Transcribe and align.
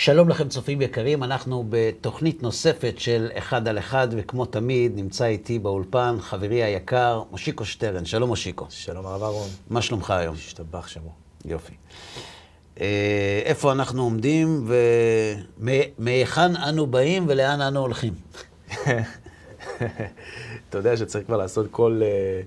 שלום 0.00 0.28
לכם 0.28 0.48
צופים 0.48 0.82
יקרים, 0.82 1.22
אנחנו 1.22 1.64
בתוכנית 1.68 2.42
נוספת 2.42 2.94
של 2.98 3.28
אחד 3.34 3.68
על 3.68 3.78
אחד, 3.78 4.08
וכמו 4.10 4.44
תמיד 4.46 4.92
נמצא 4.96 5.24
איתי 5.24 5.58
באולפן 5.58 6.16
חברי 6.20 6.62
היקר, 6.62 7.22
מושיקו 7.30 7.64
שטרן. 7.64 8.04
שלום 8.04 8.28
מושיקו. 8.28 8.66
שלום 8.68 9.06
הרב 9.06 9.22
אהרון. 9.22 9.48
מה 9.70 9.82
שלומך 9.82 10.10
היום? 10.10 10.34
השתבח 10.34 10.88
שמו. 10.88 11.12
יופי. 11.44 11.72
אה, 12.80 13.42
איפה 13.44 13.72
אנחנו 13.72 14.02
עומדים 14.02 14.70
ומהיכן 15.58 16.56
אנו 16.56 16.86
באים 16.86 17.24
ולאן 17.28 17.60
אנו 17.60 17.80
הולכים? 17.80 18.14
אתה 20.68 20.78
יודע 20.78 20.96
שצריך 20.96 21.26
כבר 21.26 21.36
לעשות 21.36 21.66
כל... 21.70 22.00
אה, 22.04 22.40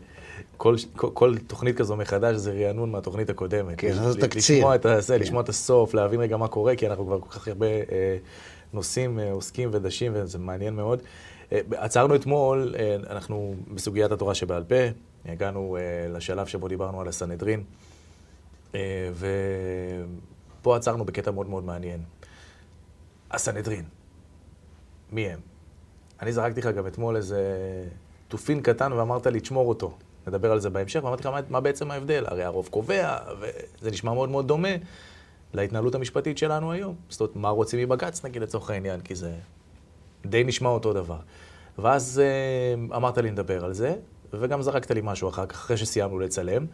כל, 0.61 0.75
כל, 0.95 1.09
כל 1.13 1.37
תוכנית 1.47 1.77
כזו 1.77 1.95
מחדש 1.95 2.35
זה 2.35 2.51
רענון 2.51 2.91
מהתוכנית 2.91 3.29
הקודמת. 3.29 3.73
כן, 3.77 3.93
זה 3.93 4.21
תקציר. 4.21 4.57
לשמוע 4.57 4.75
את, 4.75 4.85
זה, 4.99 5.15
כן. 5.15 5.21
לשמוע 5.21 5.41
את 5.41 5.49
הסוף, 5.49 5.93
להבין 5.93 6.19
רגע 6.19 6.37
מה 6.37 6.47
קורה, 6.47 6.75
כי 6.75 6.87
אנחנו 6.87 7.05
כבר 7.05 7.19
כל 7.19 7.29
כך 7.29 7.47
הרבה 7.47 7.65
אה, 7.65 8.17
נושאים 8.73 9.19
אה, 9.19 9.31
עוסקים 9.31 9.69
ודשים, 9.71 10.11
וזה 10.15 10.39
מעניין 10.39 10.75
מאוד. 10.75 11.01
אה, 11.51 11.59
עצרנו 11.71 12.15
אתמול, 12.15 12.75
אה, 12.79 12.95
אנחנו 13.09 13.55
בסוגיית 13.73 14.11
התורה 14.11 14.35
שבעל 14.35 14.63
פה, 14.63 14.75
הגענו 15.25 15.77
אה, 15.77 16.07
לשלב 16.13 16.47
שבו 16.47 16.67
דיברנו 16.67 17.01
על 17.01 17.07
הסנהדרין, 17.07 17.63
אה, 18.75 19.09
ופה 20.61 20.75
עצרנו 20.75 21.05
בקטע 21.05 21.31
מאוד 21.31 21.49
מאוד 21.49 21.63
מעניין. 21.63 21.99
הסנהדרין, 23.31 23.85
מי 25.11 25.27
הם? 25.27 25.39
אני 26.21 26.33
זרקתי 26.33 26.59
לך 26.59 26.67
גם 26.67 26.87
אתמול 26.87 27.15
איזה 27.15 27.43
תופין 28.27 28.61
קטן 28.61 28.93
ואמרת 28.93 29.27
לי, 29.27 29.39
תשמור 29.39 29.69
אותו. 29.69 29.97
נדבר 30.27 30.51
על 30.51 30.59
זה 30.59 30.69
בהמשך, 30.69 31.03
ואמרתי 31.03 31.21
לך, 31.21 31.27
מה, 31.27 31.39
מה 31.49 31.59
בעצם 31.59 31.91
ההבדל? 31.91 32.23
הרי 32.27 32.43
הרוב 32.43 32.67
קובע, 32.71 33.17
וזה 33.39 33.91
נשמע 33.91 34.13
מאוד 34.13 34.29
מאוד 34.29 34.47
דומה 34.47 34.75
להתנהלות 35.53 35.95
המשפטית 35.95 36.37
שלנו 36.37 36.71
היום. 36.71 36.95
זאת 37.09 37.21
אומרת, 37.21 37.35
מה 37.35 37.49
רוצים 37.49 37.79
מבג"ץ, 37.79 38.25
נגיד, 38.25 38.41
לצורך 38.41 38.69
העניין, 38.69 39.01
כי 39.01 39.15
זה 39.15 39.33
די 40.25 40.43
נשמע 40.43 40.69
אותו 40.69 40.93
דבר. 40.93 41.19
ואז 41.79 42.21
אה, 42.23 42.97
אמרת 42.97 43.17
לי 43.17 43.31
נדבר 43.31 43.65
על 43.65 43.73
זה, 43.73 43.95
וגם 44.33 44.61
זרקת 44.61 44.91
לי 44.91 45.01
משהו 45.03 45.29
אחר 45.29 45.45
כך, 45.45 45.55
אחרי 45.55 45.77
שסיימנו 45.77 46.19
לצלם. 46.19 46.65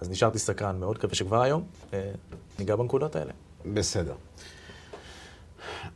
אז 0.00 0.10
נשארתי 0.10 0.38
סקרן 0.38 0.80
מאוד, 0.80 0.96
מקווה 0.96 1.14
שכבר 1.14 1.42
היום 1.42 1.62
אה, 1.92 2.10
ניגע 2.58 2.76
בנקודות 2.76 3.16
האלה. 3.16 3.32
בסדר. 3.74 4.14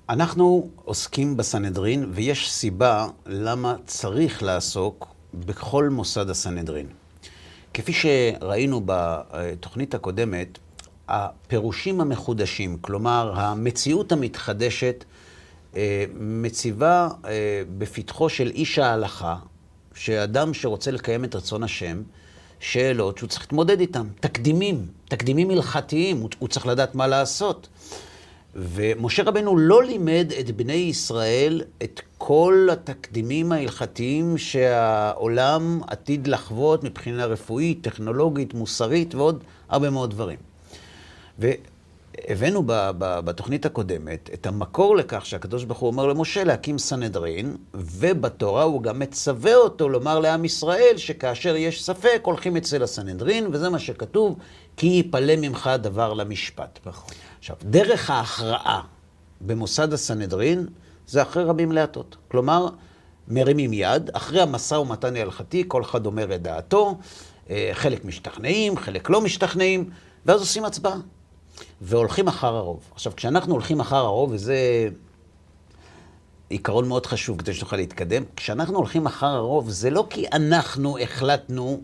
אנחנו 0.08 0.68
עוסקים 0.84 1.36
בסנהדרין, 1.36 2.10
ויש 2.14 2.52
סיבה 2.52 3.06
למה 3.26 3.76
צריך 3.86 4.42
לעסוק 4.42 5.08
בכל 5.34 5.88
מוסד 5.88 6.30
הסנהדרין. 6.30 6.86
כפי 7.74 7.92
שראינו 7.92 8.82
בתוכנית 8.86 9.94
הקודמת, 9.94 10.58
הפירושים 11.08 12.00
המחודשים, 12.00 12.78
כלומר 12.80 13.32
המציאות 13.36 14.12
המתחדשת, 14.12 15.04
אה, 15.76 16.04
מציבה 16.20 17.08
אה, 17.24 17.62
בפתחו 17.78 18.28
של 18.28 18.50
איש 18.50 18.78
ההלכה, 18.78 19.36
שאדם 19.94 20.54
שרוצה 20.54 20.90
לקיים 20.90 21.24
את 21.24 21.34
רצון 21.34 21.62
השם, 21.62 22.02
שאלות 22.60 23.18
שהוא 23.18 23.28
צריך 23.28 23.42
להתמודד 23.42 23.80
איתן, 23.80 24.06
תקדימים, 24.20 24.86
תקדימים 25.08 25.50
הלכתיים, 25.50 26.26
הוא 26.38 26.48
צריך 26.48 26.66
לדעת 26.66 26.94
מה 26.94 27.06
לעשות. 27.06 27.68
ומשה 28.54 29.22
רבנו 29.22 29.58
לא 29.58 29.84
לימד 29.84 30.32
את 30.40 30.50
בני 30.50 30.72
ישראל 30.72 31.62
את 31.82 32.00
כל 32.28 32.68
התקדימים 32.72 33.52
ההלכתיים 33.52 34.38
שהעולם 34.38 35.80
עתיד 35.86 36.26
לחוות 36.26 36.84
מבחינה 36.84 37.26
רפואית, 37.26 37.78
טכנולוגית, 37.82 38.54
מוסרית 38.54 39.14
ועוד 39.14 39.44
הרבה 39.68 39.90
מאוד 39.90 40.10
דברים. 40.10 40.38
והבאנו 41.38 42.62
בתוכנית 42.98 43.66
הקודמת 43.66 44.30
את 44.34 44.46
המקור 44.46 44.96
לכך 44.96 45.26
שהקדוש 45.26 45.64
ברוך 45.64 45.78
הוא 45.78 45.86
אומר 45.90 46.06
למשה 46.06 46.44
להקים 46.44 46.78
סנהדרין, 46.78 47.56
ובתורה 47.74 48.62
הוא 48.62 48.82
גם 48.82 48.98
מצווה 48.98 49.56
אותו 49.56 49.88
לומר 49.88 50.18
לעם 50.18 50.44
ישראל 50.44 50.94
שכאשר 50.96 51.56
יש 51.56 51.84
ספק 51.84 52.20
הולכים 52.24 52.56
אצל 52.56 52.82
הסנהדרין, 52.82 53.46
וזה 53.52 53.68
מה 53.68 53.78
שכתוב, 53.78 54.38
כי 54.76 54.86
יפלא 54.86 55.36
ממך 55.36 55.70
דבר 55.78 56.14
למשפט. 56.14 56.78
נכון. 56.86 57.14
עכשיו, 57.38 57.56
דרך 57.62 58.10
ההכרעה 58.10 58.80
במוסד 59.40 59.92
הסנהדרין 59.92 60.66
זה 61.08 61.22
אחרי 61.22 61.44
רבים 61.44 61.72
להטות. 61.72 62.16
כלומר, 62.28 62.68
מרימים 63.28 63.72
יד, 63.72 64.10
אחרי 64.12 64.40
המשא 64.40 64.74
ומתן 64.74 65.16
ההלכתי, 65.16 65.64
כל 65.68 65.82
אחד 65.82 66.06
אומר 66.06 66.34
את 66.34 66.42
דעתו, 66.42 66.98
אה, 67.50 67.70
חלק 67.72 68.04
משתכנעים, 68.04 68.76
חלק 68.76 69.10
לא 69.10 69.20
משתכנעים, 69.20 69.90
ואז 70.26 70.40
עושים 70.40 70.64
הצבעה. 70.64 70.96
והולכים 71.80 72.28
אחר 72.28 72.56
הרוב. 72.56 72.80
עכשיו, 72.94 73.12
כשאנחנו 73.16 73.52
הולכים 73.52 73.80
אחר 73.80 73.96
הרוב, 73.96 74.30
וזה 74.32 74.88
עיקרון 76.48 76.88
מאוד 76.88 77.06
חשוב 77.06 77.38
כדי 77.38 77.54
שנוכל 77.54 77.76
להתקדם, 77.76 78.22
כשאנחנו 78.36 78.76
הולכים 78.76 79.06
אחר 79.06 79.26
הרוב, 79.26 79.70
זה 79.70 79.90
לא 79.90 80.06
כי 80.10 80.26
אנחנו 80.32 80.98
החלטנו 80.98 81.80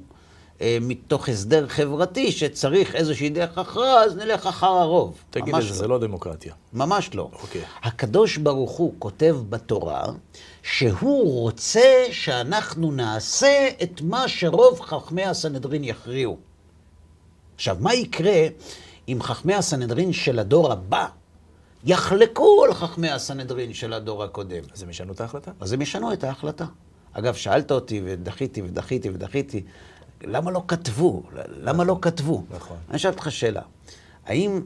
מתוך 0.62 1.28
הסדר 1.28 1.68
חברתי 1.68 2.32
שצריך 2.32 2.94
איזושהי 2.94 3.28
דרך 3.28 3.58
הכרעה, 3.58 4.04
אז 4.04 4.16
נלך 4.16 4.46
אחר 4.46 4.66
הרוב. 4.66 5.18
תגיד 5.30 5.54
את 5.54 5.62
זה, 5.62 5.74
זה 5.74 5.88
לא 5.88 5.98
דמוקרטיה. 5.98 6.54
ממש 6.72 7.10
לא. 7.14 7.30
אוקיי. 7.42 7.62
הקדוש 7.82 8.36
ברוך 8.36 8.70
הוא 8.70 8.94
כותב 8.98 9.36
בתורה 9.48 10.04
שהוא 10.62 11.40
רוצה 11.40 12.04
שאנחנו 12.10 12.92
נעשה 12.92 13.68
את 13.82 14.00
מה 14.02 14.28
שרוב 14.28 14.80
חכמי 14.80 15.24
הסנהדרין 15.24 15.84
יכריעו. 15.84 16.36
עכשיו, 17.54 17.76
מה 17.80 17.94
יקרה 17.94 18.46
אם 19.08 19.18
חכמי 19.22 19.54
הסנהדרין 19.54 20.12
של 20.12 20.38
הדור 20.38 20.72
הבא 20.72 21.06
יחלקו 21.84 22.64
על 22.64 22.74
חכמי 22.74 23.10
הסנהדרין 23.10 23.74
של 23.74 23.92
הדור 23.92 24.24
הקודם? 24.24 24.64
אז 24.72 24.82
הם 24.82 24.90
ישנו 24.90 25.12
את 25.12 25.20
ההחלטה? 25.20 25.50
אז 25.60 25.72
הם 25.72 25.82
ישנו 25.82 26.12
את 26.12 26.24
ההחלטה. 26.24 26.64
אגב, 27.12 27.34
שאלת 27.34 27.72
אותי 27.72 28.00
ודחיתי 28.04 28.62
ודחיתי 28.62 29.10
ודחיתי, 29.10 29.62
למה 30.26 30.50
לא 30.50 30.62
כתבו? 30.68 31.22
למה 31.62 31.84
לא 31.84 31.98
כתבו? 32.02 32.44
נכון. 32.50 32.76
אני 32.88 32.96
אשאל 32.96 33.10
אותך 33.10 33.32
שאלה. 33.32 33.62
האם 34.26 34.60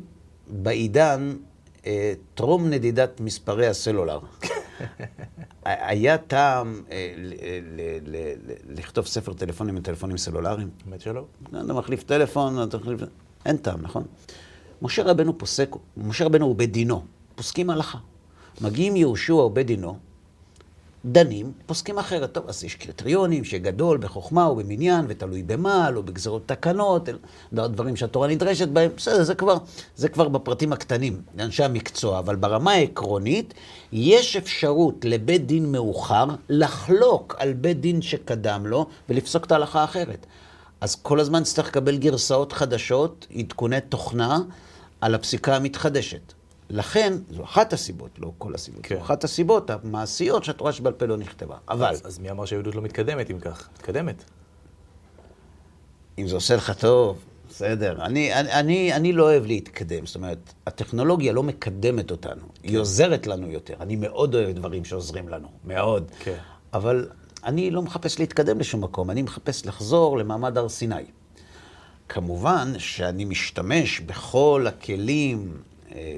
בעידן 0.50 1.36
אה, 1.86 2.12
טרום 2.34 2.70
נדידת 2.70 3.20
מספרי 3.20 3.66
הסלולר, 3.66 4.18
היה 5.64 6.18
טעם 6.18 6.82
אה, 6.90 7.14
ל- 7.16 7.32
ל- 7.76 7.98
ל- 8.16 8.50
ל- 8.50 8.78
לכתוב 8.78 9.06
ספר 9.06 9.32
טלפונים 9.32 9.76
עם 9.76 9.82
טלפונים 9.82 10.16
סלולריים? 10.16 10.70
האמת 10.86 11.00
שלא. 11.00 11.24
אתה 11.48 11.72
מחליף 11.72 12.02
טלפון, 12.02 12.62
אתה 12.62 12.78
מחליף... 12.78 13.00
אין 13.46 13.56
טעם, 13.56 13.82
נכון? 13.82 14.04
משה 14.82 15.02
רבנו 15.02 15.38
פוסק, 15.38 15.70
משה 15.96 16.24
רבנו 16.24 16.46
הוא 16.46 16.56
בית 16.56 16.72
דינו, 16.72 17.02
פוסקים 17.34 17.70
הלכה. 17.70 17.98
מגיעים 18.60 18.96
יהושע 18.96 19.34
ובית 19.34 19.66
דינו, 19.66 19.98
דנים, 21.04 21.52
פוסקים 21.66 21.98
אחרת. 21.98 22.32
טוב, 22.32 22.44
אז 22.48 22.64
יש 22.64 22.74
קריטריונים 22.74 23.44
שגדול 23.44 23.98
בחוכמה 23.98 24.50
ובמניין, 24.50 25.04
ותלוי 25.08 25.42
במה, 25.42 25.90
לא 25.90 26.02
בגזרות 26.02 26.48
תקנות, 26.48 27.08
דברים 27.52 27.96
שהתורה 27.96 28.28
נדרשת 28.28 28.68
בהם, 28.68 28.90
בסדר, 28.96 29.22
זה 29.22 29.34
כבר, 29.34 29.56
זה 29.96 30.08
כבר 30.08 30.28
בפרטים 30.28 30.72
הקטנים, 30.72 31.22
לאנשי 31.36 31.64
המקצוע, 31.64 32.18
אבל 32.18 32.36
ברמה 32.36 32.72
העקרונית, 32.72 33.54
יש 33.92 34.36
אפשרות 34.36 35.04
לבית 35.04 35.46
דין 35.46 35.72
מאוחר 35.72 36.26
לחלוק 36.48 37.36
על 37.38 37.52
בית 37.52 37.80
דין 37.80 38.02
שקדם 38.02 38.66
לו 38.66 38.86
ולפסוק 39.08 39.44
את 39.44 39.52
ההלכה 39.52 39.80
האחרת. 39.80 40.26
אז 40.80 40.94
כל 40.94 41.20
הזמן 41.20 41.42
צריך 41.42 41.68
לקבל 41.68 41.96
גרסאות 41.96 42.52
חדשות, 42.52 43.26
עדכוני 43.34 43.80
תוכנה, 43.88 44.38
על 45.00 45.14
הפסיקה 45.14 45.56
המתחדשת. 45.56 46.32
לכן, 46.70 47.12
זו 47.30 47.44
אחת 47.44 47.72
הסיבות, 47.72 48.10
לא 48.18 48.32
כל 48.38 48.54
הסיבות, 48.54 48.80
כן. 48.86 48.94
זו 48.94 49.00
אחת 49.00 49.24
הסיבות 49.24 49.70
המעשיות 49.70 50.44
שהתורה 50.44 50.72
שבעל 50.72 50.92
פה 50.92 51.06
לא 51.06 51.16
נכתבה. 51.16 51.56
אבל, 51.68 51.88
אז, 51.88 52.06
אז 52.06 52.18
מי 52.18 52.30
אמר 52.30 52.44
שהיהדות 52.44 52.74
לא 52.74 52.82
מתקדמת 52.82 53.30
אם 53.30 53.40
כך? 53.40 53.68
מתקדמת. 53.76 54.24
אם 56.18 56.28
זה 56.28 56.34
עושה 56.34 56.56
לך 56.56 56.70
טוב, 56.70 57.24
בסדר. 57.48 58.04
אני, 58.04 58.34
אני, 58.34 58.52
אני, 58.52 58.94
אני 58.94 59.12
לא 59.12 59.22
אוהב 59.22 59.46
להתקדם, 59.46 60.06
זאת 60.06 60.16
אומרת, 60.16 60.38
הטכנולוגיה 60.66 61.32
לא 61.32 61.42
מקדמת 61.42 62.10
אותנו, 62.10 62.42
היא 62.62 62.78
עוזרת 62.78 63.26
לנו 63.26 63.50
יותר. 63.50 63.74
אני 63.80 63.96
מאוד 63.96 64.34
אוהב 64.34 64.50
דברים 64.50 64.84
שעוזרים 64.84 65.28
לנו, 65.28 65.48
מאוד. 65.64 66.10
כן. 66.18 66.36
אבל 66.72 67.08
אני 67.44 67.70
לא 67.70 67.82
מחפש 67.82 68.18
להתקדם 68.18 68.58
לשום 68.58 68.84
מקום, 68.84 69.10
אני 69.10 69.22
מחפש 69.22 69.66
לחזור 69.66 70.18
למעמד 70.18 70.58
הר 70.58 70.68
סיני. 70.68 71.04
כמובן 72.08 72.72
שאני 72.78 73.24
משתמש 73.24 74.00
בכל 74.00 74.66
הכלים 74.68 75.60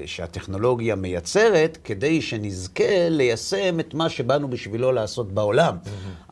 שהטכנולוגיה 0.05 0.95
מייצרת, 0.95 1.77
כדי 1.83 2.21
שנזכה 2.21 3.09
ליישם 3.09 3.79
את 3.79 3.93
מה 3.93 4.09
שבאנו 4.09 4.47
בשבילו 4.47 4.91
לעשות 4.91 5.31
בעולם. 5.31 5.77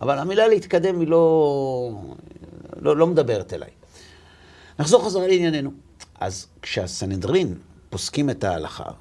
אבל 0.02 0.18
המילה 0.18 0.48
להתקדם 0.48 1.00
היא 1.00 1.08
לא, 1.08 1.92
לא, 2.82 2.98
לא 2.98 3.08
מדברת 3.08 3.54
אליי. 3.54 3.70
נחזור 4.80 5.06
חזרה 5.06 5.28
לענייננו. 5.28 5.72
אז 6.20 6.48
כשהסנהדרין 6.62 7.56
פוסקים 7.90 8.30
את 8.30 8.44
ההלכה, 8.44 8.92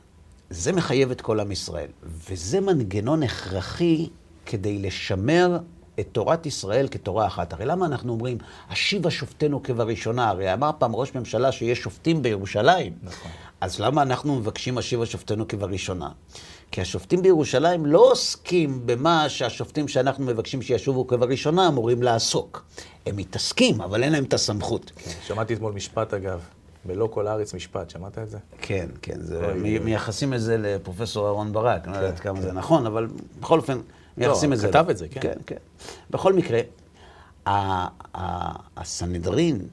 זה 0.51 0.73
מחייב 0.73 1.11
את 1.11 1.21
כל 1.21 1.41
עם 1.41 1.53
ישראל, 1.53 1.89
וזה 2.31 2.61
מנגנון 2.61 3.23
הכרחי 3.23 4.09
כדי 4.47 4.79
לשמר 4.79 5.59
את 6.01 6.09
תורת 6.13 6.47
ישראל 6.47 6.89
כתורה 6.89 7.27
אחת. 7.27 7.53
הרי 7.53 7.65
למה 7.65 7.87
אנחנו 7.87 8.13
אומרים, 8.13 8.39
השיבה 8.71 9.11
שופטינו 9.11 9.63
כבראשונה? 9.63 10.29
הרי 10.29 10.53
אמר 10.53 10.71
פעם 10.79 10.97
ראש 10.97 11.15
ממשלה 11.15 11.53
שיש 11.53 11.79
שופטים 11.79 12.23
בירושלים. 12.23 12.93
נכון. 13.03 13.31
אז 13.61 13.81
למה 13.81 14.03
אנחנו 14.03 14.37
מבקשים 14.37 14.79
השיבה 14.79 15.07
שופטינו 15.07 15.49
כבראשונה? 15.49 16.09
כי 16.71 16.81
השופטים 16.81 17.23
בירושלים 17.23 17.87
לא 17.87 18.11
עוסקים 18.13 18.87
במה 18.87 19.29
שהשופטים 19.29 19.89
שאנחנו 19.89 20.25
מבקשים 20.25 20.63
שישובו 20.63 21.07
כבראשונה 21.07 21.69
אמורים 21.69 22.03
לעסוק. 22.03 22.65
הם 23.07 23.17
מתעסקים, 23.17 23.81
אבל 23.81 24.03
אין 24.03 24.13
להם 24.13 24.25
את 24.25 24.35
הסמכות. 24.35 24.93
כן, 24.97 25.11
שמעתי 25.27 25.55
אתמול 25.55 25.73
משפט, 25.73 26.15
אגב, 26.15 26.41
בלא 26.85 27.09
כל 27.13 27.27
הארץ 27.27 27.55
משפט, 27.55 27.91
שמעת 27.91 28.19
את 28.19 28.31
זה? 28.31 28.39
כן, 28.61 28.89
כן, 29.03 29.21
זה, 29.21 29.55
מי, 29.55 29.79
מייחסים 29.79 30.35
את 30.35 30.41
זה 30.41 30.57
לפרופסור 30.59 31.27
אהרן 31.27 31.53
ברק, 31.53 31.89
אני 31.89 31.93
לא 31.93 31.99
יודעת 31.99 32.21
כמה 32.21 32.41
זה 32.41 32.53
נכון, 32.53 32.87
אבל 32.87 33.09
בכל 33.41 33.59
אופן, 33.59 33.79
מייחסים 34.17 34.53
את 34.53 34.59
זה. 34.59 34.67
לא, 34.67 34.73
כתב 34.73 34.91
את 34.91 34.97
זה, 34.97 35.09
כן. 35.09 35.21
כן, 35.21 35.35
כן. 35.47 35.57
בכל 36.11 36.33
מקרה, 36.33 36.61
הסנהדרין, 38.77 39.69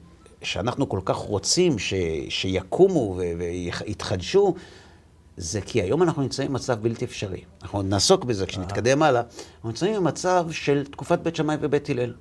שאנחנו 0.46 0.88
כל 0.88 1.00
כך 1.04 1.16
רוצים 1.16 1.78
ש, 1.78 1.94
שיקומו 2.28 3.16
ויתחדשו, 3.38 4.54
זה 5.36 5.60
כי 5.60 5.82
היום 5.82 6.02
אנחנו 6.02 6.22
נמצאים 6.22 6.48
במצב 6.48 6.78
בלתי 6.82 7.04
אפשרי. 7.04 7.40
אנחנו 7.62 7.82
נעסוק 7.82 8.24
בזה 8.24 8.46
כשנתקדם 8.46 9.02
הלאה. 9.02 9.20
אנחנו 9.54 9.68
נמצאים 9.68 9.94
במצב 9.94 10.46
של 10.50 10.84
תקופת 10.90 11.18
בית 11.18 11.36
שמאי 11.36 11.56
ובית 11.60 11.90
הלל. 11.90 12.14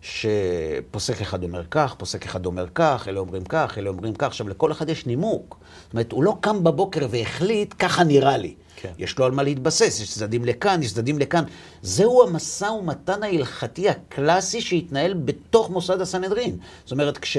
שפוסק 0.00 1.20
אחד 1.20 1.42
אומר 1.42 1.62
כך, 1.70 1.94
פוסק 1.98 2.24
אחד 2.24 2.46
אומר 2.46 2.66
כך, 2.74 3.08
אלה 3.08 3.20
אומרים 3.20 3.44
כך, 3.44 3.78
אלה 3.78 3.88
אומרים 3.90 4.14
כך. 4.14 4.26
עכשיו, 4.26 4.48
לכל 4.48 4.72
אחד 4.72 4.88
יש 4.88 5.06
נימוק. 5.06 5.58
זאת 5.84 5.92
אומרת, 5.92 6.12
הוא 6.12 6.24
לא 6.24 6.36
קם 6.40 6.64
בבוקר 6.64 7.06
והחליט, 7.10 7.74
ככה 7.78 8.04
נראה 8.04 8.36
לי. 8.36 8.54
כן. 8.80 8.92
יש 8.98 9.18
לו 9.18 9.24
על 9.24 9.32
מה 9.32 9.42
להתבסס, 9.42 10.00
יש 10.00 10.14
צדדים 10.14 10.44
לכאן, 10.44 10.82
יש 10.82 10.92
צדדים 10.92 11.18
לכאן. 11.18 11.44
זהו 11.82 12.22
המשא 12.22 12.64
ומתן 12.64 13.22
ההלכתי 13.22 13.88
הקלאסי 13.88 14.60
שהתנהל 14.60 15.14
בתוך 15.14 15.70
מוסד 15.70 16.00
הסנהדרין. 16.00 16.56
זאת 16.84 16.92
אומרת, 16.92 17.18
כש... 17.18 17.36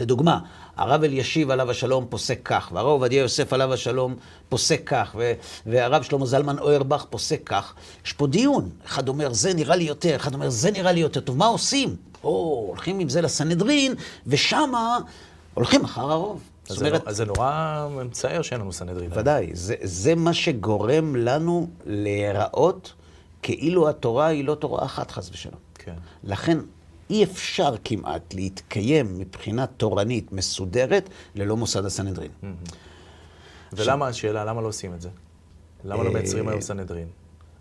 לדוגמה, 0.00 0.38
הרב 0.76 1.04
אלישיב 1.04 1.50
עליו 1.50 1.70
השלום 1.70 2.06
פוסק 2.08 2.40
כך, 2.44 2.70
והרב 2.72 2.88
עובדיה 2.88 3.20
יוסף 3.20 3.52
עליו 3.52 3.72
השלום 3.72 4.14
פוסק 4.48 4.82
כך, 4.86 5.16
והרב 5.66 6.02
שלמה 6.02 6.26
זלמן 6.26 6.58
אוירבך 6.58 7.04
פוסק 7.10 7.40
כך. 7.44 7.74
יש 8.06 8.12
פה 8.12 8.26
דיון. 8.26 8.70
אחד 8.86 9.08
אומר, 9.08 9.32
זה 9.32 9.54
נראה 9.54 9.76
לי 9.76 9.84
יותר, 9.84 10.16
אחד 10.16 10.34
אומר, 10.34 10.50
זה 10.50 10.70
נראה 10.70 10.92
לי 10.92 11.00
יותר 11.00 11.20
טוב. 11.20 11.36
מה 11.36 11.46
עושים? 11.46 11.96
או, 12.24 12.64
הולכים 12.68 12.98
עם 12.98 13.08
זה 13.08 13.20
לסנהדרין, 13.20 13.94
ושמה 14.26 14.98
הולכים 15.54 15.84
אחר 15.84 16.12
הרוב. 16.12 16.40
אז, 16.70 16.76
זאת 16.76 16.86
אומרת, 16.86 17.02
זה, 17.06 17.12
זה 17.12 17.24
נורא 17.24 17.88
מצער 17.90 18.42
שאין 18.42 18.60
לנו 18.60 18.72
סנהדרין. 18.72 19.10
ודאי, 19.14 19.50
זה, 19.52 19.74
זה 19.82 20.14
מה 20.14 20.34
שגורם 20.34 21.16
לנו 21.16 21.68
להיראות 21.86 22.92
כאילו 23.42 23.88
התורה 23.88 24.26
היא 24.26 24.44
לא 24.44 24.54
תורה 24.54 24.84
אחת, 24.84 25.10
חס 25.10 25.30
ושלום. 25.30 25.60
כן. 25.74 25.94
לכן, 26.24 26.58
אי 27.10 27.24
אפשר 27.24 27.74
כמעט 27.84 28.34
להתקיים 28.34 29.18
מבחינה 29.18 29.66
תורנית 29.66 30.32
מסודרת 30.32 31.08
ללא 31.34 31.56
מוסד 31.56 31.84
הסנהדרין. 31.84 32.30
ולמה, 33.72 34.06
השאלה, 34.06 34.44
למה 34.44 34.60
לא 34.60 34.66
עושים 34.68 34.94
את 34.94 35.00
זה? 35.00 35.08
למה 35.84 36.02
לא 36.04 36.12
מייצרים 36.12 36.48
היום 36.48 36.60
סנהדרין? 36.60 37.08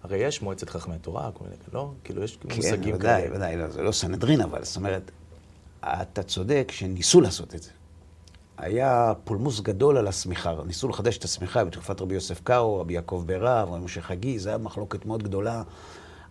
הרי 0.03 0.17
יש 0.17 0.41
מועצת 0.41 0.69
חכמי 0.69 0.95
התורה, 0.95 1.31
כל 1.33 1.43
מיני, 1.43 1.55
לא? 1.73 1.91
כאילו, 2.03 2.23
יש 2.23 2.37
כן, 2.37 2.55
מושגים 2.55 2.97
כאלה. 2.99 3.21
כן, 3.21 3.27
ודאי, 3.27 3.35
ודאי, 3.35 3.57
לא, 3.57 3.67
זה 3.67 3.81
לא 3.81 3.91
סנהדרין, 3.91 4.41
אבל 4.41 4.63
זאת 4.63 4.75
אומרת, 4.75 5.11
אתה 5.81 6.23
צודק 6.23 6.71
שניסו 6.71 7.21
לעשות 7.21 7.55
את 7.55 7.63
זה. 7.63 7.69
היה 8.57 9.13
פולמוס 9.23 9.59
גדול 9.59 9.97
על 9.97 10.07
השמיכה, 10.07 10.53
ניסו 10.65 10.87
לחדש 10.87 11.17
את 11.17 11.23
השמיכה 11.23 11.65
בתקופת 11.65 12.01
רבי 12.01 12.15
יוסף 12.15 12.41
קאו, 12.43 12.79
רבי 12.79 12.93
יעקב 12.93 13.23
ברב, 13.25 13.69
רבי 13.69 13.85
משה 13.85 14.01
חגי, 14.01 14.39
זו 14.39 14.49
הייתה 14.49 14.63
מחלוקת 14.63 15.05
מאוד 15.05 15.23
גדולה. 15.23 15.63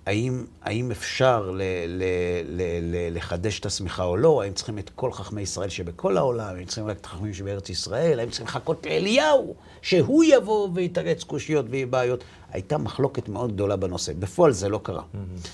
האם, 0.06 0.44
האם 0.62 0.90
אפשר 0.90 1.50
ל, 1.50 1.62
ל, 1.86 2.02
ל, 2.44 2.62
ל, 2.82 3.16
לחדש 3.16 3.60
את 3.60 3.66
השמיכה 3.66 4.04
או 4.04 4.16
לא? 4.16 4.42
האם 4.42 4.52
צריכים 4.52 4.78
את 4.78 4.90
כל 4.90 5.12
חכמי 5.12 5.40
ישראל 5.40 5.68
שבכל 5.68 6.16
העולם? 6.16 6.56
האם 6.56 6.64
צריכים 6.64 6.86
רק 6.86 6.96
את 7.00 7.04
החכמים 7.04 7.34
שבארץ 7.34 7.70
ישראל? 7.70 8.20
האם 8.20 8.28
צריכים 8.28 8.46
לחכות 8.46 8.86
לאליהו, 8.86 9.54
שהוא 9.82 10.24
יבוא 10.24 10.68
ויתרץ 10.74 11.24
קושיות 11.24 11.66
ובעיות? 11.70 12.24
הייתה 12.52 12.78
מחלוקת 12.78 13.28
מאוד 13.28 13.52
גדולה 13.52 13.76
בנושא. 13.76 14.12
בפועל 14.18 14.52
זה 14.52 14.68
לא 14.68 14.80
קרה. 14.82 15.02
Mm-hmm. 15.02 15.48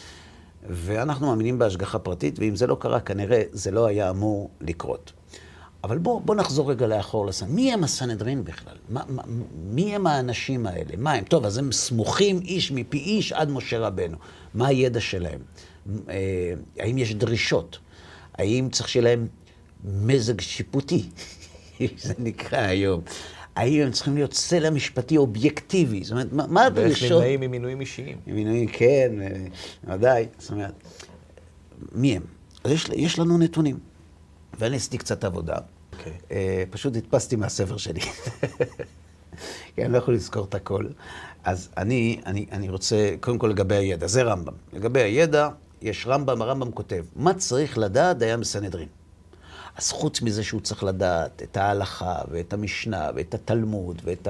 ואנחנו 0.68 1.26
מאמינים 1.26 1.58
בהשגחה 1.58 1.98
פרטית, 1.98 2.38
ואם 2.38 2.56
זה 2.56 2.66
לא 2.66 2.76
קרה, 2.80 3.00
כנראה 3.00 3.42
זה 3.52 3.70
לא 3.70 3.86
היה 3.86 4.10
אמור 4.10 4.50
לקרות. 4.60 5.12
אבל 5.84 5.98
בואו 5.98 6.20
בוא 6.20 6.34
נחזור 6.34 6.70
רגע 6.70 6.86
לאחור 6.86 7.26
לסן. 7.26 7.46
מי 7.48 7.72
הם 7.72 7.84
הסנהדרין 7.84 8.44
בכלל? 8.44 8.76
מה, 8.88 9.02
מה, 9.08 9.22
מי 9.64 9.94
הם 9.94 10.06
האנשים 10.06 10.66
האלה? 10.66 10.90
מה 10.98 11.12
הם? 11.12 11.24
טוב, 11.24 11.44
אז 11.44 11.58
הם 11.58 11.72
סמוכים 11.72 12.40
איש 12.40 12.72
מפי 12.72 12.98
איש 12.98 13.32
עד 13.32 13.50
משה 13.50 13.78
רבנו. 13.78 14.16
מה 14.54 14.66
הידע 14.66 15.00
שלהם? 15.00 15.40
אה, 16.08 16.54
האם 16.78 16.98
יש 16.98 17.14
דרישות? 17.14 17.78
האם 18.34 18.68
צריך 18.72 18.88
שיהיה 18.88 19.04
להם 19.04 19.26
מזג 19.84 20.40
שיפוטי? 20.40 21.04
זה 21.98 22.14
נקרא 22.18 22.58
היום. 22.58 23.00
האם 23.56 23.82
הם 23.82 23.90
צריכים 23.90 24.14
להיות 24.14 24.34
סלע 24.34 24.70
משפטי 24.70 25.16
אובייקטיבי? 25.16 26.04
זאת 26.04 26.12
אומרת, 26.12 26.32
מה 26.32 26.66
הדרישות? 26.66 27.02
ואיך 27.02 27.12
נמנעים 27.12 27.40
ממינויים 27.40 27.80
אישיים. 27.80 28.16
ממינויים, 28.26 28.68
כן, 28.68 29.12
אה, 29.22 29.94
ודאי. 29.94 30.26
זאת 30.38 30.50
אומרת, 30.50 30.74
מי 31.92 32.16
הם? 32.16 32.22
אז 32.64 32.70
יש, 32.70 32.88
יש 32.96 33.18
לנו 33.18 33.38
נתונים. 33.38 33.91
ואני 34.58 34.76
עשיתי 34.76 34.98
קצת 34.98 35.24
עבודה. 35.24 35.56
Okay. 35.56 35.96
אוקיי. 35.98 36.12
אה, 36.30 36.64
פשוט 36.70 36.96
הדפסתי 36.96 37.36
מהספר 37.36 37.76
שלי. 37.76 38.00
כי 39.74 39.84
אני 39.84 39.92
לא 39.92 39.98
יכול 39.98 40.14
לזכור 40.14 40.44
את 40.44 40.54
הכל. 40.54 40.86
אז 41.44 41.68
אני, 41.76 42.20
אני, 42.26 42.46
אני 42.52 42.68
רוצה, 42.68 43.14
קודם 43.20 43.38
כל 43.38 43.46
לגבי 43.46 43.74
הידע, 43.74 44.06
זה 44.06 44.22
רמב"ם. 44.22 44.52
לגבי 44.72 45.00
הידע, 45.00 45.48
יש 45.82 46.06
רמב"ם, 46.06 46.42
הרמב"ם 46.42 46.70
כותב, 46.70 47.04
מה 47.16 47.34
צריך 47.34 47.78
לדעת 47.78 48.18
דיין 48.18 48.40
בסנהדרין? 48.40 48.88
אז 49.76 49.92
חוץ 49.92 50.22
מזה 50.22 50.44
שהוא 50.44 50.60
צריך 50.60 50.82
לדעת 50.84 51.42
את 51.42 51.56
ההלכה, 51.56 52.16
ואת 52.30 52.52
המשנה, 52.52 53.10
ואת 53.14 53.34
התלמוד, 53.34 54.02
ואת 54.04 54.28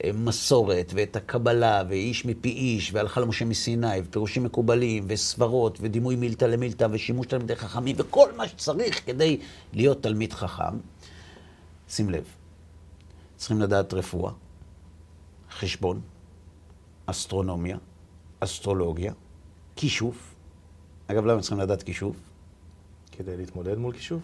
המסורת, 0.00 0.92
ואת 0.94 1.16
הקבלה, 1.16 1.82
ואיש 1.88 2.26
מפי 2.26 2.48
איש, 2.48 2.92
והלכה 2.92 3.20
למשה 3.20 3.44
מסיני, 3.44 4.00
ופירושים 4.04 4.44
מקובלים, 4.44 5.04
וסברות, 5.06 5.78
ודימוי 5.80 6.16
מילתא 6.16 6.44
למילתא, 6.44 6.86
ושימוש 6.90 7.26
תלמידי 7.26 7.56
חכמים, 7.56 7.96
וכל 7.98 8.32
מה 8.36 8.48
שצריך 8.48 9.06
כדי 9.06 9.40
להיות 9.72 10.02
תלמיד 10.02 10.32
חכם, 10.32 10.78
שים 11.88 12.10
לב, 12.10 12.24
צריכים 13.36 13.60
לדעת 13.60 13.94
רפואה, 13.94 14.32
חשבון, 15.50 16.00
אסטרונומיה, 17.06 17.76
אסטרולוגיה, 18.40 19.12
כישוף. 19.76 20.34
אגב, 21.06 21.26
למה 21.26 21.40
צריכים 21.40 21.60
לדעת 21.60 21.82
כישוף? 21.82 22.16
כדי 23.12 23.36
להתמודד 23.36 23.78
מול 23.78 23.92
כישוף? 23.92 24.22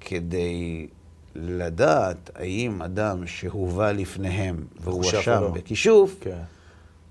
כדי 0.00 0.86
לדעת 1.34 2.30
האם 2.34 2.82
אדם 2.82 3.26
שהובא 3.26 3.92
לפניהם 3.92 4.66
והואשם 4.80 5.40
לא. 5.40 5.48
בכישוף, 5.48 6.16
כן. 6.20 6.38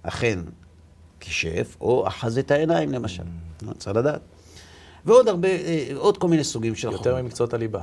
אכן 0.03 0.39
כישף, 1.19 1.77
או 1.81 2.07
אחז 2.07 2.37
את 2.37 2.51
העיניים 2.51 2.91
למשל. 2.91 3.23
Mm. 3.23 3.65
צריך 3.77 3.95
לדעת. 3.95 4.21
ועוד 5.05 5.27
הרבה, 5.27 5.47
אה, 5.47 5.87
עוד 5.95 6.17
כל 6.17 6.27
מיני 6.27 6.43
סוגים 6.43 6.75
של 6.75 6.87
חומר. 6.87 6.97
יותר 6.99 7.21
ממקצועות 7.21 7.53
הליבה. 7.53 7.81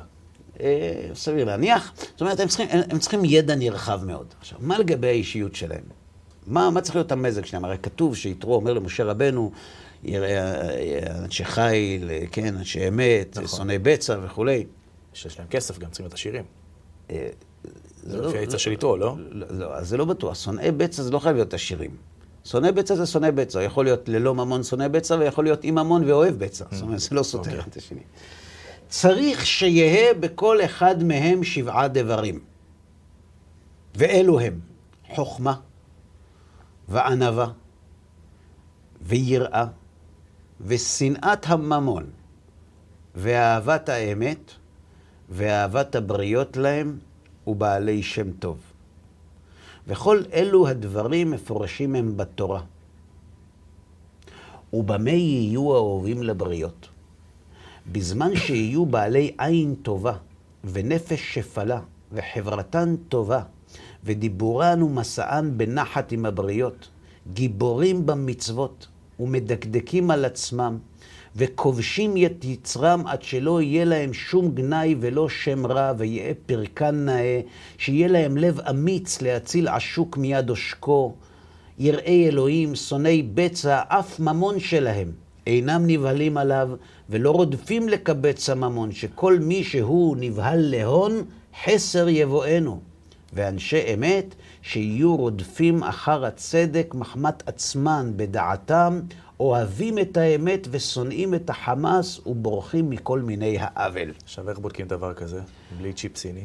אה, 0.61 1.09
סביר 1.15 1.45
להניח. 1.45 1.93
זאת 1.97 2.21
אומרת, 2.21 2.41
הם 2.41 2.49
צריכים, 2.49 2.69
הם 2.91 2.99
צריכים 2.99 3.25
ידע 3.25 3.55
נרחב 3.55 4.05
מאוד. 4.05 4.27
עכשיו, 4.41 4.59
מה 4.63 4.79
לגבי 4.79 5.07
האישיות 5.07 5.55
שלהם? 5.55 5.85
מה, 6.47 6.71
מה 6.71 6.81
צריך 6.81 6.97
להיות 6.97 7.13
המזג 7.13 7.45
שלהם? 7.45 7.65
הרי 7.65 7.79
כתוב 7.83 8.17
שיתרו 8.17 8.55
אומר 8.55 8.73
למשה 8.73 9.05
רבנו, 9.05 9.51
יראה 10.05 10.61
אנשי 11.25 11.45
חיל, 11.45 12.11
כן, 12.33 12.57
אנשי 12.57 12.89
אמת, 12.89 13.39
נכון. 13.39 13.59
שונאי 13.59 13.79
בצע 13.79 14.17
וכולי. 14.23 14.65
שיש 15.17 15.39
להם 15.39 15.49
כסף, 15.49 15.79
גם 15.79 15.91
צריכים 15.91 16.05
להיות 16.05 16.15
עשירים. 16.15 16.45
אה, 17.11 17.29
זה 18.03 18.21
לפי 18.21 18.39
העצה 18.39 18.59
של 18.59 18.73
יתרו, 18.73 18.97
לא? 18.97 19.17
לא, 19.31 19.75
אז 19.75 19.89
זה 19.89 19.97
לא 19.97 20.05
בטוח. 20.05 20.35
שונאי 20.35 20.73
בצע 20.73 21.03
זה 21.03 21.11
לא 21.11 21.19
חייב 21.19 21.37
להיות 21.37 21.55
עשירים. 21.55 21.97
שונא 22.45 22.71
בצע 22.71 22.95
זה 22.95 23.07
שונא 23.07 23.31
בצע. 23.31 23.63
יכול 23.63 23.85
להיות 23.85 24.09
ללא 24.09 24.35
ממון 24.35 24.63
שונא 24.63 24.89
בצע, 24.89 25.15
ויכול 25.15 25.45
להיות 25.45 25.65
עם 25.65 25.75
ממון 25.75 26.05
ואוהב 26.05 26.35
בצע. 26.39 26.65
זאת 26.71 26.83
אומרת, 26.83 26.99
זה 26.99 27.09
לא 27.13 27.23
סותר 27.23 27.51
אוקיי. 27.51 27.65
את 27.69 27.77
השני. 27.77 28.01
צריך 28.89 29.47
שיהא 29.47 30.13
בכל 30.21 30.65
אחד 30.65 31.03
מהם 31.03 31.45
שבעה 31.45 31.89
דברים. 31.89 32.41
ואלו 33.95 34.41
הם 34.41 34.61
חוכמה, 35.09 35.55
וענווה, 36.89 37.47
ויראה, 39.03 39.67
ושנאת 40.61 41.47
הממון, 41.47 42.11
ואהבת 43.15 43.89
האמת, 43.89 44.53
ואהבת 45.31 45.95
הבריות 45.95 46.57
להם, 46.57 46.99
ובעלי 47.47 48.03
שם 48.03 48.31
טוב. 48.33 48.59
וכל 49.87 50.23
אלו 50.33 50.69
הדברים 50.69 51.31
מפורשים 51.31 51.95
הם 51.95 52.17
בתורה. 52.17 52.63
ובמה 54.73 55.11
יהיו 55.11 55.75
האהובים 55.75 56.23
לבריות? 56.23 56.89
בזמן 57.93 58.37
שיהיו 58.37 58.87
בעלי 58.87 59.33
עין 59.39 59.75
טובה, 59.83 60.13
ונפש 60.65 61.35
שפלה, 61.35 61.81
וחברתן 62.13 62.97
טובה, 63.09 63.43
ודיבורן 64.05 64.83
ומסען 64.83 65.59
בנחת 65.59 66.13
עם 66.13 66.27
הבריות, 66.27 66.89
גיבורים 67.33 68.07
במצוות, 68.07 68.87
ומדקדקים 69.21 70.11
על 70.11 70.25
עצמם, 70.25 70.79
וכובשים 71.37 72.15
את 72.27 72.45
יצרם 72.45 73.03
עד 73.07 73.23
שלא 73.23 73.63
יהיה 73.63 73.85
להם 73.85 74.13
שום 74.13 74.51
גנאי 74.51 74.95
ולא 75.01 75.29
שם 75.29 75.67
רע, 75.67 75.93
ויהא 75.99 76.33
פרקן 76.47 76.95
נאה, 76.95 77.41
שיהיה 77.79 78.09
להם 78.09 78.37
לב 78.37 78.61
אמיץ 78.61 79.23
להציל 79.23 79.69
עשוק 79.69 80.17
מיד 80.17 80.49
עושקו. 80.49 81.15
יראי 81.79 82.29
אלוהים, 82.29 82.75
שונאי 82.75 83.23
בצע, 83.35 83.81
אף 83.89 84.21
ממון 84.21 84.61
שלהם. 84.61 85.13
אינם 85.47 85.87
נבהלים 85.87 86.37
עליו, 86.37 86.71
ולא 87.11 87.31
רודפים 87.31 87.89
לקבץ 87.89 88.51
הממון, 88.51 88.93
שכל 88.93 89.39
מי 89.39 89.65
שהוא 89.65 90.17
נבהל 90.21 90.59
להון, 90.61 91.13
חסר 91.65 92.09
יבואנו. 92.09 92.81
ואנשי 93.33 93.95
אמת, 93.95 94.35
שיהיו 94.63 95.17
רודפים 95.17 95.83
אחר 95.83 96.25
הצדק 96.25 96.95
מחמת 96.95 97.49
עצמן 97.49 98.13
בדעתם, 98.17 99.01
אוהבים 99.41 99.99
את 99.99 100.17
האמת 100.17 100.69
ושונאים 100.71 101.35
את 101.35 101.51
החמאס 101.51 102.21
ובורחים 102.27 102.91
מכל 102.91 103.21
מיני 103.21 103.57
העוול. 103.61 104.13
עכשיו, 104.25 104.51
איך 104.51 104.59
בודקים 104.59 104.87
דבר 104.87 105.15
כזה? 105.15 105.41
בלי 105.79 105.93
צ'יפ 105.93 106.17
סיני? 106.17 106.45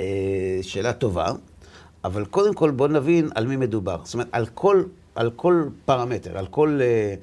אה, 0.00 0.58
שאלה 0.62 0.92
טובה, 0.92 1.32
אבל 2.04 2.24
קודם 2.24 2.54
כל 2.54 2.70
בואו 2.70 2.88
נבין 2.88 3.28
על 3.34 3.46
מי 3.46 3.56
מדובר. 3.56 4.00
זאת 4.04 4.14
אומרת, 4.14 4.28
על 4.32 4.46
כל, 4.46 4.84
על 5.14 5.30
כל 5.30 5.64
פרמטר, 5.84 6.38
על 6.38 6.46
כל 6.46 6.78
אה, 6.82 7.14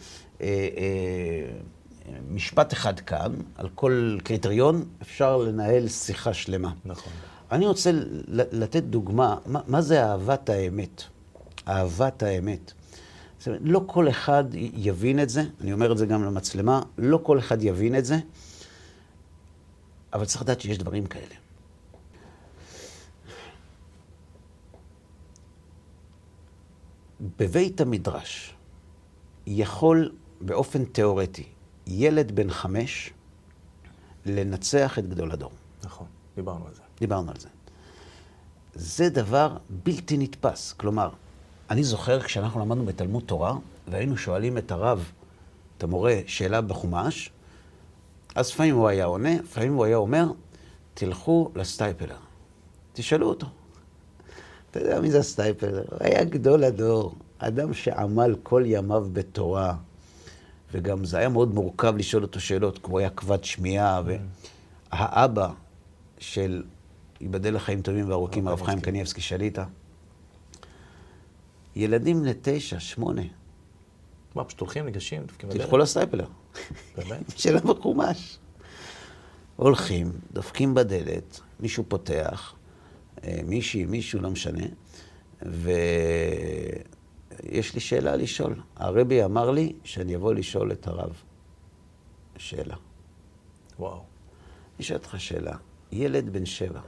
אה, 0.42 0.48
אה, 0.78 2.16
משפט 2.30 2.74
אחד 2.74 3.00
כאן, 3.00 3.34
על 3.56 3.70
כל 3.76 4.18
קריטריון, 4.24 4.86
אפשר 5.02 5.38
לנהל 5.38 5.88
שיחה 5.88 6.34
שלמה. 6.34 6.72
נכון. 6.86 7.14
אני 7.52 7.68
רוצה 7.68 7.92
לתת 8.52 8.84
דוגמה, 8.84 9.36
מה, 9.46 9.60
מה 9.68 9.82
זה 9.82 10.06
אהבת 10.06 10.50
האמת? 10.50 11.04
אהבת 11.68 12.24
האמת. 12.24 12.74
זאת 13.40 13.48
אומרת, 13.48 13.62
לא 13.64 13.82
כל 13.86 14.10
אחד 14.10 14.44
יבין 14.54 15.20
את 15.20 15.30
זה, 15.30 15.44
אני 15.62 15.74
אומר 15.74 15.92
את 15.92 15.98
זה 15.98 16.06
גם 16.06 16.24
למצלמה, 16.24 16.82
לא 16.98 17.20
כל 17.24 17.40
אחד 17.40 17.64
יבין 17.64 17.96
את 17.96 18.06
זה, 18.06 18.18
אבל 20.14 20.26
צריך 20.26 20.42
לדעת 20.42 20.62
שיש 20.62 20.78
דברים 20.78 21.06
כאלה. 21.06 21.36
בבית 27.40 27.82
המדרש 27.82 28.54
יכול 29.48 30.12
באופן 30.42 30.86
תיאורטי 30.86 31.48
ילד 31.88 32.32
בן 32.32 32.52
חמש 32.52 33.14
לנצח 34.26 35.00
את 35.00 35.10
גדול 35.10 35.32
הדור. 35.32 35.52
נכון, 35.84 36.08
דיברנו 36.36 36.68
על 36.68 36.74
זה. 36.74 36.82
דיברנו 37.00 37.32
על 37.32 37.40
זה. 37.40 37.48
זה 38.74 39.10
דבר 39.10 39.58
בלתי 39.70 40.18
נתפס. 40.18 40.74
כלומר, 40.74 41.10
אני 41.70 41.84
זוכר 41.84 42.22
כשאנחנו 42.22 42.60
למדנו 42.60 42.86
בתלמוד 42.86 43.24
תורה, 43.26 43.56
והיינו 43.88 44.18
שואלים 44.18 44.58
את 44.58 44.72
הרב, 44.72 45.12
את 45.78 45.84
המורה, 45.84 46.20
שאלה 46.28 46.62
בחומש, 46.62 47.32
אז 48.36 48.50
לפעמים 48.50 48.76
הוא 48.76 48.88
היה 48.88 49.06
עונה, 49.06 49.36
לפעמים 49.36 49.74
הוא 49.74 49.86
היה 49.86 49.98
אומר, 49.98 50.32
תלכו 50.94 51.52
לסטייפלר, 51.56 52.16
תשאלו 52.94 53.30
אותו. 53.30 53.48
אתה 54.72 54.80
יודע 54.80 55.00
מי 55.02 55.12
זה 55.12 55.20
הסטייפלר? 55.20 55.84
הוא 55.90 55.98
היה 56.00 56.24
גדול 56.24 56.64
הדור, 56.64 57.16
אדם 57.38 57.74
שעמל 57.74 58.36
כל 58.44 58.64
ימיו 58.66 59.08
בתורה, 59.14 59.76
וגם 60.72 61.06
זה 61.06 61.18
היה 61.18 61.30
מאוד 61.30 61.54
מורכב 61.54 61.98
לשאול 61.98 62.24
אותו 62.24 62.40
שאלות, 62.40 62.80
כמו 62.84 63.00
היה 63.00 63.10
כבד 63.10 63.44
שמיעה, 63.44 64.02
והאבא 64.92 65.50
של 66.18 66.64
ייבדל 67.22 67.56
לחיים 67.56 67.82
טובים 67.82 68.10
וארוכים, 68.10 68.48
הרב 68.48 68.62
חיים 68.62 68.82
קניאבסקי 68.82 69.22
שליטה. 69.22 69.66
ילדים 71.80 72.22
בני 72.22 72.34
תשע, 72.42 72.80
שמונה. 72.80 73.22
מה, 74.36 74.44
פשוט 74.44 74.60
הולכים, 74.60 74.86
ניגשים, 74.86 75.26
דופקים 75.26 75.50
בדלת? 75.50 75.62
תלכו 75.62 75.78
לסטייפלר. 75.78 76.28
באמת? 76.98 77.30
שאלה 77.40 77.60
בחומש. 77.60 78.40
הולכים, 79.56 80.12
דופקים 80.34 80.74
בדלת, 80.74 81.40
מישהו 81.60 81.84
פותח, 81.88 82.56
אה, 83.24 83.40
מישהי, 83.46 83.86
מישהו, 83.86 84.22
לא 84.22 84.30
משנה, 84.30 84.66
ויש 85.42 85.74
לי 87.74 87.80
שאלה 87.80 88.16
לשאול. 88.16 88.62
הרבי 88.76 89.24
אמר 89.24 89.52
לי 89.52 89.74
שאני 89.84 90.16
אבוא 90.16 90.34
לשאול 90.34 90.72
את 90.72 90.88
הרב 90.88 91.14
שאלה. 92.38 92.76
וואו. 93.80 94.04
אני 94.78 94.84
שואל 94.86 94.98
אותך 94.98 95.16
שאלה. 95.18 95.56
ילד 95.92 96.30
בן 96.34 96.46
שבע 96.46 96.82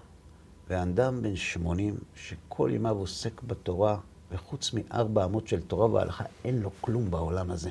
ואדם 0.69 1.21
בן 1.21 1.36
שמונים, 1.36 1.95
שכל 2.15 2.71
ימיו 2.74 2.98
עוסק 2.98 3.41
בתורה, 3.41 3.98
וחוץ 4.31 4.73
מארבע 4.73 5.25
אמות 5.25 5.47
של 5.47 5.61
תורה 5.61 5.91
והלכה, 5.91 6.23
אין 6.45 6.59
לו 6.59 6.71
כלום 6.81 7.11
בעולם 7.11 7.51
הזה. 7.51 7.69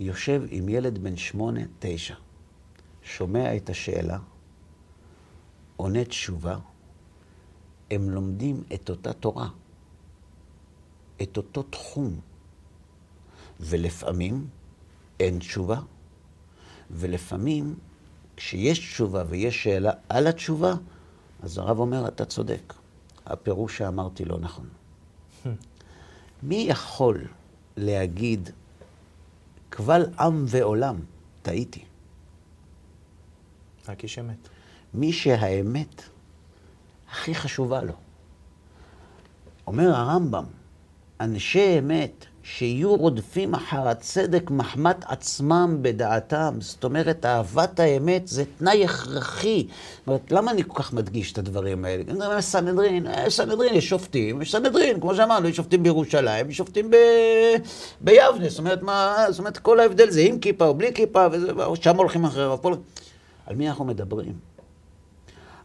יושב 0.00 0.42
עם 0.50 0.68
ילד 0.68 0.98
בן 0.98 1.16
שמונה, 1.16 1.60
תשע, 1.78 2.14
שומע 3.02 3.56
את 3.56 3.70
השאלה, 3.70 4.18
עונה 5.76 6.04
תשובה, 6.04 6.58
הם 7.90 8.10
לומדים 8.10 8.62
את 8.74 8.90
אותה 8.90 9.12
תורה, 9.12 9.48
את 11.22 11.36
אותו 11.36 11.62
תחום, 11.62 12.20
ולפעמים 13.60 14.46
אין 15.20 15.38
תשובה, 15.38 15.80
ולפעמים 16.90 17.74
כשיש 18.36 18.78
תשובה 18.78 19.24
ויש 19.28 19.62
שאלה 19.62 19.92
על 20.08 20.26
התשובה, 20.26 20.74
אז 21.42 21.58
הרב 21.58 21.78
אומר, 21.78 22.08
אתה 22.08 22.24
צודק. 22.24 22.74
הפירוש 23.26 23.78
שאמרתי 23.78 24.24
לא 24.24 24.38
נכון. 24.38 24.68
מי 26.42 26.66
יכול 26.68 27.26
להגיד, 27.76 28.50
קבל 29.68 30.06
עם 30.18 30.44
ועולם, 30.48 30.96
טעיתי? 31.42 31.84
רק 33.88 34.02
איש 34.02 34.18
אמת. 34.18 34.48
מי 34.94 35.12
שהאמת 35.12 36.02
הכי 37.10 37.34
חשובה 37.34 37.82
לו. 37.82 37.94
אומר 39.66 39.94
הרמב"ם, 39.94 40.44
אנשי 41.20 41.78
אמת 41.78 42.26
שיהיו 42.42 42.96
רודפים 42.96 43.54
אחר 43.54 43.88
הצדק 43.88 44.50
מחמת 44.50 45.04
עצמם 45.06 45.78
בדעתם. 45.82 46.54
זאת 46.58 46.84
אומרת, 46.84 47.26
אהבת 47.26 47.80
האמת 47.80 48.28
זה 48.28 48.44
תנאי 48.58 48.84
הכרחי. 48.84 49.66
זאת 49.68 50.06
אומרת, 50.06 50.32
למה 50.32 50.50
אני 50.50 50.62
כל 50.66 50.82
כך 50.82 50.92
מדגיש 50.92 51.32
את 51.32 51.38
הדברים 51.38 51.84
האלה? 51.84 52.02
אני 52.08 52.26
אומר, 52.26 52.40
סנהדרין, 52.40 53.06
אה, 53.06 53.30
סנהדרין, 53.30 53.74
יש 53.74 53.88
שופטים, 53.88 54.42
יש 54.42 54.52
סנהדרין, 54.52 55.00
כמו 55.00 55.14
שאמרנו, 55.14 55.48
יש 55.48 55.56
שופטים 55.56 55.82
בירושלים, 55.82 56.50
יש 56.50 56.56
שופטים 56.56 56.90
ב... 56.90 56.96
ביבנה. 58.00 58.48
זאת 58.48 58.58
אומרת, 58.58 58.82
מה, 58.82 59.24
זאת 59.30 59.38
אומרת, 59.38 59.58
כל 59.58 59.80
ההבדל 59.80 60.10
זה 60.10 60.20
עם 60.20 60.38
כיפה 60.38 60.66
או 60.66 60.74
בלי 60.74 60.94
כיפה, 60.94 61.26
וזה, 61.32 61.52
שם 61.80 61.96
הולכים 61.96 62.26
רב 62.26 62.58
פול. 62.62 62.76
על 63.46 63.56
מי 63.56 63.68
אנחנו 63.68 63.84
מדברים? 63.84 64.32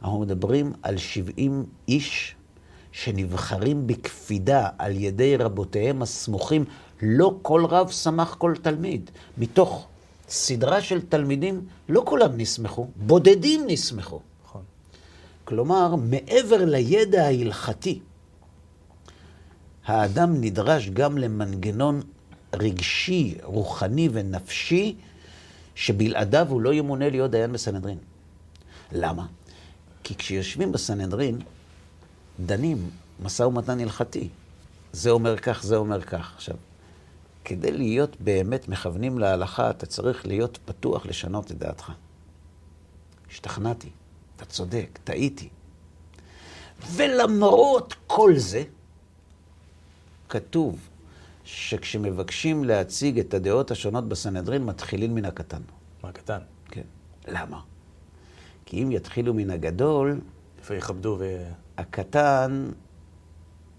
אנחנו 0.01 0.19
מדברים 0.19 0.73
על 0.83 0.97
70 0.97 1.65
איש 1.87 2.35
שנבחרים 3.03 3.87
בקפידה 3.87 4.69
על 4.77 4.95
ידי 4.95 5.37
רבותיהם 5.37 6.01
הסמוכים, 6.01 6.65
לא 7.01 7.35
כל 7.41 7.65
רב 7.65 7.91
סמך 7.91 8.35
כל 8.37 8.53
תלמיד. 8.61 9.09
מתוך 9.37 9.87
סדרה 10.29 10.81
של 10.81 11.01
תלמידים, 11.01 11.65
לא 11.89 12.01
כולם 12.05 12.37
נסמכו, 12.37 12.87
בודדים 12.95 13.63
נסמכו. 13.67 14.21
נכון. 14.45 14.61
כלומר, 15.43 15.95
מעבר 15.95 16.65
לידע 16.65 17.23
ההלכתי, 17.23 17.99
האדם 19.85 20.41
נדרש 20.41 20.89
גם 20.89 21.17
למנגנון 21.17 22.01
רגשי, 22.53 23.35
רוחני 23.43 24.09
ונפשי, 24.11 24.95
שבלעדיו 25.75 26.47
הוא 26.49 26.61
לא 26.61 26.73
ימונה 26.73 27.09
להיות 27.09 27.31
דיין 27.31 27.53
בסנהדרין. 27.53 27.97
למה? 28.91 29.25
כי 30.03 30.15
כשיושבים 30.15 30.71
בסנהדרין, 30.71 31.39
דנים 32.39 32.89
משא 33.23 33.43
ומתן 33.43 33.79
הלכתי. 33.79 34.29
זה 34.91 35.09
אומר 35.09 35.37
כך, 35.37 35.63
זה 35.63 35.75
אומר 35.75 36.01
כך. 36.01 36.31
עכשיו, 36.35 36.55
כדי 37.45 37.71
להיות 37.71 38.21
באמת 38.21 38.67
מכוונים 38.67 39.19
להלכה, 39.19 39.69
אתה 39.69 39.85
צריך 39.85 40.25
להיות 40.27 40.59
פתוח 40.65 41.05
לשנות 41.05 41.51
את 41.51 41.57
דעתך. 41.57 41.91
השתכנעתי, 43.29 43.89
אתה 44.35 44.45
צודק, 44.45 44.99
טעיתי. 45.03 45.49
ולמרות 46.91 47.95
כל 48.07 48.33
זה, 48.37 48.63
כתוב 50.29 50.79
שכשמבקשים 51.43 52.63
להציג 52.63 53.19
את 53.19 53.33
הדעות 53.33 53.71
השונות 53.71 54.07
בסנהדרין, 54.07 54.65
מתחילים 54.65 55.15
מן 55.15 55.25
הקטן. 55.25 55.61
מהקטן. 56.03 56.39
כן. 56.65 56.81
למה? 57.27 57.61
כי 58.65 58.83
אם 58.83 58.91
יתחילו 58.91 59.33
מן 59.33 59.49
הגדול... 59.49 60.19
איפה 60.59 60.75
יכבדו 60.75 61.15
ו... 61.19 61.43
הקטן 61.77 62.71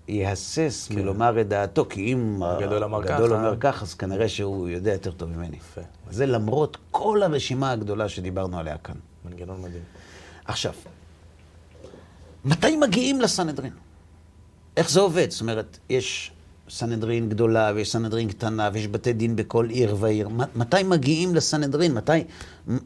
יהסס 0.09 0.89
כן. 0.89 0.95
מלומר 0.95 1.41
את 1.41 1.49
דעתו, 1.49 1.87
כי 1.91 2.13
אם 2.13 2.43
הגדול 2.43 2.85
אמר 2.85 3.03
ככה, 3.03 3.23
אומר 3.23 3.57
כך, 3.61 3.83
אז 3.83 3.95
כנראה 3.95 4.29
שהוא 4.29 4.69
יודע 4.69 4.93
יותר 4.93 5.11
טוב 5.11 5.29
ממני. 5.29 5.57
יפה. 5.57 5.81
זה 6.11 6.27
למרות 6.27 6.77
כל 6.91 7.23
הרשימה 7.23 7.71
הגדולה 7.71 8.09
שדיברנו 8.09 8.59
עליה 8.59 8.79
כאן. 8.79 8.95
מנגנון 9.25 9.63
מדהים. 9.63 9.83
עכשיו, 10.45 10.73
מתי 12.45 12.77
מגיעים 12.77 13.21
לסנהדרין? 13.21 13.73
איך 14.77 14.91
זה 14.91 15.01
עובד? 15.01 15.31
זאת 15.31 15.41
אומרת, 15.41 15.79
יש 15.91 16.33
סנהדרין 16.71 17.29
גדולה 17.29 17.73
ויש 17.75 17.93
סנהדרין 17.93 18.29
קטנה 18.29 18.71
ויש 18.73 18.89
בתי 18.89 19.13
דין 19.13 19.37
בכל 19.37 19.69
עיר 19.71 19.97
ועיר. 19.99 20.29
מתי 20.57 20.83
מגיעים 20.83 21.35
לסנהדרין? 21.35 21.95
מתי, 21.95 22.25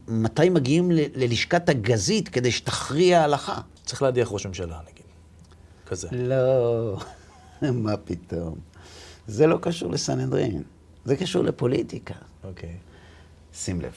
מתי 0.09 0.49
מגיעים 0.49 0.91
ללשכת 0.91 1.69
הגזית 1.69 2.29
כדי 2.29 2.51
שתכריע 2.51 3.23
הלכה? 3.23 3.61
צריך 3.85 4.03
להדיח 4.03 4.29
ראש 4.33 4.47
ממשלה, 4.47 4.79
נגיד. 4.91 5.02
כזה. 5.93 6.09
לא, 6.13 6.97
מה 7.85 7.97
פתאום. 7.97 8.55
זה 9.27 9.47
לא 9.47 9.59
קשור 9.63 9.91
לסנהדרין, 9.91 10.63
זה 11.05 11.17
קשור 11.17 11.45
לפוליטיקה. 11.45 12.15
אוקיי. 12.45 12.69
Okay. 12.69 13.57
שים 13.57 13.81
לב. 13.81 13.93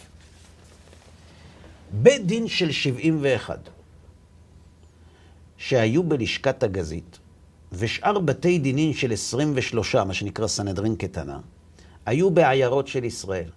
בית 1.91 2.25
דין 2.25 2.47
של 2.47 2.71
71, 2.71 3.59
שהיו 5.57 6.03
בלשכת 6.03 6.63
הגזית, 6.63 7.19
ושאר 7.71 8.19
בתי 8.19 8.59
דינים 8.59 8.93
של 8.93 9.13
23, 9.13 9.95
מה 9.95 10.13
שנקרא 10.13 10.47
סנהדרין 10.47 10.95
קטנה, 10.95 11.39
היו 12.05 12.31
בעיירות 12.31 12.87
של 12.87 13.03
ישראל. 13.03 13.49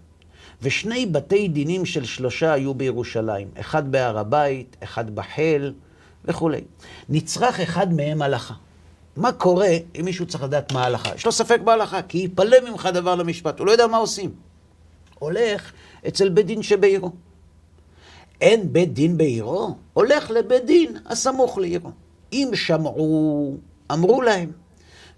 ושני 0.63 1.07
בתי 1.07 1.49
דינים 1.49 1.87
של 1.87 2.05
שלושה 2.05 2.53
היו 2.53 2.75
בירושלים, 2.75 3.49
אחד 3.61 3.93
בהר 3.93 4.19
הבית, 4.19 4.77
אחד 4.83 5.15
בחיל 5.15 5.73
וכולי. 6.25 6.61
נצרך 7.09 7.61
אחד 7.61 7.93
מהם 7.93 8.23
הלכה. 8.23 8.55
מה 9.17 9.33
קורה 9.33 9.77
אם 10.01 10.05
מישהו 10.05 10.27
צריך 10.27 10.45
לדעת 10.45 10.73
מה 10.73 10.83
ההלכה? 10.83 11.15
יש 11.15 11.27
לו 11.27 11.33
ספק 11.33 11.61
בהלכה, 11.65 12.03
כי 12.03 12.19
ייפלא 12.19 12.57
ממך 12.71 12.89
דבר 12.95 13.15
למשפט, 13.15 13.59
הוא 13.59 13.67
לא 13.67 13.73
יודע 13.73 13.87
מה 13.87 13.97
עושים. 13.97 14.31
הולך 15.19 15.73
אצל 16.09 16.29
בית 16.29 16.47
דין 16.47 16.63
שבעירו. 16.63 17.13
אין 18.41 18.73
בית 18.73 18.93
דין 18.95 19.17
בעירו, 19.17 19.77
הולך 19.93 20.31
לבית 20.31 20.65
דין 20.65 20.97
הסמוך 21.07 21.59
לעירו. 21.59 21.91
אם 22.33 22.51
שמעו, 22.55 23.57
אמרו 23.93 24.23
להם. 24.23 24.53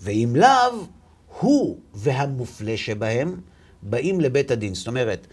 ואם 0.00 0.32
לאו, 0.36 0.86
הוא 1.40 1.78
והמופלה 1.94 2.76
שבהם 2.76 3.40
באים 3.82 4.20
לבית 4.20 4.50
הדין. 4.50 4.74
זאת 4.74 4.86
אומרת, 4.86 5.26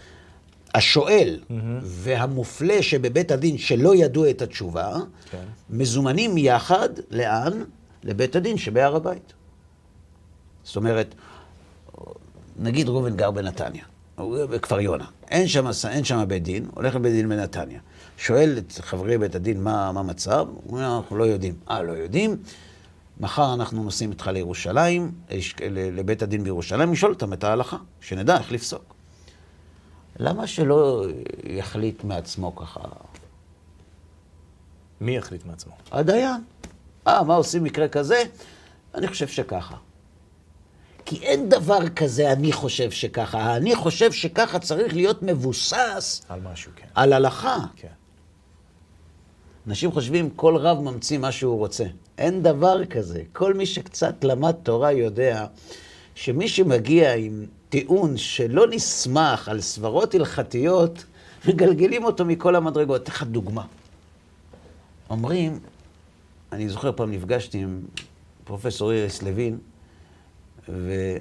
השואל 0.77 1.39
mm-hmm. 1.39 1.53
והמופלה 1.81 2.83
שבבית 2.83 3.31
הדין 3.31 3.57
שלא 3.57 3.95
ידעו 3.95 4.29
את 4.29 4.41
התשובה. 4.41 4.95
כן. 5.31 5.37
מזומנים 5.69 6.37
יחד, 6.37 6.89
לאן? 7.11 7.63
לבית 8.03 8.35
הדין 8.35 8.57
שבהר 8.57 8.95
הבית. 8.95 9.33
זאת 10.63 10.75
אומרת, 10.75 11.15
נגיד 12.59 12.89
ראובן 12.89 13.15
גר 13.15 13.31
בנתניה, 13.31 13.83
בכפר 14.19 14.79
יונה, 14.79 15.05
אין 15.31 15.47
שם, 15.47 15.67
אין 15.89 16.03
שם 16.03 16.23
בית 16.27 16.43
דין, 16.43 16.65
הולך 16.73 16.95
לבית 16.95 17.13
דין 17.13 17.29
בנתניה. 17.29 17.79
שואל 18.17 18.57
את 18.57 18.71
חברי 18.71 19.17
בית 19.17 19.35
הדין 19.35 19.63
מה 19.63 19.87
המצב, 19.89 20.47
הוא 20.49 20.77
אומר, 20.77 20.97
אנחנו 20.97 21.17
לא 21.17 21.23
יודעים. 21.23 21.53
אה, 21.69 21.83
לא 21.83 21.91
יודעים? 21.91 22.37
מחר 23.19 23.53
אנחנו 23.53 23.83
נוסעים 23.83 24.11
איתך 24.11 24.27
לירושלים, 24.27 25.11
לבית 25.71 26.21
הדין 26.21 26.43
בירושלים, 26.43 26.91
לשאול 26.91 27.11
אותם 27.11 27.33
את 27.33 27.43
ההלכה, 27.43 27.77
שנדע 28.01 28.37
איך 28.37 28.51
לפסוק. 28.51 28.96
למה 30.19 30.47
שלא 30.47 31.05
יחליט 31.43 32.03
מעצמו 32.03 32.55
ככה? 32.55 32.79
מי 35.01 35.17
יחליט 35.17 35.45
מעצמו? 35.45 35.73
הדיין. 35.91 36.43
אה, 37.07 37.23
מה 37.23 37.35
עושים 37.35 37.63
מקרה 37.63 37.87
כזה? 37.87 38.23
אני 38.95 39.07
חושב 39.07 39.27
שככה. 39.27 39.75
כי 41.05 41.19
אין 41.21 41.49
דבר 41.49 41.89
כזה, 41.89 42.31
אני 42.31 42.51
חושב 42.51 42.91
שככה. 42.91 43.55
אני 43.55 43.75
חושב 43.75 44.11
שככה 44.11 44.59
צריך 44.59 44.93
להיות 44.93 45.23
מבוסס... 45.23 46.25
על 46.29 46.39
משהו, 46.39 46.71
כן. 46.75 46.87
על 46.95 47.13
הלכה. 47.13 47.57
כן. 47.75 47.87
אנשים 49.67 49.91
חושבים, 49.91 50.29
כל 50.29 50.55
רב 50.55 50.79
ממציא 50.79 51.17
מה 51.17 51.31
שהוא 51.31 51.57
רוצה. 51.57 51.85
אין 52.17 52.43
דבר 52.43 52.85
כזה. 52.85 53.23
כל 53.33 53.53
מי 53.53 53.65
שקצת 53.65 54.23
למד 54.23 54.55
תורה 54.63 54.91
יודע 54.91 55.45
שמי 56.15 56.47
שמגיע 56.47 57.13
עם 57.13 57.45
טיעון 57.69 58.17
שלא 58.17 58.67
נסמך 58.67 59.49
על 59.49 59.61
סברות 59.61 60.15
הלכתיות, 60.15 61.05
מגלגלים 61.47 62.03
אותו 62.03 62.25
מכל 62.25 62.55
המדרגות. 62.55 63.03
אתן 63.03 63.11
לך 63.11 63.23
דוגמה. 63.23 63.65
אומרים, 65.09 65.59
אני 66.51 66.69
זוכר 66.69 66.91
פעם 66.91 67.11
נפגשתי 67.11 67.57
עם 67.57 67.81
פרופסור 68.43 68.91
איריס 68.91 69.23
לוין, 69.23 69.57
והיא 70.67 71.19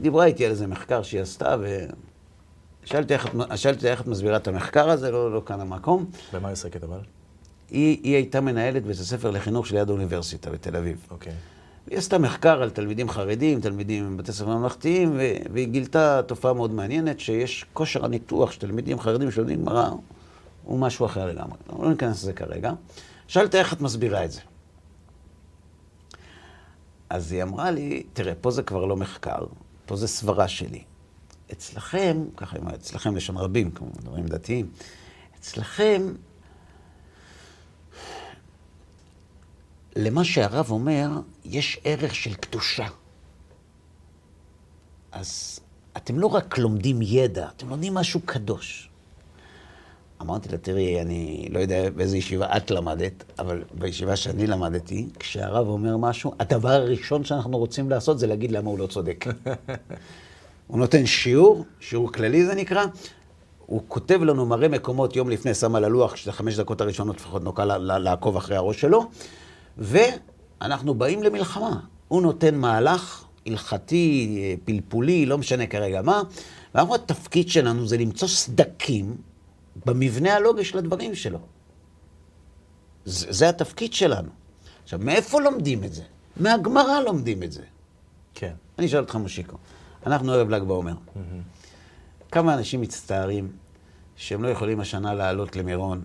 דיברה 0.00 0.24
איתי 0.24 0.44
על 0.44 0.50
איזה 0.50 0.66
מחקר 0.66 1.02
שהיא 1.02 1.20
עשתה, 1.20 1.56
ושאלתי 2.84 3.14
איך, 3.14 3.26
איך 3.84 4.00
את 4.00 4.06
מסבירה 4.06 4.36
את 4.36 4.48
המחקר 4.48 4.90
הזה, 4.90 5.10
לא, 5.10 5.34
לא 5.34 5.42
כאן 5.46 5.60
המקום. 5.60 6.10
במה 6.32 6.48
היא 6.48 6.52
עוסקת 6.52 6.84
אבל? 6.84 6.98
היא, 7.70 8.00
היא 8.02 8.14
הייתה 8.14 8.40
מנהלת 8.40 8.82
בית 8.86 8.98
הספר 8.98 9.30
לחינוך 9.30 9.66
שליד 9.66 9.88
האוניברסיטה 9.88 10.50
בתל 10.50 10.76
אביב. 10.76 11.06
אוקיי. 11.10 11.32
Okay. 11.32 11.53
והיא 11.86 11.98
עשתה 11.98 12.18
מחקר 12.18 12.62
על 12.62 12.70
תלמידים 12.70 13.08
חרדים, 13.08 13.60
תלמידים 13.60 14.16
בבתי 14.16 14.32
ספר 14.32 14.56
ממלכתיים, 14.56 15.20
והיא 15.52 15.68
גילתה 15.68 16.20
תופעה 16.26 16.52
מאוד 16.52 16.70
מעניינת, 16.70 17.20
שיש 17.20 17.66
כושר 17.72 18.04
הניתוח 18.04 18.52
של 18.52 18.60
תלמידים 18.60 19.00
חרדים 19.00 19.30
שלומדים 19.30 19.62
גמרא, 19.62 19.90
הוא 20.64 20.78
משהו 20.78 21.06
אחר 21.06 21.26
לגמרי. 21.26 21.58
לא 21.78 21.90
ניכנס 21.90 22.22
לזה 22.22 22.32
כרגע. 22.32 22.72
שאלת 23.28 23.54
איך 23.54 23.72
את 23.72 23.80
מסבירה 23.80 24.24
את 24.24 24.32
זה. 24.32 24.40
אז 27.10 27.32
היא 27.32 27.42
אמרה 27.42 27.70
לי, 27.70 28.02
תראה, 28.12 28.34
פה 28.40 28.50
זה 28.50 28.62
כבר 28.62 28.84
לא 28.84 28.96
מחקר, 28.96 29.44
פה 29.86 29.96
זה 29.96 30.08
סברה 30.08 30.48
שלי. 30.48 30.82
אצלכם, 31.52 32.24
ככה 32.36 32.56
היא 32.56 32.60
אומרת, 32.60 32.80
אצלכם 32.80 33.16
לשון 33.16 33.36
רבים, 33.36 33.70
כמו 33.70 33.88
דברים 34.02 34.26
דתיים, 34.26 34.66
אצלכם, 35.38 36.02
למה 39.96 40.24
שהרב 40.24 40.70
אומר, 40.70 41.08
יש 41.44 41.80
ערך 41.84 42.14
של 42.14 42.34
קדושה. 42.34 42.86
אז 45.12 45.60
אתם 45.96 46.18
לא 46.18 46.26
רק 46.26 46.58
לומדים 46.58 46.98
ידע, 47.02 47.48
אתם 47.56 47.68
לומדים 47.68 47.94
משהו 47.94 48.20
קדוש. 48.24 48.90
אמרתי 50.22 50.48
לה, 50.48 50.58
תראי, 50.58 51.00
אני 51.00 51.48
לא 51.50 51.58
יודע 51.58 51.90
באיזה 51.90 52.16
ישיבה 52.16 52.56
את 52.56 52.70
למדת, 52.70 53.24
אבל 53.38 53.62
בישיבה 53.74 54.16
שאני 54.16 54.46
למדתי, 54.46 55.06
כשהרב 55.18 55.68
אומר 55.68 55.96
משהו, 55.96 56.34
הדבר 56.40 56.68
הראשון 56.70 57.24
שאנחנו 57.24 57.58
רוצים 57.58 57.90
לעשות 57.90 58.18
זה 58.18 58.26
להגיד 58.26 58.52
למה 58.52 58.70
הוא 58.70 58.78
לא 58.78 58.86
צודק. 58.86 59.24
הוא 60.66 60.78
נותן 60.78 61.06
שיעור, 61.06 61.64
שיעור 61.80 62.12
כללי 62.12 62.46
זה 62.46 62.54
נקרא, 62.54 62.84
הוא 63.66 63.82
כותב 63.88 64.22
לנו 64.22 64.46
מראה 64.46 64.68
מקומות 64.68 65.16
יום 65.16 65.30
לפני, 65.30 65.54
שם 65.54 65.74
על 65.74 65.84
הלוח, 65.84 66.16
שזה 66.16 66.32
חמש 66.32 66.56
דקות 66.56 66.80
הראשונות 66.80 67.16
לפחות 67.16 67.42
נוקע 67.42 67.64
לעקוב 67.78 68.36
אחרי 68.36 68.56
הראש 68.56 68.80
שלו, 68.80 69.10
ואנחנו 69.78 70.94
באים 70.94 71.22
למלחמה. 71.22 71.80
הוא 72.08 72.22
נותן 72.22 72.54
מהלך 72.54 73.24
הלכתי, 73.46 74.56
פלפולי, 74.64 75.26
לא 75.26 75.38
משנה 75.38 75.66
כרגע 75.66 76.02
מה, 76.02 76.22
ואנחנו, 76.74 76.94
התפקיד 76.94 77.48
שלנו 77.48 77.86
זה 77.86 77.96
למצוא 77.96 78.28
סדקים 78.28 79.16
במבנה 79.86 80.34
הלוגי 80.34 80.64
של 80.64 80.78
הדברים 80.78 81.14
שלו. 81.14 81.38
זה, 83.04 83.32
זה 83.32 83.48
התפקיד 83.48 83.92
שלנו. 83.92 84.28
עכשיו, 84.82 84.98
מאיפה 84.98 85.40
לומדים 85.40 85.84
את 85.84 85.92
זה? 85.92 86.02
מהגמרא 86.36 87.00
לומדים 87.00 87.42
את 87.42 87.52
זה. 87.52 87.62
כן. 88.34 88.52
אני 88.78 88.86
אשאל 88.86 89.00
אותך, 89.00 89.16
מושיקו. 89.16 89.56
אנחנו 90.06 90.32
ערב 90.32 90.50
ל"ג 90.50 90.62
בעומר. 90.62 90.92
Mm-hmm. 90.92 92.30
כמה 92.32 92.54
אנשים 92.54 92.80
מצטערים 92.80 93.52
שהם 94.16 94.42
לא 94.42 94.48
יכולים 94.48 94.80
השנה 94.80 95.14
לעלות 95.14 95.56
למירון, 95.56 96.04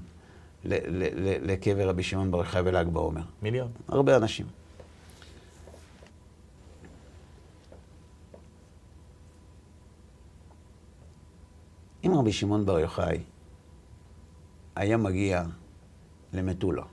לקבר 0.64 1.90
רבי 1.90 2.04
שמעון 2.04 2.32
בר 2.32 2.38
יוחאי 2.38 2.64
בל"ג 2.64 2.88
בעומר? 2.88 3.22
מיליון. 3.42 3.72
הרבה 3.88 4.18
אנשים. 4.18 4.46
אם 12.06 12.14
רבי 12.14 12.32
שמעון 12.32 12.66
בר 12.66 12.80
יוחאי 12.80 13.20
היה 14.76 14.98
מגיע 14.98 15.44
למטולה, 16.34 16.84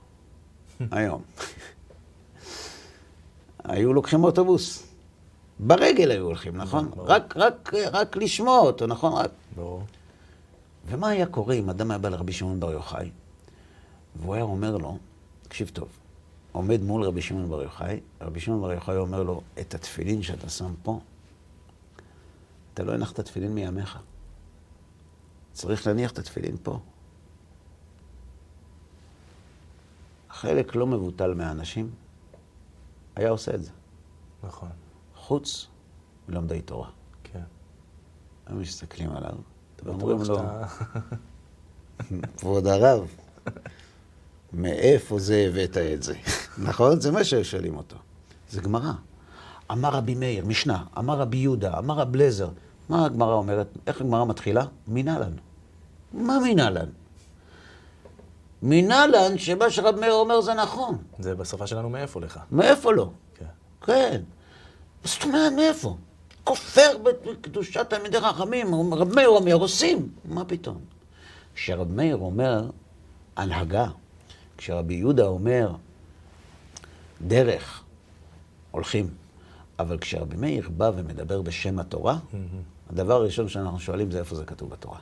היום. 0.90 1.22
היו 3.64 3.92
לוקחים 3.92 4.24
אוטובוס. 4.24 4.86
ברגל 5.58 6.10
היו 6.10 6.24
הולכים, 6.24 6.56
נכון? 6.56 6.90
רק, 6.96 7.36
רק, 7.36 7.72
רק 7.92 8.16
לשמוע 8.16 8.58
אותו, 8.58 8.86
נכון? 8.86 9.12
רק... 9.12 9.30
ברור. 9.56 9.82
ומה 10.86 11.08
היה 11.08 11.26
קורה 11.26 11.54
אם 11.54 11.70
אדם 11.70 11.90
היה 11.90 11.98
בא 11.98 12.08
לרבי 12.08 12.32
שמעון 12.32 12.60
בר 12.60 12.72
יוחאי, 12.72 13.10
והוא 14.20 14.34
היה 14.34 14.42
אומר 14.42 14.76
לו, 14.76 14.98
תקשיב 15.42 15.70
טוב, 15.74 15.88
עומד 16.52 16.82
מול 16.82 17.04
רבי 17.04 17.22
שמעון 17.22 17.48
בר 17.48 17.62
יוחאי, 17.62 18.00
רבי 18.20 18.40
שמעון 18.40 18.60
בר 18.60 18.72
יוחאי 18.72 18.96
אומר 18.96 19.22
לו, 19.22 19.42
את 19.60 19.74
התפילין 19.74 20.22
שאתה 20.22 20.48
שם 20.48 20.74
פה, 20.82 21.00
אתה 22.74 22.82
לא 22.82 22.92
הנחת 22.92 23.20
תפילין 23.20 23.54
מימיך. 23.54 23.98
צריך 25.52 25.86
להניח 25.86 26.10
את 26.10 26.18
התפילין 26.18 26.56
פה. 26.62 26.78
חלק 30.30 30.74
לא 30.74 30.86
מבוטל 30.86 31.34
מהאנשים 31.34 31.90
היה 33.16 33.30
עושה 33.30 33.54
את 33.54 33.62
זה. 33.62 33.70
נכון. 34.42 34.68
חוץ 35.14 35.66
מלומדי 36.28 36.62
תורה. 36.62 36.90
כן. 37.24 37.42
הם 38.46 38.60
מסתכלים 38.60 39.10
עליו, 39.10 39.34
ואומרים 39.84 40.18
לו, 40.22 40.38
כבוד 42.36 42.66
הרב, 42.66 43.08
מאיפה 44.52 45.18
זה 45.18 45.46
הבאת 45.48 45.76
את 45.76 46.02
זה? 46.02 46.14
נכון? 46.68 47.00
זה 47.00 47.12
מה 47.12 47.24
ששואלים 47.24 47.76
אותו. 47.76 47.96
זה 48.50 48.60
גמרא. 48.60 48.92
אמר 49.72 49.88
רבי 49.88 50.14
מאיר, 50.14 50.44
משנה, 50.44 50.84
אמר 50.98 51.18
רבי 51.18 51.36
יהודה, 51.36 51.78
אמר 51.78 51.94
רב 51.94 52.16
לזר. 52.16 52.48
מה 52.88 53.06
הגמרא 53.06 53.34
אומרת? 53.34 53.66
איך 53.86 54.00
הגמרא 54.00 54.24
מתחילה? 54.24 54.64
מינלן. 54.88 55.32
מה 56.12 56.38
מינלן? 56.40 56.88
מינלן 58.62 59.38
שמה 59.38 59.70
שרב 59.70 60.00
מאיר 60.00 60.12
אומר 60.12 60.40
זה 60.40 60.54
נכון. 60.54 60.98
זה 61.18 61.34
בשפה 61.34 61.66
שלנו 61.66 61.90
מאיפה 61.90 62.20
לך. 62.20 62.40
מאיפה 62.50 62.92
לא? 62.92 63.10
כן. 63.34 63.44
כן. 63.80 64.20
זאת 65.04 65.24
אומרת, 65.24 65.52
מאיפה? 65.52 65.96
כופר 66.44 66.98
בקדושת 67.02 67.90
תלמידי 67.90 68.20
חכמים, 68.20 68.94
רב 68.94 69.14
מאיר 69.14 69.28
אומר, 69.28 69.54
עושים. 69.54 70.08
מה 70.24 70.44
פתאום? 70.44 70.78
כשרב 71.54 71.92
מאיר 71.92 72.16
אומר 72.16 72.70
הנהגה, 73.36 73.86
כשרבי 74.58 74.94
יהודה 74.94 75.26
אומר 75.26 75.72
דרך, 77.22 77.82
הולכים. 78.70 79.10
אבל 79.78 79.98
כשרבי 79.98 80.36
מאיר 80.36 80.68
בא 80.76 80.90
ומדבר 80.96 81.42
בשם 81.42 81.78
התורה, 81.78 82.18
הדבר 82.90 83.14
הראשון 83.14 83.48
שאנחנו 83.48 83.80
שואלים 83.80 84.10
זה 84.10 84.18
איפה 84.18 84.36
זה 84.36 84.44
כתוב 84.44 84.70
בתורה. 84.70 84.98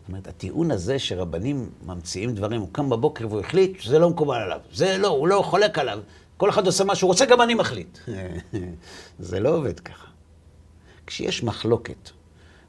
זאת 0.00 0.08
אומרת, 0.08 0.28
הטיעון 0.28 0.70
הזה 0.70 0.98
שרבנים 0.98 1.70
ממציאים 1.86 2.34
דברים, 2.34 2.60
הוא 2.60 2.68
קם 2.72 2.90
בבוקר 2.90 3.26
והוא 3.28 3.40
החליט 3.40 3.80
שזה 3.80 3.98
לא 3.98 4.10
מקובל 4.10 4.36
עליו. 4.36 4.60
זה 4.72 4.98
לא, 4.98 5.08
הוא 5.08 5.28
לא 5.28 5.42
חולק 5.44 5.78
עליו. 5.78 5.98
כל 6.36 6.50
אחד 6.50 6.66
עושה 6.66 6.84
מה 6.84 6.94
שהוא 6.94 7.08
רוצה, 7.08 7.26
גם 7.26 7.42
אני 7.42 7.54
מחליט. 7.54 7.98
זה 9.18 9.40
לא 9.40 9.56
עובד 9.56 9.80
ככה. 9.80 10.06
כשיש 11.06 11.42
מחלוקת 11.42 12.10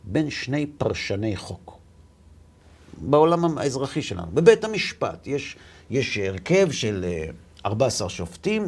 בין 0.03 0.29
שני 0.29 0.65
פרשני 0.65 1.35
חוק, 1.35 1.77
בעולם 2.97 3.57
האזרחי 3.57 4.01
שלנו, 4.01 4.27
בבית 4.33 4.63
המשפט, 4.63 5.27
יש, 5.27 5.55
יש 5.93 6.17
הרכב 6.17 6.71
של 6.71 7.05
14 7.65 8.09
שופטים, 8.09 8.67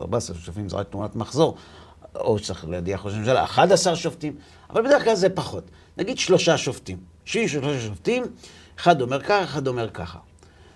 14 0.00 0.36
שופטים 0.36 0.68
זה 0.68 0.76
רק 0.76 0.88
תמונת 0.90 1.16
מחזור, 1.16 1.56
או 2.14 2.38
שצריך 2.38 2.68
להדיח 2.68 3.06
ראש 3.06 3.14
הממשלה, 3.14 3.44
11 3.44 3.96
שופטים, 3.96 4.34
אבל 4.70 4.82
בדרך 4.82 5.04
כלל 5.04 5.14
זה 5.14 5.28
פחות. 5.28 5.64
נגיד 5.96 6.18
שלושה 6.18 6.58
שופטים. 6.58 6.98
שיהיו 7.24 7.48
שלושה 7.48 7.80
שופטים, 7.80 8.22
אחד 8.78 9.00
אומר 9.00 9.22
ככה, 9.22 9.44
אחד 9.44 9.68
אומר 9.68 9.90
ככה. 9.90 10.18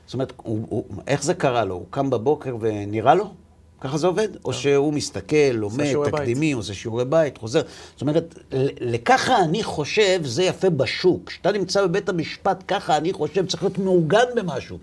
זאת 0.07 0.15
אומרת, 0.15 0.33
הוא, 0.37 0.67
הוא, 0.69 0.85
איך 1.07 1.23
זה 1.23 1.35
קרה 1.35 1.65
לו? 1.65 1.75
הוא 1.75 1.87
קם 1.91 2.11
בבוקר 2.11 2.57
ונראה 2.61 3.15
לו? 3.15 3.35
ככה 3.81 3.99
זה 3.99 4.07
עובד? 4.07 4.29
או 4.45 4.53
שהוא 4.53 4.93
מסתכל, 4.93 5.51
לומד, 5.53 5.95
תקדימי, 6.11 6.53
עושה 6.53 6.75
שיעורי 6.75 7.05
בית, 7.05 7.39
חוזר. 7.39 7.63
זאת 7.93 8.01
אומרת, 8.01 8.39
לככה 8.81 9.43
אני 9.43 9.63
חושב, 9.63 10.21
זה 10.25 10.43
יפה 10.43 10.71
בשוק. 10.71 11.29
כשאתה 11.29 11.53
נמצא 11.53 11.87
בבית 11.87 12.09
המשפט, 12.09 12.65
ככה 12.69 12.97
אני 12.97 13.13
חושב, 13.13 13.47
צריך 13.47 13.63
להיות 13.63 13.79
מעוגן 13.79 14.27
במשהו. 14.37 14.79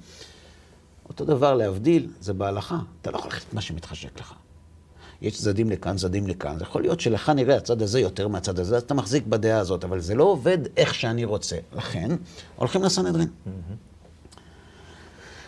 אותו 1.10 1.26
דבר 1.26 1.54
להבדיל, 1.54 2.08
זה 2.20 2.34
בהלכה. 2.34 2.80
אתה 3.02 3.12
לא 3.12 3.18
יכול 3.18 3.32
ללכת 3.32 3.54
מה 3.54 3.62
שמתחשק 3.62 4.20
לך. 4.20 4.34
יש 5.22 5.42
צדדים 5.42 5.70
לכאן, 5.70 5.98
צדדים 5.98 6.28
לכאן. 6.28 6.58
זה 6.58 6.63
יכול 6.63 6.82
להיות 6.82 7.00
שלך 7.00 7.30
נראה 7.30 7.58
הצד 7.58 7.82
הזה 7.82 8.00
יותר 8.00 8.28
מהצד 8.28 8.60
הזה, 8.60 8.78
אז 8.78 8.84
אתה 8.84 8.94
מחזיק 8.94 9.24
בדעה 9.26 9.60
הזאת, 9.60 9.84
אבל 9.84 10.00
זה 10.00 10.16
לא 10.16 10.24
עובד 10.24 10.58
איך 10.78 10.94
שאני 10.94 11.26
רוצה. 11.26 11.58
לכן, 11.76 12.12
הולכים 12.56 12.84
לסנהדרין. 12.84 13.28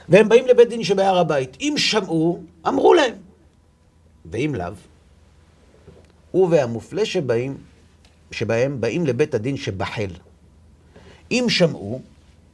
והם 0.10 0.30
באים 0.30 0.48
לבית 0.48 0.70
דין 0.70 0.84
שבהר 0.84 1.18
הבית. 1.18 1.58
אם 1.62 1.74
שמעו, 1.78 2.44
אמרו 2.68 2.94
להם. 2.94 3.14
ואם 4.26 4.56
לאו, 4.56 4.74
הוא 6.32 6.48
והמופלה 6.52 7.06
שבאים, 7.06 7.58
שבהם 8.32 8.82
באים 8.82 9.06
לבית 9.06 9.34
הדין 9.34 9.58
שבחל. 9.58 10.10
אם 11.32 11.46
שמעו, 11.50 12.02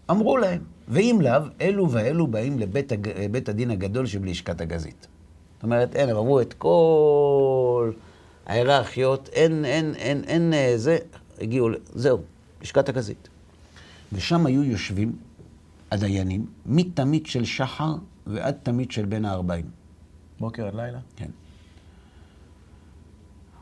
אמרו 0.10 0.38
להם. 0.38 0.71
ואם 0.88 1.20
לאו, 1.22 1.42
אלו 1.62 1.92
ואלו 1.92 2.28
באים 2.28 2.60
לבית 2.60 3.50
הדין 3.50 3.72
הגדול 3.72 4.06
שבלשכת 4.06 4.62
הגזית. 4.62 5.08
זאת 5.56 5.64
אומרת, 5.64 5.96
אין, 5.96 6.10
הם 6.10 6.18
אמרו 6.18 6.42
את 6.42 6.54
כל 6.54 7.92
ההיררכיות, 8.46 9.30
אין, 9.34 9.66
אין, 9.66 9.96
אין, 9.96 10.24
אין, 10.24 10.54
אין 10.54 10.78
זה, 10.78 10.98
הגיעו, 11.42 11.70
זהו, 11.94 12.18
לשכת 12.62 12.90
הגזית. 12.90 13.30
ושם 14.14 14.46
היו 14.46 14.64
יושבים 14.64 15.16
הדיינים, 15.92 16.46
מתמיד 16.66 17.26
של 17.26 17.46
שחר 17.46 17.96
ועד 18.28 18.56
תמיד 18.64 18.92
של 18.92 19.06
בין 19.06 19.26
הארבעים. 19.26 19.66
בוקר 20.40 20.68
עד 20.68 20.76
לילה? 20.76 21.00
כן. 21.16 21.30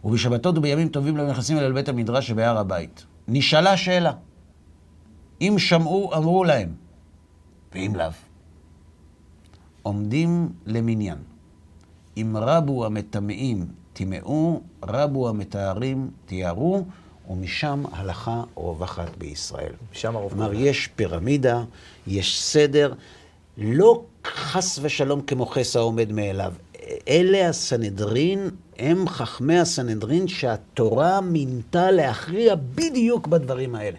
ובשבתות 0.04 0.58
ובימים 0.58 0.90
טובים 0.90 1.18
לא 1.18 1.28
נכנסים 1.28 1.58
אל 1.58 1.72
בית 1.72 1.90
המדרש 1.90 2.28
שבהר 2.28 2.58
הבית. 2.58 3.06
נשאלה 3.28 3.78
שאלה. 3.78 4.12
אם 5.42 5.56
שמעו, 5.58 6.16
אמרו 6.16 6.44
להם, 6.44 6.70
ואם 7.74 7.96
לאו. 7.96 8.10
עומדים 9.84 10.50
למניין. 10.66 11.18
אם 12.18 12.38
רבו 12.38 12.86
המטמאים, 12.86 13.66
טימאו, 13.94 14.62
רבו 14.84 15.30
המטהרים, 15.30 16.12
תיארו, 16.26 16.84
ומשם 17.30 17.84
הלכה 17.92 18.44
רווחת 18.56 19.18
בישראל. 19.18 19.72
משם 19.92 20.16
הרוב. 20.16 20.32
כלומר, 20.32 20.54
יש 20.54 20.88
פירמידה, 20.88 21.64
יש 22.08 22.42
סדר, 22.42 22.94
לא 23.58 24.04
חס 24.26 24.80
ושלום 24.82 25.22
כמו 25.22 25.46
חסה 25.46 25.80
עומד 25.80 26.12
מאליו. 26.12 26.54
אלה 27.08 27.50
הסנהדרין, 27.50 28.50
הם 28.78 29.10
חכמי 29.10 29.60
הסנהדרין 29.60 30.28
שהתורה 30.28 31.22
מינתה 31.22 31.92
להכריע 31.92 32.56
בדיוק 32.56 33.28
בדברים 33.28 33.76
האלה. 33.76 33.98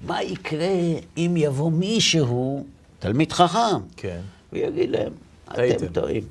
מה 0.00 0.22
יקרה 0.22 0.68
אם 1.16 1.34
יבוא 1.36 1.70
מישהו, 1.70 2.66
תלמיד 2.98 3.32
חכם, 3.32 3.80
כן. 3.96 4.20
ויגיד 4.52 4.90
להם, 4.90 5.12
אתם 5.48 5.86
טועים. 5.92 6.24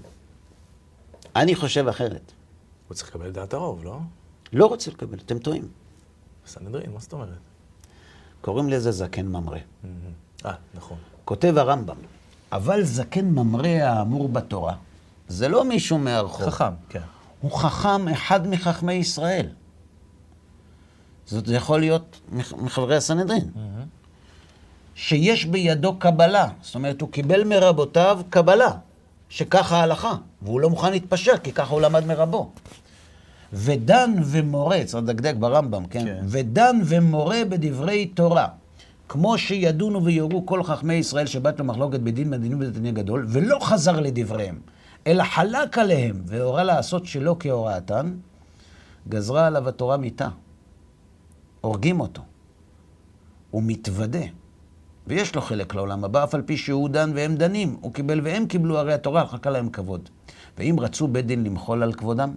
אני 1.35 1.55
חושב 1.55 1.87
אחרת. 1.87 2.31
הוא 2.87 2.95
צריך 2.95 3.09
לקבל 3.09 3.31
דעת 3.31 3.53
הרוב, 3.53 3.83
לא? 3.83 3.97
לא 4.53 4.65
רוצה 4.65 4.91
לקבל, 4.91 5.17
אתם 5.25 5.39
טועים. 5.39 5.67
סנהדרין, 6.47 6.91
מה 6.93 6.99
זאת 6.99 7.13
אומרת? 7.13 7.29
קוראים 8.41 8.69
לזה 8.69 8.91
זקן 8.91 9.25
ממרא. 9.25 9.57
אה, 10.45 10.53
נכון. 10.73 10.97
כותב 11.25 11.57
הרמב"ם, 11.57 11.95
אבל 12.51 12.83
זקן 12.83 13.25
ממרא 13.25 13.67
האמור 13.67 14.29
בתורה, 14.29 14.75
זה 15.27 15.47
לא 15.47 15.65
מישהו 15.65 15.97
מהרחוב. 15.97 16.49
חכם, 16.49 16.73
כן. 16.89 17.01
הוא 17.41 17.51
חכם 17.51 18.07
אחד 18.07 18.47
מחכמי 18.47 18.93
ישראל. 18.93 19.47
זאת 21.25 21.47
יכול 21.47 21.79
להיות 21.79 22.19
מחברי 22.57 22.95
הסנהדרין. 22.95 23.49
שיש 24.95 25.45
בידו 25.45 25.95
קבלה, 25.99 26.47
זאת 26.61 26.75
אומרת, 26.75 27.01
הוא 27.01 27.09
קיבל 27.11 27.43
מרבותיו 27.43 28.21
קבלה. 28.29 28.71
שככה 29.29 29.77
ההלכה, 29.77 30.13
והוא 30.41 30.59
לא 30.59 30.69
מוכן 30.69 30.91
להתפשר, 30.91 31.37
כי 31.37 31.51
ככה 31.51 31.73
הוא 31.73 31.81
למד 31.81 32.05
מרבו. 32.05 32.51
ודן 33.53 34.11
ומורה, 34.23 34.83
צריך 34.85 35.03
לדקדק 35.03 35.35
ברמב"ם, 35.39 35.85
כן? 35.85 36.05
כן? 36.05 36.23
ודן 36.27 36.79
ומורה 36.85 37.41
בדברי 37.49 38.05
תורה, 38.05 38.47
כמו 39.09 39.37
שידונו 39.37 40.03
ויורו 40.03 40.45
כל 40.45 40.63
חכמי 40.63 40.93
ישראל 40.93 41.25
שבת 41.25 41.59
למחלוקת 41.59 41.99
בדין 41.99 42.29
מדינים 42.29 42.57
ובדין 42.61 42.93
גדול, 42.93 43.25
ולא 43.29 43.57
חזר 43.61 43.99
לדבריהם, 43.99 44.59
אלא 45.07 45.23
חלק 45.23 45.77
עליהם 45.77 46.21
והורה 46.25 46.63
לעשות 46.63 47.05
שלא 47.05 47.35
כהוראתן, 47.39 48.13
גזרה 49.09 49.47
עליו 49.47 49.69
התורה 49.69 49.97
מיתה. 49.97 50.27
הורגים 51.65 51.99
אותו. 51.99 52.21
הוא 53.51 53.63
מתוודה. 53.65 54.25
ויש 55.07 55.35
לו 55.35 55.41
חלק 55.41 55.75
לעולם 55.75 56.03
הבא, 56.03 56.23
אף 56.23 56.35
על 56.35 56.41
פי 56.41 56.57
שהוא 56.57 56.89
דן 56.89 57.11
והם 57.15 57.35
דנים. 57.35 57.77
הוא 57.81 57.93
קיבל 57.93 58.21
והם 58.23 58.45
קיבלו, 58.47 58.77
הרי 58.77 58.93
התורה 58.93 59.27
חלקה 59.27 59.49
להם 59.49 59.69
כבוד. 59.69 60.09
ואם 60.57 60.75
רצו 60.79 61.07
בית 61.07 61.25
דין 61.25 61.43
למחול 61.43 61.83
על 61.83 61.93
כבודם 61.93 62.33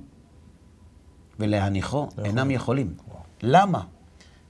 ולהניחו, 1.39 2.09
אינם 2.25 2.51
יכולים. 2.51 2.95
למה? 3.43 3.83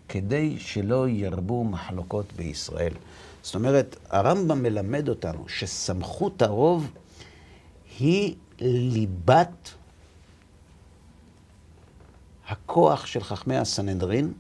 כדי 0.09 0.59
שלא 0.59 1.09
ירבו 1.09 1.65
מחלוקות 1.65 2.33
בישראל. 2.37 2.93
זאת 3.43 3.55
אומרת, 3.55 3.97
הרמב"ם 4.11 4.63
מלמד 4.63 5.09
אותנו 5.09 5.49
שסמכות 5.49 6.43
הרוב 6.43 6.91
היא 7.99 8.35
ליבת 8.61 9.75
הכוח 12.49 13.07
של 13.07 13.25
חכמי 13.25 13.57
הסנהדרין 13.57 14.33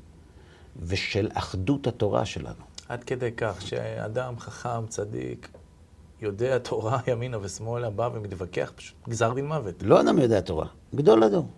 ושל 0.79 1.29
אחדות 1.35 1.87
התורה 1.87 2.25
שלנו. 2.25 2.65
עד 2.89 3.05
כדי 3.05 3.31
כך 3.37 3.63
שאדם 3.63 4.39
חכם, 4.39 4.87
צדיק, 4.87 5.49
יודע 6.21 6.59
תורה 6.59 7.01
ימינה 7.11 7.39
ושמאלה, 7.41 7.91
בא 7.91 8.11
ומתווכח, 8.15 8.73
פשוט 8.77 8.97
גזר 9.09 9.35
דין 9.35 9.47
מוות. 9.47 9.83
לא 9.83 10.01
אדם 10.01 10.19
יודע 10.19 10.41
תורה, 10.41 10.67
גדול 10.95 11.23
הדור. 11.23 11.49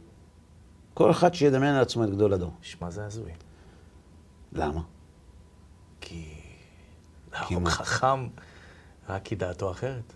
כל 0.94 1.10
אחד 1.10 1.34
שידמיין 1.34 1.74
על 1.74 1.82
עצמו 1.82 2.04
את 2.04 2.10
גדול 2.10 2.32
הדור. 2.32 2.52
שמע, 2.62 2.90
זה 2.90 3.06
הזוי. 3.06 3.32
למה? 4.52 4.80
כי... 6.00 6.24
כי 7.48 7.54
הוא 7.54 7.66
חכם 7.66 8.28
רק 9.08 9.22
כי 9.24 9.36
דעתו 9.36 9.70
אחרת. 9.70 10.12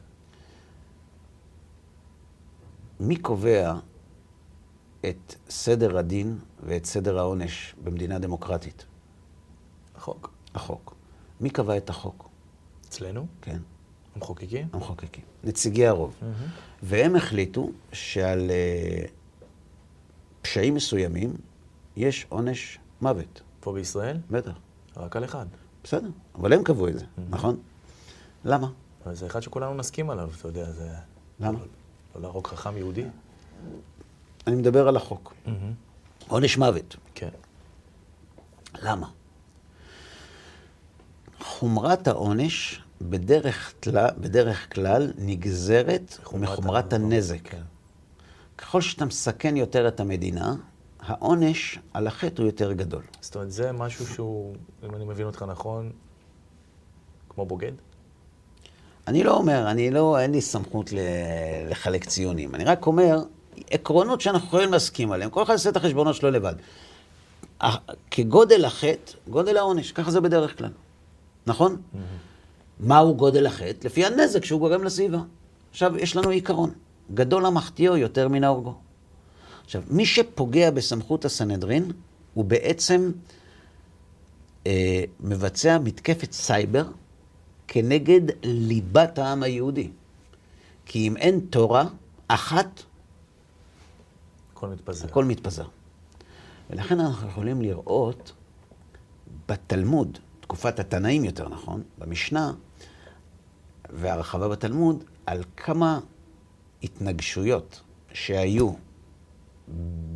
מי 3.01 3.17
קובע 3.17 3.75
את 5.01 5.35
סדר 5.49 5.99
הדין 5.99 6.39
ואת 6.63 6.85
סדר 6.85 7.19
העונש 7.19 7.75
במדינה 7.85 8.19
דמוקרטית? 8.19 8.85
החוק. 9.97 10.31
החוק. 10.55 10.95
מי 11.41 11.51
קבע 11.51 11.77
את 11.77 11.91
החוק? 11.91 12.29
אצלנו? 12.89 13.27
כן. 13.43 13.59
המחוקקים? 14.17 14.69
המחוקקים. 14.73 15.25
נציגי 15.45 15.87
הרוב. 15.87 16.17
Mm-hmm. 16.21 16.25
והם 16.83 17.17
החליטו 17.17 17.71
שעל 17.93 18.51
uh, 18.51 19.09
פשעים 20.43 20.75
מסוימים 20.75 21.37
יש 21.97 22.27
עונש 22.29 22.79
מוות. 23.01 23.43
פה 23.61 23.73
בישראל? 23.73 24.17
בטח. 24.31 24.53
רק 24.97 25.17
על 25.17 25.25
אחד. 25.25 25.47
בסדר, 25.85 26.09
אבל 26.35 26.53
הם 26.53 26.65
קבעו 26.65 26.89
את 26.89 26.99
זה, 26.99 27.05
נכון? 27.31 27.61
למה? 28.45 28.71
אבל 29.05 29.15
זה 29.15 29.27
אחד 29.27 29.41
שכולנו 29.41 29.75
נסכים 29.75 30.11
עליו, 30.11 30.31
אתה 30.39 30.49
יודע, 30.49 30.71
זה... 30.73 30.89
למה? 31.41 31.59
לא 32.15 32.21
להרוג 32.21 32.47
חכם 32.47 32.77
יהודי? 32.77 33.05
אני 34.47 34.57
מדבר 34.57 34.89
על 34.89 34.97
החוק. 34.97 35.35
עונש 36.29 36.59
מוות. 36.59 36.97
כן. 37.15 37.29
למה? 38.83 39.11
חומרת 41.41 42.09
העונש 42.09 42.81
בדרך 43.01 43.73
כלל, 43.85 44.09
בדרך 44.19 44.75
כלל 44.75 45.13
נגזרת 45.19 46.19
מחומרת 46.35 46.93
הנזק. 46.93 47.41
כן. 47.45 47.63
ככל 48.59 48.81
שאתה 48.81 49.05
מסכן 49.05 49.57
יותר 49.57 49.89
את 49.89 50.01
המדינה, 50.01 50.55
העונש 51.01 51.79
על 51.93 52.07
החטא 52.07 52.43
הוא 52.43 52.47
יותר 52.47 52.73
גדול. 52.73 53.03
זאת 53.21 53.35
אומרת, 53.35 53.51
זה 53.51 53.73
משהו 53.73 54.07
שהוא, 54.07 54.55
אם 54.85 54.95
אני 54.95 55.05
מבין 55.05 55.27
אותך 55.27 55.45
נכון, 55.49 55.93
כמו 57.29 57.47
בוגד? 57.47 57.73
אני 59.09 59.25
לא 59.25 59.37
אומר, 59.37 59.71
אני 59.71 59.91
לא, 59.91 60.19
אין 60.19 60.33
לי 60.33 60.41
סמכות 60.41 60.91
לחלק 61.71 62.05
ציונים. 62.05 62.55
אני 62.55 62.65
רק 62.65 62.87
אומר, 62.87 63.23
עקרונות 63.71 64.21
שאנחנו 64.21 64.49
יכולים 64.49 64.73
להסכים 64.73 65.13
עליהם. 65.13 65.31
כל 65.31 65.43
אחד 65.43 65.53
יעשה 65.53 65.71
את 65.71 65.77
החשבונות 65.77 66.17
שלו 66.17 66.31
לבד. 66.31 66.55
כגודל 68.11 68.65
החטא, 68.65 69.13
גודל 69.29 69.57
העונש, 69.57 69.93
ככה 69.93 70.11
זה 70.11 70.21
בדרך 70.21 70.59
כלל. 70.59 70.71
נכון? 71.47 71.83
מהו 72.81 73.17
גודל 73.17 73.47
החטא? 73.47 73.87
לפי 73.87 74.07
הנזק 74.07 74.45
שהוא 74.45 74.61
גורם 74.61 74.85
לסביבה. 74.85 75.19
עכשיו, 75.71 75.99
יש 75.99 76.17
לנו 76.17 76.29
עיקרון. 76.29 76.71
גדול 77.15 77.47
המחטיאו 77.47 77.97
יותר 77.97 78.29
מן 78.29 78.45
ההורגו. 78.45 78.75
עכשיו, 79.65 79.83
מי 79.91 80.07
שפוגע 80.07 80.71
בסמכות 80.71 81.25
הסנהדרין, 81.25 81.93
הוא 82.35 82.45
בעצם 82.45 83.13
אה, 84.67 85.05
מבצע 85.21 85.79
מתקפת 85.79 86.33
סייבר 86.33 86.85
כנגד 87.69 88.21
ליבת 88.43 89.19
העם 89.19 89.43
היהודי. 89.43 89.91
כי 90.87 91.09
אם 91.09 91.17
אין 91.17 91.41
תורה 91.51 91.85
אחת, 92.29 92.83
הכל 94.53 94.69
מתפזר. 94.69 95.07
הכל 95.07 95.25
מתפזר. 95.25 95.67
ולכן 96.71 97.01
אנחנו 97.01 97.29
יכולים 97.29 97.63
לראות 97.63 98.33
בתלמוד, 99.49 100.19
תקופת 100.45 100.79
התנאים 100.81 101.25
יותר 101.25 101.49
נכון, 101.49 101.83
במשנה, 101.99 102.53
והרחבה 103.91 104.49
בתלמוד, 104.49 105.05
על 105.27 105.43
כמה 105.57 106.01
התנגשויות 106.83 107.81
שהיו 108.13 108.73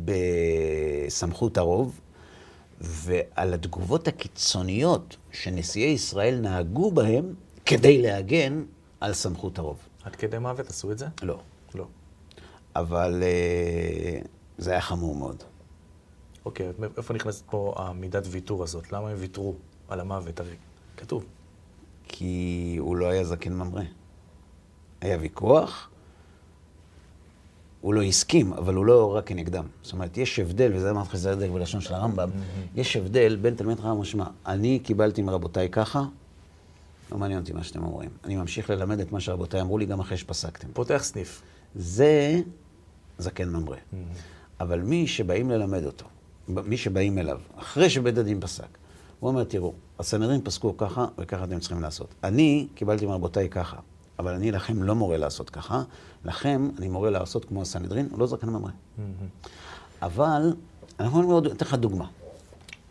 בסמכות 0.05 1.57
הרוב, 1.57 1.99
ועל 2.81 3.53
התגובות 3.53 4.07
הקיצוניות 4.07 5.17
שנשיאי 5.31 5.89
ישראל 5.89 6.39
נהגו 6.39 6.91
בהם 6.91 7.33
כדי 7.65 8.01
להגן 8.01 8.63
על 8.99 9.13
סמכות 9.13 9.59
הרוב. 9.59 9.77
עד 10.03 10.15
כדי 10.15 10.37
מוות 10.37 10.69
עשו 10.69 10.91
את 10.91 10.97
זה? 10.97 11.07
לא. 11.21 11.39
לא. 11.75 11.85
אבל 12.75 13.23
אה, 13.23 14.19
זה 14.57 14.71
היה 14.71 14.81
חמור 14.81 15.15
מאוד. 15.15 15.43
אוקיי, 16.45 16.71
איפה 16.97 17.13
נכנסת 17.13 17.43
פה 17.49 17.73
המידת 17.77 18.23
ויתור 18.27 18.63
הזאת? 18.63 18.91
למה 18.91 19.09
הם 19.09 19.15
ויתרו 19.19 19.55
על 19.89 19.99
המוות? 19.99 20.39
הרי 20.39 20.55
כתוב. 20.97 21.25
כי 22.07 22.75
הוא 22.79 22.95
לא 22.95 23.05
היה 23.05 23.23
זקן 23.23 23.53
ממרא. 23.53 23.83
היה 25.01 25.17
ויכוח, 25.21 25.89
הוא 27.81 27.93
לא 27.93 28.01
הסכים, 28.01 28.53
אבל 28.53 28.75
הוא 28.75 28.85
לא 28.85 29.01
הורה 29.01 29.21
כנגדם. 29.21 29.65
זאת 29.83 29.93
אומרת, 29.93 30.17
יש 30.17 30.39
הבדל, 30.39 30.71
וזה 30.75 30.89
אמרתי 30.89 31.09
לך, 31.09 31.15
זה 31.15 31.29
ההבדל 31.29 31.49
בלשון 31.49 31.81
של 31.81 31.93
הרמב"ם, 31.93 32.29
יש 32.75 32.95
הבדל 32.95 33.35
בין 33.35 33.55
תלמיד 33.55 33.79
חכם 33.79 33.87
ומשמע. 33.87 34.25
אני 34.45 34.79
קיבלתי 34.79 35.21
מרבותיי 35.21 35.69
ככה, 35.69 36.03
לא 37.11 37.17
מעניין 37.17 37.39
אותי 37.39 37.53
מה 37.53 37.63
שאתם 37.63 37.83
אומרים. 37.83 38.09
אני 38.23 38.35
ממשיך 38.35 38.69
ללמד 38.69 38.99
את 38.99 39.11
מה 39.11 39.19
שרבותיי 39.19 39.61
אמרו 39.61 39.77
לי 39.77 39.85
גם 39.85 39.99
אחרי 39.99 40.17
שפסקתם. 40.17 40.67
פותח 40.73 41.01
סניף. 41.03 41.41
זה 41.75 42.41
זקן 43.17 43.49
ממרא. 43.49 43.77
אבל 44.59 44.81
מי 44.81 45.07
שבאים 45.07 45.49
ללמד 45.49 45.85
אותו, 45.85 46.05
מי 46.47 46.77
שבאים 46.77 47.17
אליו, 47.17 47.39
אחרי 47.55 47.89
שבית 47.89 48.17
הדין 48.17 48.41
פסק, 48.41 48.77
הוא 49.19 49.29
אומר, 49.29 49.43
תראו, 49.43 49.73
הסנהדרין 49.99 50.41
פסקו 50.43 50.77
ככה, 50.77 51.05
וככה 51.17 51.43
אתם 51.43 51.59
צריכים 51.59 51.81
לעשות. 51.81 52.13
אני 52.23 52.67
קיבלתי 52.75 53.05
מרבותיי 53.05 53.49
ככה, 53.49 53.77
אבל 54.19 54.33
אני 54.33 54.51
לכם 54.51 54.83
לא 54.83 54.95
מורה 54.95 55.17
לעשות 55.17 55.49
ככה, 55.49 55.83
לכם 56.25 56.69
אני 56.77 56.87
מורה 56.87 57.09
לעשות 57.09 57.45
כמו 57.45 57.61
הסנהדרין, 57.61 58.07
הוא 58.11 58.19
לא 58.19 58.27
זקן 58.27 58.49
ממרא. 58.49 58.71
אבל, 60.01 60.53
אנחנו 60.99 61.39
אתן 61.39 61.65
לך 61.65 61.73
דוגמה. 61.73 62.05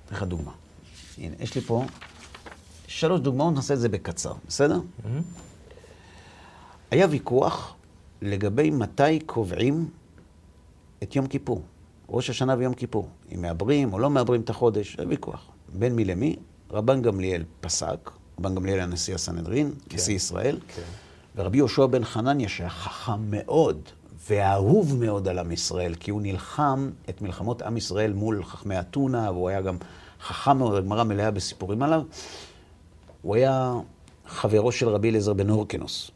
אתן 0.07 0.14
לך 0.14 0.23
דוגמה. 0.23 0.53
הנה, 1.19 1.37
יש 1.41 1.55
לי 1.55 1.61
פה 1.61 1.85
שלוש 2.87 3.21
דוגמאות, 3.21 3.55
נעשה 3.55 3.75
את 3.75 3.79
זה 3.79 3.88
בקצר, 3.88 4.33
בסדר? 4.49 4.81
היה 6.91 7.07
ויכוח 7.11 7.75
לגבי 8.23 8.71
מתי 8.71 9.21
קובעים 9.27 9.88
את 11.03 11.17
יום 11.17 11.27
כיפור, 11.27 11.62
ראש 12.09 12.31
השנה 12.31 12.55
ויום 12.59 12.75
כיפור. 12.75 13.09
אם 13.35 13.43
מעברים 13.43 13.93
או 13.93 13.99
לא 13.99 14.11
מעברים 14.11 14.41
את 14.41 14.51
החודש, 14.51 14.97
היה 14.99 15.09
ויכוח. 15.09 15.49
בין 15.72 15.96
מי 15.96 16.04
למי, 16.04 16.37
רבן 16.70 17.02
גמליאל 17.02 17.44
פסק, 17.61 18.11
רבן 18.38 18.54
גמליאל 18.54 18.78
היה 18.78 18.87
נשיא 18.87 19.14
הסנהדרין, 19.14 19.72
כן. 19.88 19.96
נשיא 19.96 20.14
ישראל, 20.14 20.59
כן. 20.76 20.83
ורבי 21.37 21.57
יהושע 21.57 21.87
בן 21.87 22.04
חנניה, 22.04 22.48
שהיה 22.48 22.70
חכם 22.70 23.31
מאוד 23.31 23.81
ואהוב 24.28 24.96
מאוד 25.04 25.28
על 25.28 25.38
עם 25.38 25.52
ישראל, 25.52 25.94
כי 25.94 26.11
הוא 26.11 26.22
נלחם 26.22 26.90
את 27.09 27.22
מלחמות 27.22 27.62
עם 27.62 27.76
ישראל 27.76 28.12
מול 28.12 28.44
חכמי 28.44 28.81
אתונה, 28.81 29.31
והוא 29.31 29.48
היה 29.48 29.61
גם 29.61 29.76
חכם 30.22 30.59
מאוד, 30.59 30.76
הגמרא 30.76 31.04
מלאה 31.04 31.31
בסיפורים 31.31 31.83
עליו. 31.83 32.02
הוא 33.22 33.37
היה 33.37 33.74
חברו 34.26 34.72
של 34.72 34.88
רבי 34.88 35.11
אליעזר 35.11 35.33
בן 35.33 35.48
הורקנוס, 35.48 36.11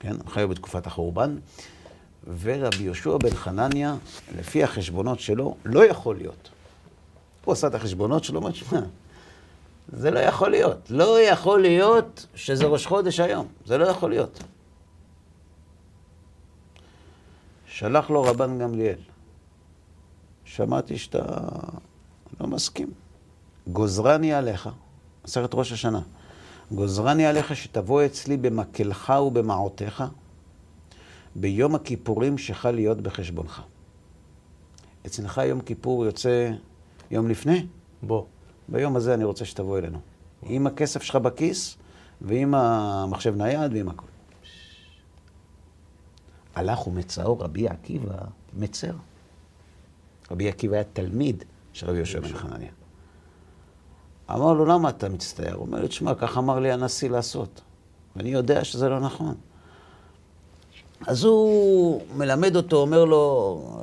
כן? 0.00 0.16
חיו 0.28 0.48
בתקופת 0.48 0.86
החורבן. 0.86 1.36
ורבי 2.40 2.82
יהושע 2.82 3.16
בן 3.16 3.30
חנניה, 3.30 3.96
לפי 4.38 4.64
החשבונות 4.64 5.20
שלו, 5.20 5.56
לא 5.64 5.86
יכול 5.86 6.16
להיות. 6.16 6.50
הוא 7.44 7.52
עשה 7.52 7.66
את 7.66 7.74
החשבונות 7.74 8.24
שלו, 8.24 8.38
אומר, 8.38 8.52
שמע, 8.52 8.80
זה 9.92 10.10
לא 10.10 10.18
יכול 10.18 10.50
להיות. 10.50 10.90
לא 10.90 11.20
יכול 11.20 11.62
להיות 11.62 12.26
שזה 12.34 12.64
ראש 12.64 12.86
חודש 12.86 13.20
היום. 13.20 13.46
זה 13.66 13.78
לא 13.78 13.86
יכול 13.86 14.10
להיות. 14.10 14.42
שלח 17.66 18.10
לו 18.10 18.22
רבן 18.22 18.58
גמליאל. 18.58 18.98
שמעתי 20.44 20.98
שאתה 20.98 21.24
לא 22.40 22.46
מסכים. 22.46 22.90
גוזרני 23.66 24.32
עליך, 24.32 24.68
מסכת 25.24 25.54
ראש 25.54 25.72
השנה. 25.72 26.00
גוזרני 26.72 27.26
עליך 27.26 27.56
שתבוא 27.56 28.04
אצלי 28.06 28.36
במקלך 28.36 29.12
ובמעותיך 29.26 30.04
ביום 31.36 31.74
הכיפורים 31.74 32.38
שחל 32.38 32.70
להיות 32.70 33.00
בחשבונך. 33.00 33.62
אצלך 35.06 35.40
יום 35.44 35.60
כיפור 35.60 36.04
יוצא 36.04 36.50
יום 37.10 37.28
לפני? 37.28 37.66
בוא. 38.02 38.24
ביום 38.68 38.96
הזה 38.96 39.14
אני 39.14 39.24
רוצה 39.24 39.44
שתבוא 39.44 39.78
אלינו. 39.78 39.98
עם 40.42 40.66
הכסף 40.66 41.02
שלך 41.02 41.16
בכיס, 41.16 41.76
ועם 42.20 42.54
המחשב 42.54 43.34
נייד, 43.36 43.72
ועם 43.72 43.88
הכול. 43.88 44.08
הלך 46.54 46.86
ומצאו 46.86 47.38
רבי 47.38 47.68
עקיבא 47.68 48.18
מצר. 48.54 48.92
רבי 50.30 50.48
עקיבא 50.48 50.74
היה 50.74 50.84
תלמיד 50.84 51.44
של 51.72 51.86
רבי 51.86 51.96
יהושע 51.96 52.20
בן 52.20 52.32
חנניה. 52.32 52.70
אמר 54.30 54.52
לו, 54.52 54.64
למה 54.64 54.88
אתה 54.88 55.08
מצטער? 55.08 55.54
הוא 55.54 55.66
אומר 55.66 55.80
לי, 55.80 55.88
תשמע, 55.88 56.14
כך 56.14 56.38
אמר 56.38 56.58
לי 56.58 56.72
הנשיא 56.72 57.10
לעשות. 57.10 57.60
ואני 58.16 58.28
יודע 58.28 58.64
שזה 58.64 58.88
לא 58.88 59.00
נכון. 59.00 59.34
אז 61.06 61.24
הוא 61.24 62.02
מלמד 62.16 62.56
אותו, 62.56 62.76
אומר 62.76 63.04
לו, 63.04 63.80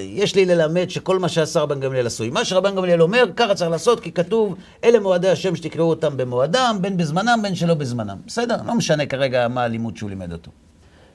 יש 0.00 0.34
לי 0.34 0.44
ללמד 0.44 0.90
שכל 0.90 1.18
מה 1.18 1.28
שעשה 1.28 1.60
רבן 1.60 1.80
גמליאל 1.80 2.06
עשוי. 2.06 2.30
מה 2.30 2.44
שרבן 2.44 2.76
גמליאל 2.76 3.02
אומר, 3.02 3.24
ככה 3.36 3.54
צריך 3.54 3.70
לעשות, 3.70 4.00
כי 4.00 4.12
כתוב, 4.12 4.54
אלה 4.84 5.00
מועדי 5.00 5.28
השם 5.28 5.56
שתקראו 5.56 5.90
אותם 5.90 6.16
במועדם, 6.16 6.78
בין 6.80 6.96
בזמנם, 6.96 7.38
בין 7.42 7.54
שלא 7.54 7.74
בזמנם. 7.74 8.16
בסדר? 8.26 8.56
לא 8.66 8.74
משנה 8.74 9.06
כרגע 9.06 9.48
מה 9.48 9.62
הלימוד 9.62 9.96
שהוא 9.96 10.10
לימד 10.10 10.32
אותו. 10.32 10.50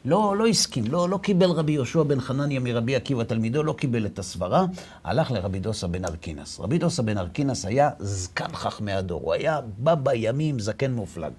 לא, 0.05 0.35
לא 0.37 0.47
הסכים, 0.47 0.83
לא, 0.89 1.09
לא 1.09 1.17
קיבל 1.17 1.51
רבי 1.51 1.71
יהושע 1.71 2.03
בן 2.03 2.19
חנניה 2.19 2.59
מרבי 2.59 2.95
עקיבא 2.95 3.23
תלמידו, 3.23 3.63
לא 3.63 3.73
קיבל 3.73 4.05
את 4.05 4.19
הסברה, 4.19 4.65
הלך 5.03 5.31
לרבי 5.31 5.59
דוסה 5.59 5.87
בן 5.87 6.05
ארקינס. 6.05 6.59
רבי 6.59 6.77
דוסה 6.77 7.01
בן 7.01 7.17
ארקינס 7.17 7.65
היה 7.65 7.89
זקן 7.99 8.53
חכמי 8.53 8.91
הדור, 8.93 9.21
הוא 9.21 9.33
היה 9.33 9.59
בא 9.77 9.95
בימים 9.95 10.59
זקן 10.59 10.91
מופלג. 10.91 11.31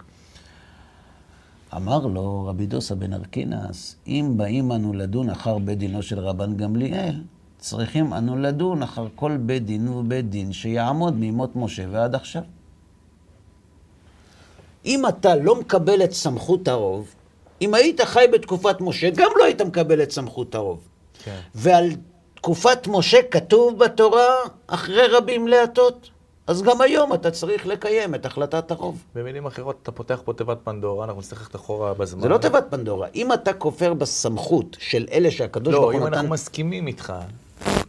אמר 1.77 2.07
לו 2.07 2.47
רבי 2.47 2.67
דוסה 2.67 2.95
בן 2.95 3.13
ארקינס, 3.13 3.97
אם 4.07 4.33
באים 4.37 4.73
אנו 4.73 4.93
לדון 4.93 5.31
אחר 5.31 5.59
בית 5.59 5.79
דינו 5.79 6.03
של 6.03 6.19
רבן 6.19 6.57
גמליאל, 6.57 7.23
צריכים 7.59 8.15
אנו 8.15 8.39
לדון 8.39 8.83
אחר 8.83 9.07
כל 9.15 9.37
בית 9.37 9.67
דין 9.67 9.89
ובית 9.89 10.31
דין 10.31 10.53
שיעמוד 10.53 11.17
מימות 11.17 11.57
משה 11.57 11.85
ועד 11.91 12.15
עכשיו. 12.15 12.43
אם 14.85 15.09
אתה 15.09 15.37
לא 15.37 15.61
מקבל 15.61 16.05
את 16.05 16.13
סמכות 16.13 16.69
הרוב, 16.69 17.15
אם 17.63 17.75
היית 17.75 18.01
חי 18.01 18.25
בתקופת 18.33 18.81
משה, 18.81 19.11
גם 19.11 19.31
לא 19.39 19.45
היית 19.45 19.63
מקבל 19.63 20.03
את 20.03 20.11
סמכות 20.11 20.55
הרוב. 20.55 20.89
כן. 21.25 21.41
ועל 21.55 21.91
תקופת 22.35 22.87
משה 22.87 23.19
כתוב 23.31 23.79
בתורה, 23.79 24.29
אחרי 24.67 25.07
רבים 25.07 25.49
להטות. 25.49 26.11
אז 26.47 26.63
גם 26.63 26.81
היום 26.81 27.15
אתה 27.15 27.31
צריך 27.31 27.67
לקיים 27.67 28.15
את 28.15 28.27
החלטת 28.27 28.71
הרוב. 28.71 29.05
במילים 29.15 29.47
אחרות, 29.47 29.79
אתה 29.83 29.93
פותח 29.93 30.21
פה 30.25 30.33
תיבת 30.33 30.59
פנדורה, 30.65 31.05
אנחנו 31.05 31.21
נצטרך 31.21 31.41
ללכת 31.41 31.57
אחורה 31.57 31.95
בזמן. 31.95 32.21
זה 32.23 32.29
לא 32.29 32.39
תיבת 32.39 32.65
פנדורה. 32.71 33.09
אם 33.15 33.33
אתה 33.33 33.53
כופר 33.53 33.95
בסמכות 33.95 34.77
של 34.81 35.07
אלה 35.13 35.31
שהקדוש 35.31 35.75
לא, 35.75 35.81
ברוך 35.81 35.93
הוא 35.93 36.01
אם 36.01 36.07
נתן... 36.07 36.15
אנחנו 36.15 36.31
מסכימים 36.31 36.87
איתך 36.87 37.13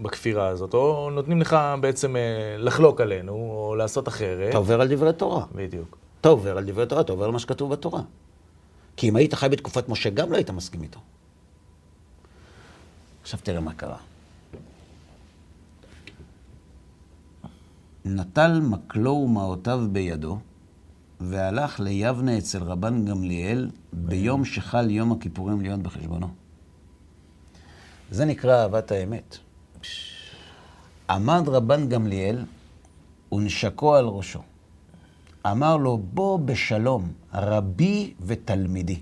בכפירה 0.01 0.47
הזאת, 0.47 0.73
או 0.73 1.09
נותנים 1.11 1.41
לך 1.41 1.57
בעצם 1.81 2.15
אה, 2.15 2.21
לחלוק 2.57 3.01
עלינו, 3.01 3.33
או 3.33 3.75
לעשות 3.75 4.07
אחרת. 4.07 4.49
אתה 4.49 4.57
עובר 4.57 4.81
על 4.81 4.87
דברי 4.95 5.13
תורה. 5.13 5.45
בדיוק. 5.55 5.97
אתה 6.21 6.29
עובר 6.29 6.57
על 6.57 6.63
דברי 6.63 6.85
תורה, 6.85 7.01
אתה 7.01 7.11
עובר 7.11 7.25
על 7.25 7.31
מה 7.31 7.39
שכתוב 7.39 7.71
בתורה. 7.71 8.01
כי 8.97 9.09
אם 9.09 9.15
היית 9.15 9.33
חי 9.33 9.49
בתקופת 9.49 9.89
משה, 9.89 10.09
גם 10.09 10.31
לא 10.31 10.37
היית 10.37 10.49
מסכים 10.49 10.83
איתו. 10.83 10.99
עכשיו 13.21 13.39
תראה 13.43 13.59
מה 13.59 13.73
קרה. 13.73 13.97
נטל 18.05 18.59
מקלו 18.59 19.11
ומעותיו 19.11 19.79
בידו, 19.91 20.39
והלך 21.19 21.79
ליבנה 21.79 22.37
אצל 22.37 22.63
רבן 22.63 23.05
גמליאל 23.05 23.69
ביום 23.93 24.45
שחל 24.45 24.89
יום 24.89 25.11
הכיפורים 25.11 25.61
להיות 25.61 25.79
בחשבונו. 25.79 26.27
זה 28.11 28.25
נקרא 28.25 28.61
אהבת 28.61 28.91
האמת. 28.91 29.37
עמד 31.09 31.43
רבן 31.47 31.89
גמליאל 31.89 32.45
ונשקו 33.31 33.95
על 33.95 34.05
ראשו. 34.05 34.39
אמר 35.45 35.77
לו, 35.77 35.97
בוא 35.97 36.39
בשלום, 36.39 37.11
רבי 37.33 38.13
ותלמידי. 38.21 38.99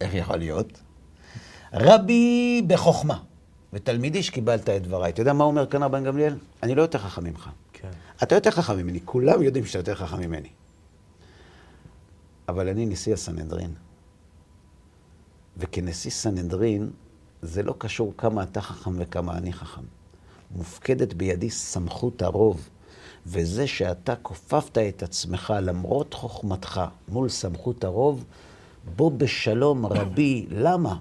איך 0.00 0.14
יכול 0.14 0.36
להיות? 0.36 0.80
רבי 1.72 2.62
בחוכמה, 2.66 3.18
ותלמידי 3.72 4.22
שקיבלת 4.22 4.68
את 4.68 4.82
דבריי. 4.82 5.12
אתה 5.12 5.20
יודע 5.20 5.32
מה 5.32 5.44
אומר 5.44 5.66
כאן 5.66 5.82
רבן 5.82 6.04
גמליאל? 6.04 6.34
אני 6.62 6.74
לא 6.74 6.82
יותר 6.82 6.98
חכם 6.98 7.24
ממך. 7.24 7.50
כן. 7.72 7.88
אתה 8.22 8.34
יותר 8.34 8.50
חכם 8.50 8.76
ממני, 8.76 9.00
כולם 9.04 9.42
יודעים 9.42 9.64
שאתה 9.66 9.78
יותר 9.78 9.94
חכם 9.94 10.20
ממני. 10.20 10.48
אבל 12.48 12.68
אני 12.68 12.86
נשיא 12.86 13.12
הסנהדרין. 13.12 13.74
וכנשיא 15.56 16.10
סנהדרין, 16.10 16.90
זה 17.42 17.62
לא 17.62 17.74
קשור 17.78 18.14
כמה 18.16 18.42
אתה 18.42 18.60
חכם 18.60 18.90
וכמה 18.98 19.38
אני 19.38 19.52
חכם. 19.52 19.82
מופקדת 20.50 21.14
בידי 21.14 21.50
סמכות 21.50 22.22
הרוב, 22.22 22.68
וזה 23.26 23.66
שאתה 23.66 24.16
כופפת 24.16 24.78
את 24.78 25.02
עצמך 25.02 25.54
למרות 25.62 26.14
חוכמתך 26.14 26.80
מול 27.08 27.28
סמכות 27.28 27.84
הרוב, 27.84 28.24
בוא 28.96 29.10
בשלום 29.10 29.86
רבי. 29.86 30.46
למה? 30.50 30.96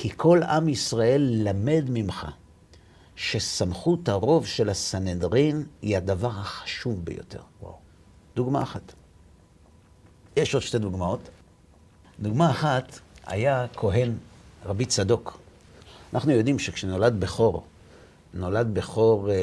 כי 0.00 0.10
כל 0.16 0.42
עם 0.42 0.68
ישראל 0.68 1.30
למד 1.32 1.84
ממך 1.88 2.26
שסמכות 3.16 4.08
הרוב 4.08 4.46
של 4.46 4.68
הסנהדרין 4.68 5.66
היא 5.82 5.96
הדבר 5.96 6.28
החשוב 6.28 7.04
ביותר. 7.04 7.40
וואו. 7.62 7.74
דוגמה 8.36 8.62
אחת. 8.62 8.92
יש 10.36 10.54
עוד 10.54 10.62
שתי 10.62 10.78
דוגמאות. 10.78 11.28
דוגמה 12.20 12.50
אחת, 12.50 12.98
היה 13.26 13.66
כהן, 13.76 14.12
רבי 14.64 14.86
צדוק. 14.86 15.38
אנחנו 16.14 16.32
יודעים 16.32 16.58
שכשנולד 16.58 17.20
בכור, 17.20 17.64
נולד 18.34 18.74
בכור, 18.74 19.30
אה, 19.30 19.36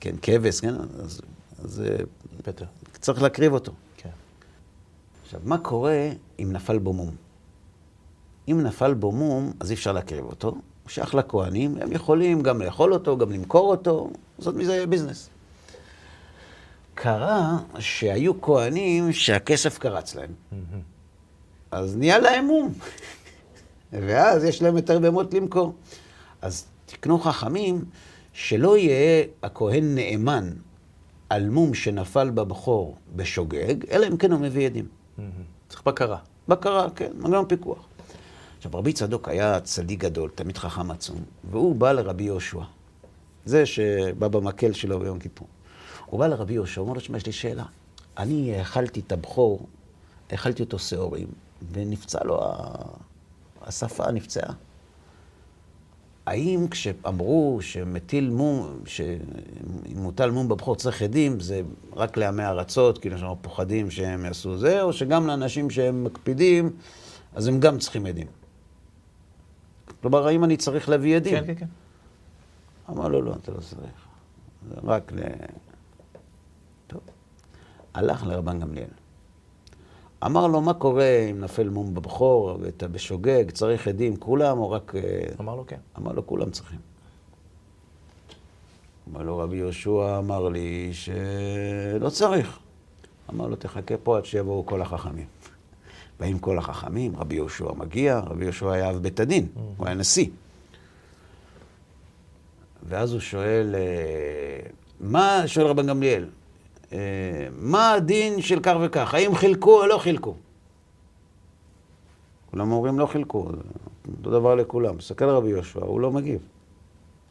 כן, 0.00 0.14
כבש, 0.22 0.60
כן, 0.60 0.74
אז, 0.74 1.20
אז 1.64 1.82
אה, 1.86 2.04
פטר. 2.42 2.64
צריך 3.00 3.22
להקריב 3.22 3.52
אותו. 3.52 3.72
כן. 3.96 4.10
עכשיו, 5.24 5.40
מה 5.44 5.58
קורה 5.58 6.08
אם 6.38 6.52
נפל 6.52 6.78
בו 6.78 6.92
מום? 6.92 7.31
אם 8.48 8.60
נפל 8.62 8.94
בו 8.94 9.12
מום, 9.12 9.52
אז 9.60 9.70
אי 9.70 9.74
אפשר 9.74 9.92
להקריב 9.92 10.24
אותו. 10.24 10.48
הוא 10.48 10.90
שייך 10.90 11.14
לכהנים, 11.14 11.76
הם 11.80 11.92
יכולים 11.92 12.42
גם 12.42 12.62
לאכול 12.62 12.92
אותו, 12.92 13.18
גם 13.18 13.32
למכור 13.32 13.70
אותו, 13.70 14.10
זאת 14.38 14.54
מזה 14.54 14.86
ביזנס. 14.86 15.28
קרה 16.94 17.58
שהיו 17.78 18.40
כהנים 18.40 19.12
שהכסף 19.12 19.78
קרץ 19.78 20.14
להם, 20.14 20.30
אז 21.70 21.96
נהיה 21.96 22.18
להם 22.18 22.46
מום. 22.46 22.72
ואז 23.92 24.44
יש 24.44 24.62
להם 24.62 24.76
יותר 24.76 24.98
בהמות 24.98 25.34
למכור. 25.34 25.74
אז 26.42 26.66
תקנו 26.86 27.18
חכמים 27.18 27.84
שלא 28.32 28.78
יהיה 28.78 29.24
הכהן 29.42 29.94
נאמן 29.94 30.50
על 31.30 31.48
מום 31.48 31.74
שנפל 31.74 32.30
בבכור 32.30 32.96
בשוגג, 33.16 33.74
אלא 33.90 34.06
אם 34.06 34.16
כן 34.16 34.32
הוא 34.32 34.40
מביא 34.40 34.66
עדים. 34.66 34.86
צריך 35.68 35.82
בקרה. 35.86 36.18
בקרה, 36.48 36.90
כן, 36.90 37.10
מנגנון 37.14 37.44
פיקוח. 37.48 37.86
עכשיו, 38.62 38.78
רבי 38.78 38.92
צדוק 38.92 39.28
היה 39.28 39.60
צדיק 39.60 40.00
גדול, 40.00 40.30
תמיד 40.34 40.58
חכם 40.58 40.90
עצום, 40.90 41.22
והוא 41.50 41.76
בא 41.76 41.92
לרבי 41.92 42.24
יהושע. 42.24 42.60
זה 43.44 43.66
שבא 43.66 44.28
במקל 44.28 44.72
שלו 44.72 45.00
ביום 45.00 45.18
כיפור. 45.18 45.48
הוא 46.06 46.20
בא 46.20 46.26
לרבי 46.26 46.54
יהושע, 46.54 46.80
הוא 46.80 46.84
אומר 46.84 46.94
לו, 46.94 47.00
תשמע, 47.00 47.16
יש 47.16 47.26
לי 47.26 47.32
שאלה. 47.32 47.64
אני 48.18 48.54
האכלתי 48.56 49.00
את 49.00 49.12
הבכור, 49.12 49.66
האכלתי 50.30 50.62
אותו 50.62 50.78
שעורים, 50.78 51.26
ונפצע 51.72 52.24
לו, 52.24 52.40
השפה 53.62 54.10
נפצעה. 54.12 54.52
האם 56.26 56.68
כשאמרו 56.70 57.58
שמטיל 57.60 58.30
מום, 58.30 58.78
שאם 58.86 59.96
מוטל 59.96 60.30
מום 60.30 60.48
בבכור 60.48 60.76
צריך 60.76 61.02
עדים, 61.02 61.40
זה 61.40 61.62
רק 61.96 62.16
לעמי 62.16 62.44
ארצות, 62.44 62.98
כאילו 62.98 63.18
שאנחנו 63.18 63.36
פוחדים 63.42 63.90
שהם 63.90 64.24
יעשו 64.24 64.58
זה, 64.58 64.82
או 64.82 64.92
שגם 64.92 65.26
לאנשים 65.26 65.70
שהם 65.70 66.04
מקפידים, 66.04 66.70
אז 67.34 67.46
הם 67.46 67.60
גם 67.60 67.78
צריכים 67.78 68.06
עדים. 68.06 68.41
כלומר, 70.02 70.26
האם 70.26 70.44
אני 70.44 70.56
צריך 70.56 70.88
להביא 70.88 71.16
עדים? 71.16 71.34
כן, 71.34 71.46
כן, 71.46 71.54
כן. 71.54 71.66
אמר 72.90 73.08
לו, 73.08 73.22
לא, 73.22 73.32
אתה 73.42 73.52
לא 73.52 73.60
צריך. 73.60 74.06
זה 74.68 74.74
רק 74.84 75.12
ל... 75.12 75.20
טוב. 76.86 77.00
הלך 77.94 78.26
לרבן 78.26 78.60
גמליאל. 78.60 78.88
אמר 80.26 80.46
לו, 80.46 80.60
מה 80.60 80.74
קורה 80.74 81.18
אם 81.30 81.40
נפל 81.40 81.68
מום 81.68 81.94
בבכור 81.94 82.58
ואתה 82.60 82.88
בשוגג, 82.88 83.50
צריך 83.50 83.88
עדים, 83.88 84.16
כולם 84.16 84.58
או 84.58 84.70
רק... 84.70 84.94
אה, 84.94 85.00
אמר 85.40 85.56
לו 85.56 85.66
כן. 85.66 85.78
אמר 85.98 86.12
לו, 86.12 86.26
כולם 86.26 86.50
צריכים. 86.50 86.78
אמר 89.10 89.22
לו, 89.22 89.38
רבי 89.38 89.56
יהושע 89.56 90.18
אמר 90.18 90.48
לי 90.48 90.90
שלא 90.92 92.10
צריך. 92.10 92.58
אמר 93.30 93.46
לו, 93.46 93.56
תחכה 93.56 93.96
פה 94.02 94.16
עד 94.16 94.24
שיבואו 94.24 94.66
כל 94.66 94.82
החכמים. 94.82 95.26
באים 96.22 96.38
כל 96.38 96.58
החכמים, 96.58 97.16
רבי 97.16 97.34
יהושע 97.34 97.72
מגיע, 97.76 98.18
רבי 98.18 98.44
יהושע 98.44 98.70
היה 98.70 98.90
אב 98.90 98.96
בית 98.96 99.20
הדין, 99.20 99.46
הוא 99.76 99.86
היה 99.86 99.94
נשיא. 99.94 100.26
ואז 102.88 103.12
הוא 103.12 103.20
שואל, 103.20 103.74
אה, 103.74 104.68
מה, 105.00 105.42
שואל 105.46 105.66
רבן 105.66 105.86
גמליאל, 105.86 106.28
אה, 106.92 106.98
מה 107.52 107.92
הדין 107.92 108.42
של 108.42 108.60
כך 108.62 108.76
וכך, 108.84 109.14
האם 109.14 109.34
חילקו 109.34 109.80
או 109.80 109.86
לא 109.86 109.98
חילקו? 109.98 110.34
כולם 112.50 112.72
אומרים 112.72 112.98
לא 112.98 113.06
חילקו, 113.06 113.48
אותו 114.18 114.30
דבר 114.30 114.54
לכולם. 114.54 114.96
מסתכל 114.96 115.28
רבי 115.28 115.48
יהושע, 115.48 115.80
הוא 115.80 116.00
לא 116.00 116.10
מגיב. 116.10 116.40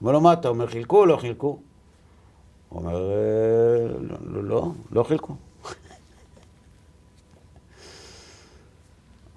אומר 0.01 0.11
לו, 0.11 0.21
מה 0.21 0.33
אתה 0.33 0.47
אומר, 0.47 0.67
חילקו 0.67 0.99
או 0.99 1.05
לא 1.05 1.17
חילקו? 1.17 1.57
הוא 2.69 2.81
אומר, 2.81 3.11
"אה, 3.11 3.87
לא, 3.99 4.17
לא, 4.25 4.43
לא, 4.43 4.71
לא 4.91 5.03
חילקו. 5.03 5.35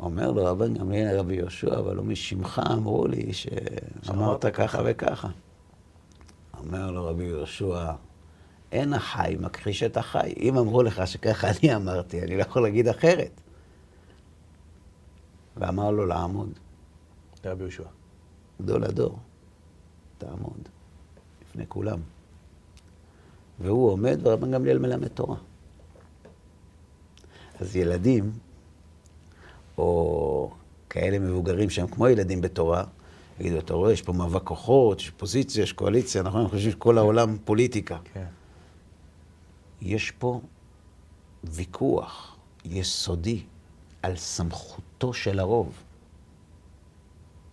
אומר 0.05 0.31
לו 0.31 0.45
רבן 0.45 0.75
גמליאל 0.75 1.19
רבי 1.19 1.35
יהושע, 1.35 1.79
אבל 1.79 1.97
לא 1.97 2.03
משמך 2.03 2.63
אמרו 2.73 3.07
לי 3.07 3.33
שאמרת 3.33 4.47
ככה 4.47 4.83
וככה. 4.85 5.29
אומר 6.59 6.91
לו 6.91 7.07
רבי 7.07 7.25
יהושע, 7.25 7.93
אין 8.73 8.93
החי 8.93 9.37
מכחיש 9.41 9.83
את 9.83 9.97
החי. 9.97 10.33
אם 10.37 10.59
אמרו 10.59 10.83
לך 10.83 11.07
שככה 11.07 11.49
אני 11.51 11.77
אמרתי, 11.77 12.23
אני 12.23 12.37
לא 12.37 12.43
יכול 12.43 12.63
להגיד 12.63 12.89
אחרת. 12.89 13.41
ואמר 15.57 15.91
לו 15.91 16.07
לעמוד, 16.07 16.53
לרבי 17.45 17.63
יהושע. 17.63 17.85
גדול 18.63 18.85
הדור, 18.85 19.19
תעמוד 20.19 20.69
לפני 21.43 21.65
כולם. 21.69 21.99
והוא 23.61 23.91
עומד 23.91 24.19
ורבן 24.23 24.51
גמליאל 24.51 24.79
מלמד 24.79 25.09
תורה. 25.09 25.37
אז 27.61 27.77
ילדים, 27.77 28.33
או 29.79 30.51
כאלה 30.91 31.19
מבוגרים 31.19 31.71
שהם 31.71 31.87
כמו 31.87 32.09
ילדים 32.09 32.41
בתורה, 32.41 32.85
יגידו, 33.41 33.59
אתה 33.59 33.75
רואה, 33.75 33.93
יש 33.93 34.03
פה 34.03 34.13
מאבק 34.13 34.43
כוחות, 34.43 35.01
יש 35.01 35.11
פוזיציה, 35.11 35.63
יש 35.63 35.73
קואליציה, 35.73 36.23
נכון? 36.23 36.41
אנחנו 36.41 36.57
חושבים 36.57 36.73
שכל 36.73 36.99
העולם 36.99 37.37
פוליטיקה. 37.45 37.99
כן. 38.13 38.25
יש 39.83 40.11
פה 40.11 40.41
ויכוח 41.45 42.37
יסודי 42.65 43.43
על 44.03 44.17
סמכותו 44.17 45.13
של 45.13 45.39
הרוב. 45.39 45.73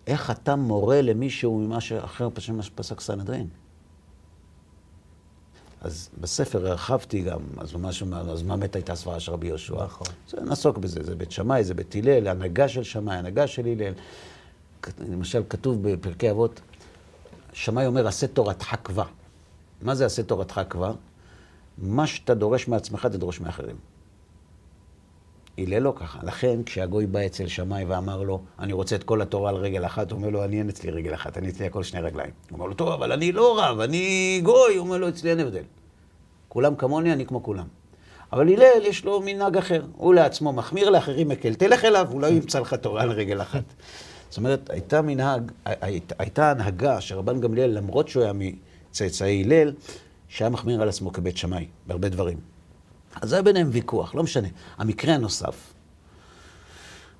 איך 0.06 0.30
אתה 0.30 0.56
מורה 0.56 1.02
למישהו 1.02 1.58
ממה 1.58 1.80
שאחר 1.80 2.28
שפסק 2.62 3.00
סנהדרין? 3.00 3.48
אז 5.82 6.08
בספר 6.20 6.66
הרחבתי 6.66 7.22
גם, 7.22 7.40
אז 7.58 7.74
משהו, 7.74 8.06
אז 8.14 8.42
מה 8.42 8.56
באמת 8.56 8.76
הייתה 8.76 8.92
הסברה 8.92 9.20
של 9.20 9.32
רבי 9.32 9.46
יהושע? 9.46 9.84
נכון. 9.84 10.06
זה, 10.28 10.40
נעסוק 10.40 10.78
בזה, 10.78 11.00
זה 11.02 11.14
בית 11.14 11.32
שמאי, 11.32 11.64
זה 11.64 11.74
בית 11.74 11.94
הלל, 11.94 12.28
הנהגה 12.28 12.68
של 12.68 12.82
שמאי, 12.82 13.16
הנהגה 13.16 13.46
של 13.46 13.66
הלל. 13.66 13.92
למשל, 15.08 15.42
כתוב 15.48 15.88
בפרקי 15.88 16.30
אבות, 16.30 16.60
שמאי 17.52 17.86
אומר, 17.86 18.06
עשה 18.06 18.26
תורתך 18.26 18.74
קבע. 18.82 19.04
מה 19.82 19.94
זה 19.94 20.06
עשה 20.06 20.22
תורתך 20.22 20.60
קבע? 20.68 20.92
מה 21.78 22.06
שאתה 22.06 22.34
דורש 22.34 22.68
מעצמך, 22.68 23.06
תדרוש 23.06 23.40
מאחרים. 23.40 23.76
הלל 25.58 25.78
לא 25.78 25.92
ככה. 25.96 26.18
לכן, 26.22 26.62
כשהגוי 26.62 27.06
בא 27.06 27.26
אצל 27.26 27.46
שמאי 27.46 27.84
ואמר 27.84 28.22
לו, 28.22 28.40
אני 28.58 28.72
רוצה 28.72 28.96
את 28.96 29.04
כל 29.04 29.22
התורה 29.22 29.50
על 29.50 29.56
רגל 29.56 29.86
אחת, 29.86 30.10
הוא 30.10 30.18
אומר 30.18 30.30
לו, 30.30 30.44
אני 30.44 30.58
אין 30.58 30.68
אצלי 30.68 30.90
רגל 30.90 31.14
אחת, 31.14 31.38
אני 31.38 31.48
אצלי 31.48 31.66
הכל 31.66 31.82
שני 31.82 32.00
רגליים. 32.00 32.30
הוא 32.50 32.56
אומר 32.56 32.66
לו, 32.66 32.74
טוב, 32.74 32.88
אבל 32.88 33.12
אני 33.12 33.32
לא 33.32 33.60
רב, 33.60 33.80
אני 33.80 34.40
גוי. 34.44 34.76
הוא 34.76 34.86
אומר 34.86 34.98
לו, 34.98 35.08
אצלי 35.08 35.30
אין 35.30 35.40
הבדל. 35.40 35.62
כולם 36.48 36.76
כמוני, 36.76 37.12
אני 37.12 37.26
כמו 37.26 37.42
כולם. 37.42 37.66
אבל 38.32 38.48
הלל, 38.48 38.86
יש 38.86 39.04
לו 39.04 39.20
מנהג 39.24 39.56
אחר. 39.56 39.82
הוא 39.96 40.14
לעצמו 40.14 40.52
מחמיר, 40.52 40.90
לאחרים 40.90 41.28
מקל. 41.28 41.54
תלך 41.54 41.84
אליו, 41.84 42.08
הוא 42.10 42.26
ימצא 42.26 42.60
לך 42.60 42.74
תורה 42.74 43.02
על 43.02 43.10
רגל 43.10 43.42
אחת. 43.42 43.64
זאת 44.28 44.36
אומרת, 44.36 44.70
הייתה 44.70 45.02
מנהג, 45.02 45.52
הייתה 46.18 46.50
הנהגה 46.50 47.00
שרבן 47.00 47.40
גמליאל, 47.40 47.70
למרות 47.70 48.08
שהוא 48.08 48.22
היה 48.22 48.32
מצאצאי 48.32 49.42
הלל, 49.44 49.72
שהיה 50.28 50.50
מחמיר 50.50 50.82
על 50.82 50.88
עצמו 50.88 51.12
כבית 51.12 51.36
שמאי, 51.36 51.66
בהרבה 51.86 52.08
דברים. 52.08 52.51
אז 53.20 53.32
היה 53.32 53.42
ביניהם 53.42 53.68
ויכוח, 53.72 54.14
לא 54.14 54.22
משנה. 54.22 54.48
המקרה 54.78 55.14
הנוסף 55.14 55.72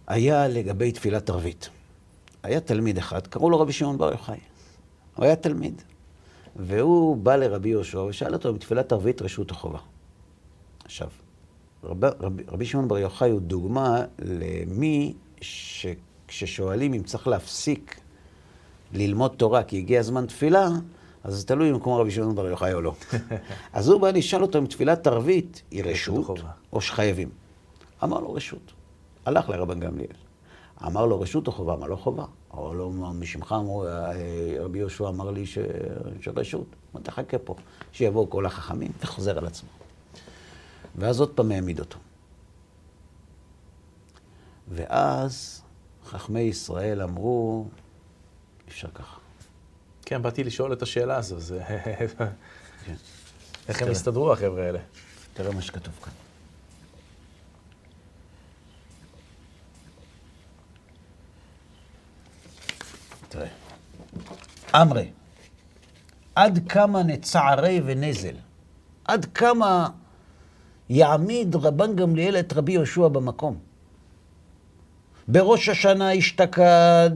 היה 0.06 0.48
לגבי 0.48 0.92
תפילת 0.92 1.30
ערבית. 1.30 1.68
היה 2.42 2.60
תלמיד 2.60 2.98
אחד, 2.98 3.26
קראו 3.26 3.50
לו 3.50 3.60
רבי 3.60 3.72
שמעון 3.72 3.98
בר 3.98 4.12
יוחאי. 4.12 4.38
הוא 5.16 5.24
היה 5.24 5.36
תלמיד. 5.36 5.82
והוא 6.56 7.16
בא 7.16 7.36
לרבי 7.36 7.68
יהושע 7.68 7.98
ושאל 7.98 8.32
אותו 8.32 8.50
אם 8.50 8.58
תפילת 8.58 8.92
ערבית 8.92 9.22
רשות 9.22 9.50
או 9.50 9.56
חובה. 9.56 9.78
עכשיו, 10.84 11.08
רב, 11.84 12.04
רב, 12.04 12.32
רבי 12.48 12.66
שמעון 12.66 12.88
בר 12.88 12.98
יוחאי 12.98 13.30
הוא 13.30 13.40
דוגמה 13.40 14.04
למי 14.18 15.14
שכששואלים 15.40 16.94
אם 16.94 17.02
צריך 17.02 17.28
להפסיק 17.28 18.00
ללמוד 18.92 19.34
תורה 19.36 19.62
כי 19.62 19.78
הגיע 19.78 20.02
זמן 20.02 20.26
תפילה, 20.26 20.68
אז 21.24 21.34
זה 21.34 21.46
תלוי 21.46 21.70
אם 21.70 21.80
כמו 21.80 21.96
רבי 21.96 22.10
שמעון 22.10 22.34
בר 22.34 22.46
יוחאי 22.46 22.72
או 22.72 22.80
לא. 22.80 22.94
אז 23.72 23.88
הוא 23.88 24.00
בא 24.00 24.10
לשאול 24.10 24.42
אותו 24.42 24.58
אם 24.58 24.66
תפילת 24.66 25.06
ערבית 25.06 25.62
היא 25.70 25.84
רשות 25.84 26.40
או 26.72 26.80
שחייבים. 26.80 27.28
אמר 28.04 28.20
לו 28.20 28.32
רשות. 28.32 28.72
הלך 29.26 29.48
לרבן 29.48 29.80
גמליאל. 29.80 30.16
אמר 30.86 31.06
לו 31.06 31.20
רשות 31.20 31.46
או 31.46 31.52
חובה? 31.52 31.74
אמר 31.74 31.86
לו 31.86 31.96
חובה. 31.96 32.24
אמר 32.54 32.72
לו, 32.72 32.90
משמך 32.90 33.54
אמרו, 33.58 33.86
אה, 33.86 34.12
רבי 34.60 34.78
יהושע 34.78 35.08
אמר 35.08 35.30
לי 35.30 35.46
ש... 35.46 35.58
שרשות. 36.20 36.66
אמר, 36.94 37.02
תחכה 37.02 37.38
פה, 37.38 37.54
שיבואו 37.92 38.30
כל 38.30 38.46
החכמים, 38.46 38.92
וחוזר 39.00 39.38
על 39.38 39.46
עצמו. 39.46 39.68
ואז 40.96 41.20
עוד 41.20 41.30
פעם 41.30 41.50
העמיד 41.50 41.80
אותו. 41.80 41.98
ואז 44.68 45.62
חכמי 46.04 46.40
ישראל 46.40 47.02
אמרו, 47.02 47.66
אפשר 48.68 48.88
ככה. 48.88 49.21
כן, 50.06 50.22
באתי 50.22 50.44
לשאול 50.44 50.72
את 50.72 50.82
השאלה 50.82 51.16
הזו, 51.16 51.40
זה... 51.40 51.62
כן. 52.86 52.94
איך 53.68 53.82
הם 53.82 53.90
הסתדרו, 53.90 54.32
החבר'ה 54.32 54.64
האלה? 54.66 54.78
תראה 55.34 55.52
מה 55.52 55.62
שכתוב 55.62 55.94
כאן. 56.02 56.12
תראה. 63.28 63.48
אמרי, 64.74 65.10
עד 66.34 66.58
כמה 66.68 67.02
נצערי 67.02 67.80
ונזל, 67.84 68.34
עד 69.04 69.26
כמה 69.34 69.88
יעמיד 70.88 71.56
רבן 71.56 71.96
גמליאל 71.96 72.36
את 72.36 72.52
רבי 72.52 72.72
יהושע 72.72 73.08
במקום. 73.08 73.58
בראש 75.28 75.68
השנה 75.68 76.18
אשתקד 76.18 77.10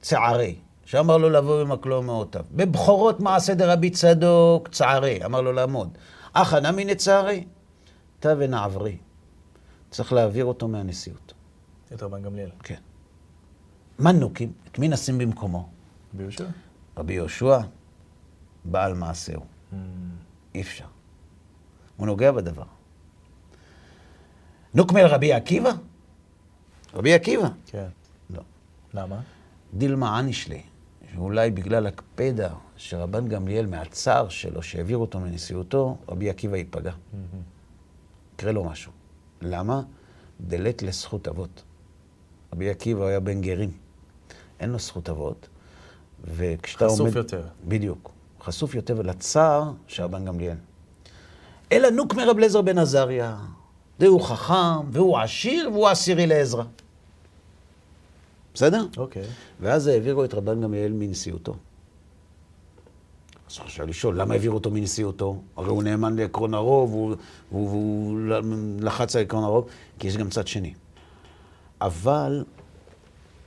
צערי. 0.00 0.56
שאמר 0.86 1.16
לו 1.16 1.30
לבוא 1.30 1.64
במקלו 1.64 2.02
מאותיו. 2.02 2.44
בבכורות 2.52 3.20
מעשה 3.20 3.54
דרבי 3.54 3.90
צדוק, 3.90 4.68
צערי, 4.68 5.24
אמר 5.24 5.40
לו 5.40 5.52
לעמוד. 5.52 5.98
אך 6.32 6.54
אנא 6.54 6.70
מן 6.70 6.94
צערי, 6.94 7.44
תא 8.20 8.34
ונעברי. 8.38 8.96
צריך 9.90 10.12
להעביר 10.12 10.44
אותו 10.44 10.68
מהנשיאות. 10.68 11.34
את 11.94 12.02
רבן 12.02 12.22
גמליאל. 12.22 12.50
כן. 12.62 12.80
מנוקים, 13.98 14.52
את 14.70 14.78
מי 14.78 14.88
נשים 14.88 15.18
במקומו? 15.18 15.68
רבי 16.14 16.22
יהושע. 16.22 16.44
רבי 16.96 17.12
יהושע, 17.12 17.58
בעל 18.64 18.94
מעשהו. 18.94 19.40
Mm. 19.40 19.76
אי 20.54 20.60
אפשר. 20.60 20.84
הוא 21.96 22.06
נוגע 22.06 22.32
בדבר. 22.32 22.64
נוקמל 24.74 25.06
רבי 25.06 25.32
עקיבא? 25.32 25.70
רבי 26.94 27.14
עקיבא. 27.14 27.48
כן. 27.66 27.88
לא. 28.30 28.42
למה? 28.94 29.20
דילמה 29.74 30.18
ענישלי. 30.18 30.62
ואולי 31.16 31.50
בגלל 31.50 31.86
הקפדה 31.86 32.48
שרבן 32.76 33.28
גמליאל 33.28 33.66
מהצער 33.66 34.28
שלו, 34.28 34.62
שהעביר 34.62 34.98
אותו 34.98 35.20
מנשיאותו, 35.20 35.96
רבי 36.08 36.30
עקיבא 36.30 36.56
ייפגע. 36.56 36.92
יקרה 38.34 38.52
לו 38.52 38.64
משהו. 38.64 38.92
למה? 39.42 39.82
דלת 40.40 40.82
לזכות 40.82 41.28
אבות. 41.28 41.62
רבי 42.52 42.70
עקיבא 42.70 43.04
היה 43.04 43.20
בן 43.20 43.40
גרים. 43.40 43.70
אין 44.60 44.70
לו 44.70 44.78
זכות 44.78 45.08
אבות. 45.08 45.48
וכשאתה 46.24 46.86
חשוף 46.86 47.00
עומד... 47.00 47.10
חשוף 47.10 47.16
יותר. 47.16 47.42
בדיוק. 47.64 48.10
חשוף 48.40 48.74
יותר 48.74 49.02
לצער 49.02 49.72
של 49.86 50.02
רבן 50.02 50.24
גמליאל. 50.24 50.56
אלא 51.72 51.90
נוק 51.90 52.14
מרב 52.14 52.38
לזר 52.38 52.62
בן 52.62 52.78
עזריה. 52.78 53.36
והוא 54.00 54.22
חכם, 54.22 54.90
והוא 54.92 55.18
עשיר, 55.18 55.70
והוא 55.72 55.88
עשירי 55.88 56.26
לעזרא. 56.26 56.64
בסדר? 58.56 58.86
אוקיי. 58.96 59.22
Okay. 59.22 59.26
ואז 59.60 59.86
העבירו 59.86 60.24
את 60.24 60.34
רבן 60.34 60.60
גמליאל 60.60 60.92
מנשיאותו. 60.92 61.56
אז 63.50 63.58
אפשר 63.66 63.84
לשאול, 63.84 64.20
למה 64.20 64.34
העבירו 64.34 64.54
אותו 64.54 64.70
מנשיאותו? 64.70 65.40
הרי 65.56 65.68
הוא 65.68 65.82
נאמן 65.82 66.16
לעקרון 66.16 66.54
הרוב, 66.54 67.16
והוא 67.52 68.18
לחץ 68.80 69.16
על 69.16 69.22
עקרון 69.22 69.44
הרוב, 69.44 69.68
כי 69.98 70.06
יש 70.06 70.16
גם 70.16 70.30
צד 70.30 70.46
שני. 70.46 70.74
אבל 71.80 72.44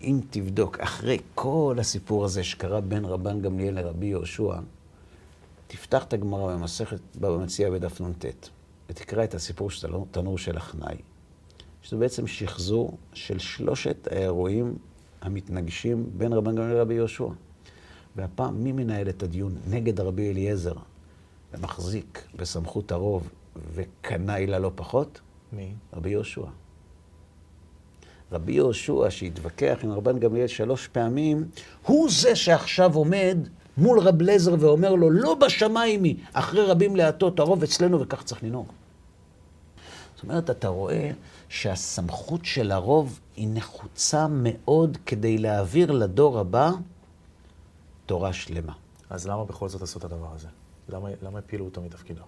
אם 0.02 0.20
תבדוק, 0.30 0.80
אחרי 0.80 1.18
כל 1.36 1.76
הסיפור 1.80 2.26
הזה 2.26 2.44
שקרה 2.44 2.82
בין 2.82 3.06
רבן 3.06 3.42
גמליאל 3.42 3.76
לרבי 3.76 4.06
יהושע, 4.06 4.54
תפתח 5.68 6.04
את 6.04 6.14
הגמרא 6.14 6.56
במסכת 6.56 7.00
בבא 7.16 7.38
מציע 7.38 7.70
בדף 7.70 8.02
נ"ט, 8.02 8.26
ותקרא 8.90 9.24
את 9.24 9.34
הסיפור 9.34 9.72
של 9.72 9.88
תנור 10.12 10.38
של 10.38 10.58
אחנאי, 10.58 10.98
שזה 11.82 11.98
בעצם 11.98 12.28
שחזור 12.28 12.98
של 13.14 13.40
שלושת 13.40 14.08
האירועים 14.12 14.76
המתנגשים 15.22 16.10
בין 16.18 16.34
רבן 16.34 16.56
גמליאל 16.56 16.78
לרבי 16.78 16.94
יהושע. 16.94 17.28
והפעם, 18.16 18.64
מי 18.64 18.72
מנהל 18.72 19.10
את 19.10 19.24
הדיון 19.24 19.56
נגד 19.68 20.00
רבי 20.00 20.32
אליעזר, 20.32 20.74
ומחזיק 21.54 22.24
בסמכות 22.36 22.92
הרוב, 22.92 23.30
וקנאי 23.74 24.48
לה 24.48 24.60
לא 24.60 24.72
פחות? 24.76 25.20
מי? 25.54 25.74
רבי 25.94 26.10
יהושע. 26.10 26.46
רבי 28.32 28.54
יהושע, 28.54 29.10
שהתווכח 29.10 29.80
עם 29.84 29.92
רבן 29.92 30.20
גמליאל 30.20 30.48
שלוש 30.48 30.88
פעמים, 30.88 31.48
הוא 31.86 32.10
זה 32.12 32.36
שעכשיו 32.36 32.96
עומד 32.96 33.38
מול 33.78 34.00
רב 34.00 34.22
לזר 34.22 34.56
ואומר 34.60 34.96
לו, 34.96 35.10
לא 35.10 35.36
בשמיים 35.36 36.04
היא, 36.04 36.16
אחרי 36.34 36.66
רבים 36.66 36.96
להטות 36.96 37.40
הרוב 37.40 37.64
אצלנו 37.64 38.02
וכך 38.02 38.24
צריך 38.24 38.44
לנהוג. 38.44 38.68
זאת 40.20 40.24
אומרת, 40.24 40.50
אתה 40.50 40.68
רואה 40.68 41.12
שהסמכות 41.50 42.46
של 42.46 42.72
הרוב 42.72 43.20
היא 43.36 43.48
נחוצה 43.54 44.28
מאוד 44.30 44.98
כדי 45.06 45.38
להעביר 45.38 45.92
לדור 45.92 46.40
הבא 46.40 46.72
תורה 48.06 48.34
שלמה. 48.34 48.74
אז 49.10 49.28
למה 49.28 49.46
בכל 49.46 49.70
זאת 49.70 49.82
עשו 49.82 50.00
את 50.00 50.04
הדבר 50.04 50.34
הזה? 50.36 50.48
למה, 50.90 51.10
למה 51.22 51.40
הפילו 51.40 51.66
אותו 51.66 51.82
מתפקידו? 51.82 52.22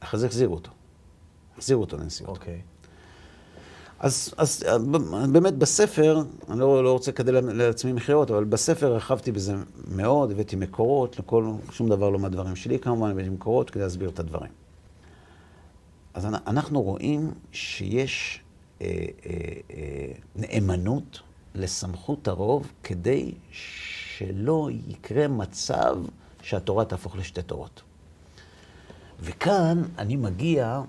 אחרי 0.00 0.20
זה 0.20 0.26
החזירו 0.26 0.54
אותו. 0.54 0.70
החזירו 1.58 1.80
אותו 1.80 1.96
לנשיאות. 1.96 2.36
אוקיי. 2.36 2.54
Okay. 2.54 2.78
אז, 4.00 4.34
אז 4.36 4.64
באמת 5.32 5.54
בספר, 5.54 6.22
אני 6.48 6.60
לא, 6.60 6.84
לא 6.84 6.92
רוצה 6.92 7.10
לקדם 7.10 7.48
לעצמי 7.48 7.92
מכירות, 7.92 8.30
אבל 8.30 8.44
בספר 8.44 8.92
הרחבתי 8.92 9.32
בזה 9.32 9.54
מאוד, 9.88 10.30
הבאתי 10.30 10.56
מקורות, 10.56 11.18
לכל, 11.18 11.52
שום 11.70 11.88
דבר 11.88 12.10
לא 12.10 12.18
מהדברים 12.18 12.56
שלי 12.56 12.78
כמובן, 12.78 13.10
הבאתי 13.10 13.28
מקורות 13.28 13.70
כדי 13.70 13.82
להסביר 13.82 14.08
את 14.08 14.20
הדברים. 14.20 14.57
אז 16.18 16.26
אנחנו 16.46 16.82
רואים 16.82 17.32
שיש 17.52 18.40
אה, 18.80 18.86
אה, 18.86 19.32
אה, 19.70 20.12
נאמנות 20.36 21.20
לסמכות 21.54 22.28
הרוב 22.28 22.72
כדי 22.82 23.32
שלא 23.50 24.68
יקרה 24.88 25.28
מצב 25.28 25.96
שהתורה 26.42 26.84
תהפוך 26.84 27.16
לשתי 27.16 27.42
תורות. 27.42 27.82
וכאן 29.20 29.82
אני 29.98 30.16
מגיע 30.16 30.82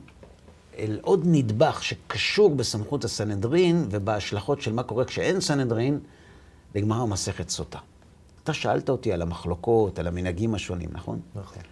אל 0.78 1.00
עוד 1.02 1.22
נדבך 1.26 1.84
שקשור 1.84 2.56
בסמכות 2.56 3.04
הסנהדרין 3.04 3.88
ובהשלכות 3.92 4.62
של 4.62 4.74
מה 4.74 4.84
קורה 4.84 5.06
כשאין 5.06 5.42
סנהדרין, 5.42 6.00
לגמרא 6.76 7.06
מסכת 7.06 7.50
סוטה. 7.50 7.80
אתה 8.44 8.54
שאלת 8.54 8.90
אותי 8.90 9.14
על 9.14 9.22
המחלוקות, 9.22 10.00
על 10.00 10.08
המנהגים 10.08 10.56
השונים, 10.56 10.90
נכון? 10.92 11.20
נכון. 11.36 11.64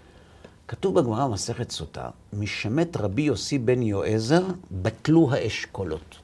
כתוב 0.67 0.99
בגמרא 0.99 1.27
מסכת 1.27 1.71
סוטה, 1.71 2.09
משמת 2.33 2.97
רבי 2.97 3.21
יוסי 3.21 3.57
בן 3.57 3.81
יועזר, 3.81 4.45
בטלו 4.71 5.31
האשכולות. 5.31 6.15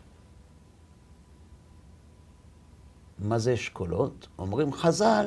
מה 3.20 3.40
זה 3.40 3.54
אשכולות? 3.54 4.28
אומרים 4.40 4.74
חז"ל, 4.74 5.26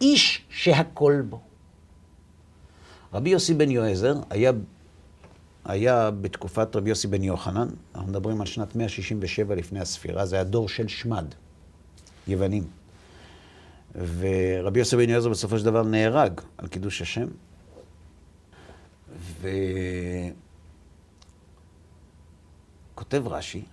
איש 0.00 0.44
שהכל 0.50 1.22
בו. 1.28 1.40
רבי 3.12 3.30
יוסי 3.30 3.54
בן 3.54 3.70
יועזר 3.70 4.14
היה, 4.30 4.52
היה 5.64 6.10
בתקופת 6.10 6.76
רבי 6.76 6.88
יוסי 6.88 7.08
בן 7.08 7.22
יוחנן, 7.22 7.68
אנחנו 7.94 8.08
מדברים 8.08 8.40
על 8.40 8.46
שנת 8.46 8.76
167 8.76 9.54
לפני 9.54 9.80
הספירה, 9.80 10.26
זה 10.26 10.36
היה 10.36 10.44
דור 10.44 10.68
של 10.68 10.88
שמד, 10.88 11.34
יוונים. 12.28 12.64
ורבי 13.94 14.78
יוסי 14.78 14.96
בן 14.96 15.08
יועזר 15.08 15.28
בסופו 15.28 15.58
של 15.58 15.64
דבר 15.64 15.82
נהרג 15.82 16.40
על 16.58 16.68
קידוש 16.68 17.02
השם. 17.02 17.26
וכותב 22.94 23.22
רש"י, 23.26 23.64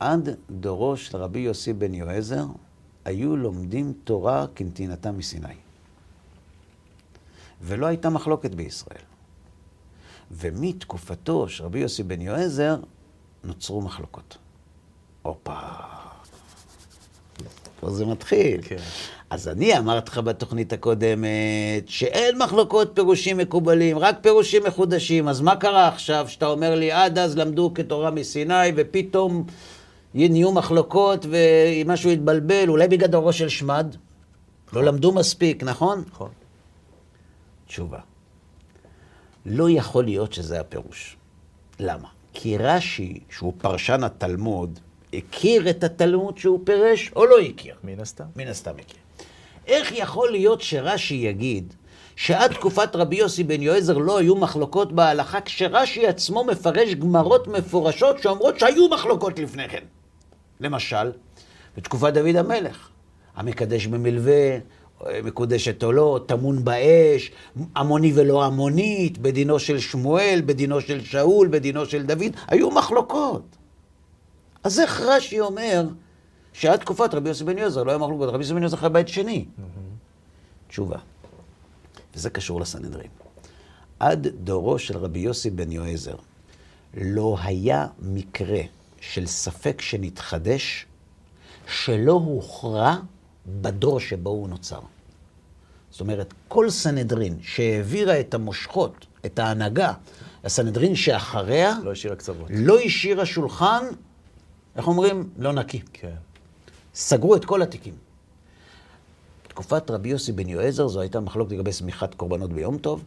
עד 0.00 0.28
דורו 0.50 0.96
של 0.96 1.16
רבי 1.16 1.38
יוסי 1.38 1.72
בן 1.72 1.94
יועזר 1.94 2.46
היו 3.04 3.36
לומדים 3.36 3.92
תורה 4.04 4.46
כנתינתה 4.54 5.12
מסיני. 5.12 5.54
ולא 7.60 7.86
הייתה 7.86 8.10
מחלוקת 8.10 8.54
בישראל. 8.54 9.02
ומתקופתו 10.30 11.48
של 11.48 11.64
רבי 11.64 11.78
יוסי 11.78 12.02
בן 12.02 12.20
יועזר 12.20 12.80
נוצרו 13.44 13.80
מחלוקות. 13.80 14.38
הופה. 15.22 15.97
פה 17.80 17.90
זה 17.90 18.06
מתחיל. 18.06 18.60
כן. 18.62 18.76
אז 19.30 19.48
אני 19.48 19.78
אמרתי 19.78 20.10
לך 20.10 20.18
בתוכנית 20.18 20.72
הקודמת 20.72 21.88
שאין 21.88 22.38
מחלוקות 22.38 22.90
פירושים 22.94 23.36
מקובלים, 23.36 23.98
רק 23.98 24.18
פירושים 24.20 24.62
מחודשים. 24.66 25.28
אז 25.28 25.40
מה 25.40 25.56
קרה 25.56 25.88
עכשיו 25.88 26.26
שאתה 26.28 26.46
אומר 26.46 26.74
לי 26.74 26.92
עד 26.92 27.18
אז 27.18 27.36
למדו 27.38 27.70
כתורה 27.74 28.10
מסיני 28.10 28.72
ופתאום 28.76 29.44
נהיו 30.14 30.52
מחלוקות 30.52 31.26
ומשהו 31.30 32.10
התבלבל, 32.10 32.68
אולי 32.68 32.88
בגלל 32.88 33.08
דורו 33.08 33.32
של 33.32 33.48
שמד? 33.48 33.96
לא 34.72 34.84
למדו 34.84 35.12
מספיק, 35.12 35.62
נכון? 35.62 36.04
נכון. 36.10 36.30
תשובה. 37.66 37.98
לא 39.46 39.70
יכול 39.70 40.04
להיות 40.04 40.32
שזה 40.32 40.60
הפירוש. 40.60 41.16
למה? 41.80 42.08
כי 42.32 42.58
רש"י, 42.58 43.20
שהוא 43.30 43.52
פרשן 43.58 44.04
התלמוד, 44.04 44.78
הכיר 45.14 45.70
את 45.70 45.84
התלמוד 45.84 46.38
שהוא 46.38 46.60
פירש 46.64 47.12
או 47.16 47.26
לא 47.26 47.40
הכיר? 47.40 47.74
מן 47.84 48.00
הסתם. 48.00 48.24
מן 48.36 48.48
הסתם 48.48 48.70
הכיר. 48.70 48.98
איך 49.66 49.92
יכול 49.92 50.30
להיות 50.30 50.60
שרש"י 50.62 51.14
יגיד 51.14 51.74
שעד 52.16 52.52
תקופת 52.52 52.96
רבי 52.96 53.16
יוסי 53.16 53.44
בן 53.44 53.62
יועזר 53.62 53.98
לא 53.98 54.18
היו 54.18 54.36
מחלוקות 54.36 54.92
בהלכה, 54.92 55.40
כשרש"י 55.40 56.06
עצמו 56.06 56.44
מפרש 56.44 56.94
גמרות 56.94 57.48
מפורשות 57.48 58.22
שאומרות 58.22 58.58
שהיו 58.58 58.88
מחלוקות 58.88 59.38
לפני 59.38 59.68
כן? 59.68 59.82
למשל, 60.60 61.12
בתקופת 61.76 62.12
דוד 62.12 62.36
המלך, 62.36 62.88
המקדש 63.36 63.86
במלווה, 63.86 64.58
מקודשת 65.24 65.84
או 65.84 65.92
לא, 65.92 66.20
טמון 66.26 66.64
באש, 66.64 67.30
עמוני 67.76 68.12
ולא 68.14 68.44
עמונית, 68.44 69.18
בדינו 69.18 69.58
של 69.58 69.78
שמואל, 69.78 70.42
בדינו 70.46 70.80
של 70.80 71.04
שאול, 71.04 71.48
בדינו 71.48 71.86
של 71.86 72.02
דוד, 72.02 72.36
היו 72.48 72.70
מחלוקות. 72.70 73.57
אז 74.68 74.80
איך 74.80 75.00
רש"י 75.00 75.40
אומר 75.40 75.88
שעד 76.52 76.78
תקופת 76.78 77.14
רבי 77.14 77.28
יוסי 77.28 77.44
בן 77.44 77.58
יועזר 77.58 77.82
לא 77.82 77.90
היה 77.90 77.98
מחלוקות, 77.98 78.28
רבי 78.28 78.38
יוסי 78.38 78.54
בן 78.54 78.62
יועזר 78.62 78.76
חי 78.76 78.88
בית 78.92 79.08
שני? 79.08 79.44
תשובה, 80.68 80.98
וזה 82.14 82.30
קשור 82.30 82.60
לסנהדרין. 82.60 83.10
עד 84.00 84.26
דורו 84.26 84.78
של 84.78 84.96
רבי 84.98 85.18
יוסי 85.18 85.50
בן 85.50 85.72
יועזר 85.72 86.14
לא 86.94 87.36
היה 87.42 87.86
מקרה 87.98 88.60
של 89.00 89.26
ספק 89.26 89.80
שנתחדש 89.80 90.86
שלא 91.66 92.12
הוכרע 92.12 92.96
בדור 93.46 94.00
שבו 94.00 94.30
הוא 94.30 94.48
נוצר. 94.48 94.80
זאת 95.90 96.00
אומרת, 96.00 96.34
כל 96.48 96.70
סנהדרין 96.70 97.38
שהעבירה 97.42 98.20
את 98.20 98.34
המושכות, 98.34 99.06
את 99.26 99.38
ההנהגה, 99.38 99.92
הסנהדרין 100.44 100.94
שאחריה, 100.94 101.74
לא 101.84 101.92
השאירה 101.92 102.16
קצוות. 102.16 102.48
לא 102.50 102.78
השאירה 102.78 103.26
שולחן, 103.26 103.84
איך 104.78 104.88
אומרים? 104.88 105.30
לא 105.38 105.52
נקי. 105.52 105.82
כן. 105.92 106.14
סגרו 106.94 107.36
את 107.36 107.44
כל 107.44 107.62
התיקים. 107.62 107.94
בתקופת 109.44 109.90
רבי 109.90 110.08
יוסי 110.08 110.32
בן 110.32 110.48
יועזר 110.48 110.88
זו 110.88 111.00
הייתה 111.00 111.20
מחלוקת 111.20 111.52
לגבי 111.52 111.72
סמיכת 111.72 112.14
קורבנות 112.14 112.52
ביום 112.52 112.78
טוב. 112.78 113.04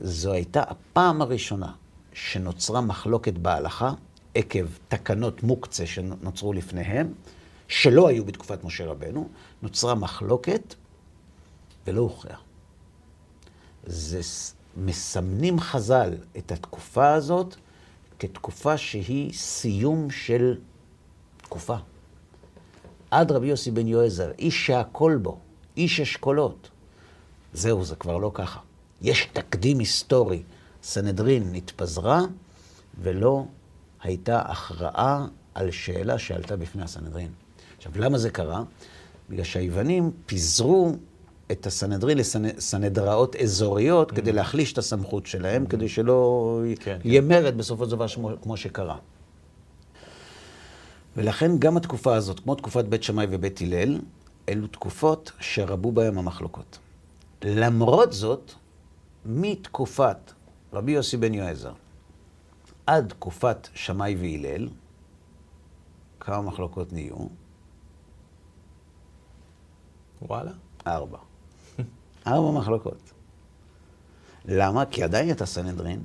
זו 0.00 0.32
הייתה 0.32 0.62
הפעם 0.62 1.22
הראשונה 1.22 1.72
שנוצרה 2.12 2.80
מחלוקת 2.80 3.32
בהלכה 3.32 3.92
עקב 4.34 4.66
תקנות 4.88 5.42
מוקצה 5.42 5.86
שנוצרו 5.86 6.52
לפניהם, 6.52 7.12
שלא 7.68 8.08
היו 8.08 8.24
בתקופת 8.24 8.64
משה 8.64 8.86
רבנו, 8.86 9.28
נוצרה 9.62 9.94
מחלוקת 9.94 10.74
ולא 11.86 12.00
הוכרע. 12.00 12.36
זה 13.86 14.20
מסמנים 14.76 15.60
חז"ל 15.60 16.14
את 16.38 16.52
התקופה 16.52 17.12
הזאת 17.12 17.56
כתקופה 18.18 18.76
שהיא 18.76 19.32
סיום 19.32 20.10
של 20.10 20.56
תקופה. 21.50 21.76
עד 23.10 23.32
רבי 23.32 23.46
יוסי 23.46 23.70
בן 23.70 23.86
יועזר, 23.86 24.30
איש 24.38 24.66
שהכל 24.66 25.18
בו, 25.22 25.38
איש 25.76 26.00
אשכולות. 26.00 26.68
זהו, 27.52 27.84
זה 27.84 27.96
כבר 27.96 28.18
לא 28.18 28.30
ככה. 28.34 28.60
יש 29.02 29.28
תקדים 29.32 29.78
היסטורי. 29.78 30.42
סנהדרין 30.82 31.54
התפזרה 31.54 32.20
ולא 33.02 33.44
הייתה 34.02 34.40
הכרעה 34.40 35.26
על 35.54 35.70
שאלה 35.70 36.18
שעלתה 36.18 36.56
בפני 36.56 36.82
הסנהדרין. 36.82 37.30
עכשיו, 37.76 37.92
למה 37.96 38.18
זה 38.18 38.30
קרה? 38.30 38.62
בגלל 39.30 39.44
שהיוונים 39.44 40.10
פיזרו 40.26 40.92
את 41.52 41.66
הסנהדרין 41.66 42.18
לסנהדראות 42.18 43.36
אזוריות 43.36 44.10
mm-hmm. 44.10 44.16
כדי 44.16 44.32
להחליש 44.32 44.72
את 44.72 44.78
הסמכות 44.78 45.26
שלהם, 45.26 45.64
mm-hmm. 45.64 45.70
כדי 45.70 45.88
שלא 45.88 46.60
כן, 46.80 46.98
יהיה 47.04 47.22
כן. 47.22 47.28
מרד 47.28 47.58
בסופו 47.58 47.84
של 47.84 47.90
דבר 47.90 48.06
כמו 48.42 48.56
שקרה. 48.56 48.96
ולכן 51.16 51.58
גם 51.58 51.76
התקופה 51.76 52.16
הזאת, 52.16 52.40
כמו 52.40 52.54
תקופת 52.54 52.84
בית 52.84 53.02
שמאי 53.02 53.26
ובית 53.30 53.60
הלל, 53.60 54.00
אלו 54.48 54.66
תקופות 54.66 55.32
שרבו 55.40 55.92
בהן 55.92 56.18
המחלוקות. 56.18 56.78
למרות 57.44 58.12
זאת, 58.12 58.52
מתקופת 59.26 60.32
רבי 60.72 60.92
יוסי 60.92 61.16
בן 61.16 61.34
יועזר 61.34 61.72
עד 62.86 63.08
תקופת 63.08 63.68
שמאי 63.74 64.16
והלל, 64.20 64.68
כמה 66.20 66.42
מחלוקות 66.42 66.92
נהיו? 66.92 67.16
וואלה. 70.22 70.50
ארבע. 70.86 71.18
ארבע 72.26 72.50
מחלוקות. 72.50 73.12
למה? 74.44 74.86
כי 74.86 75.02
עדיין 75.02 75.28
הייתה 75.28 75.46
סנהדרין. 75.46 76.02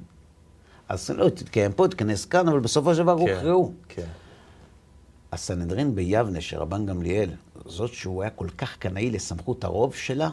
אז 0.89 1.10
לא 1.10 1.30
תתקיים 1.30 1.74
פה, 1.74 1.88
תיכנס 1.88 2.26
כאן, 2.26 2.47
אבל 2.47 2.60
בסופו 2.60 2.95
של 2.95 3.03
דבר 3.03 3.18
כן, 3.18 3.34
הוכרעו. 3.34 3.74
כן. 3.89 4.08
הסנהדרין 5.36 5.96
ביבנה 5.96 6.42
של 6.42 6.58
רבן 6.58 6.86
גמליאל, 6.86 7.30
זאת 7.66 7.94
שהוא 7.94 8.22
היה 8.22 8.30
כל 8.32 8.48
כך 8.58 8.78
קנאי 8.78 9.12
לסמכות 9.12 9.64
הרוב 9.64 9.96
שלה, 9.96 10.30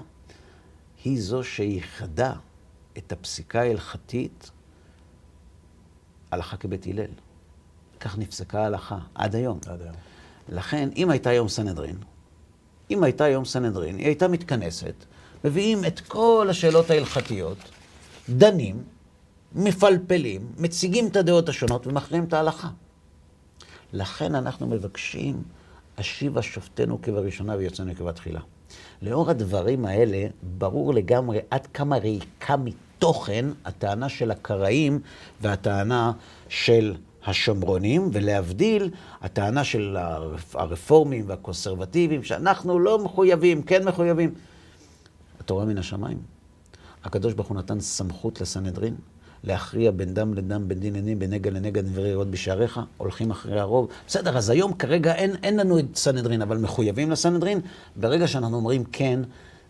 היא 1.05 1.21
זו 1.21 1.45
שייחדה 1.45 2.33
את 2.99 3.13
הפסיקה 3.13 3.61
ההלכתית 3.61 4.51
הלכה 6.31 6.57
כבית 6.57 6.87
הלל. 6.87 7.11
כך 8.01 8.19
נפסקה 8.19 8.63
ההלכה 8.63 8.99
עד 9.15 9.35
היום. 9.35 9.59
עד 9.67 9.83
היום. 9.83 9.95
לכן, 10.49 10.89
אם 10.97 11.11
הייתה 11.11 11.31
היום 11.31 11.49
סנהדרין, 11.49 11.97
אם 12.91 13.03
הייתה 13.03 13.25
היום 13.25 13.45
סנהדרין, 13.45 13.99
היא 13.99 14.07
הייתה 14.07 14.29
מתכנסת, 14.29 14.95
מביאים 15.45 15.85
את 15.85 16.01
כל 16.01 16.47
השאלות 16.51 16.91
ההלכתיות, 16.91 17.59
דנים, 18.29 18.83
מפלפלים, 19.55 20.53
מציגים 20.59 21.07
את 21.07 21.17
הדעות 21.17 21.49
השונות 21.49 21.87
ומכריעים 21.87 22.25
את 22.25 22.33
ההלכה. 22.33 22.69
לכן 23.93 24.35
אנחנו 24.35 24.67
מבקשים, 24.67 25.43
אשיבה 25.97 26.43
שופטנו 26.43 27.03
כבראשונה 27.03 27.57
ויוצאנו 27.57 27.95
כבתחילה. 27.95 28.41
לאור 29.03 29.31
הדברים 29.31 29.85
האלה, 29.85 30.27
ברור 30.59 30.95
לגמרי 30.95 31.39
עד 31.51 31.67
כמה 31.67 31.97
ריקה 31.97 32.57
מתוכן 32.57 33.45
הטענה 33.65 34.09
של 34.09 34.31
הקראים 34.31 35.01
והטענה 35.41 36.13
של 36.49 36.95
השומרונים, 37.27 38.11
ולהבדיל, 38.13 38.91
הטענה 39.21 39.65
של 39.65 39.97
הרפורמים 40.55 41.25
והקונסרבטיבים, 41.29 42.23
שאנחנו 42.23 42.79
לא 42.79 42.99
מחויבים, 42.99 43.63
כן 43.63 43.85
מחויבים. 43.85 44.35
התורה 45.41 45.65
מן 45.65 45.79
השמיים. 45.79 46.19
הקדוש 47.05 47.35
ברוך 47.35 47.49
הוא 47.49 47.57
נתן 47.57 47.81
סמכות 47.81 48.41
לסנהדרין 48.41 48.95
להכריע 49.45 49.91
בין 49.91 50.15
דם 50.15 50.35
לדם, 50.35 50.69
בין 50.69 50.81
דין 50.81 50.95
לנין, 50.95 51.19
בין 51.19 51.31
נגע 51.31 51.51
לנגע, 51.51 51.81
דברי 51.81 52.09
יראות 52.09 52.31
בשעריך, 52.31 52.81
הולכים 52.97 53.31
אחרי 53.31 53.61
הרוב. 53.61 53.89
בסדר, 54.07 54.39
אז 54.39 54.51
היום 54.51 54.73
כרגע 54.73 55.15
אין, 55.15 55.37
אין 55.43 55.57
לנו 55.57 55.79
את 55.79 55.85
סנהדרין, 55.95 56.43
אבל 56.43 56.59
מחויבים 56.59 57.11
לסנהדרין. 57.11 57.61
ברגע 57.97 58.29
שאנחנו 58.29 58.57
אומרים 58.57 58.85
כן, 58.85 59.21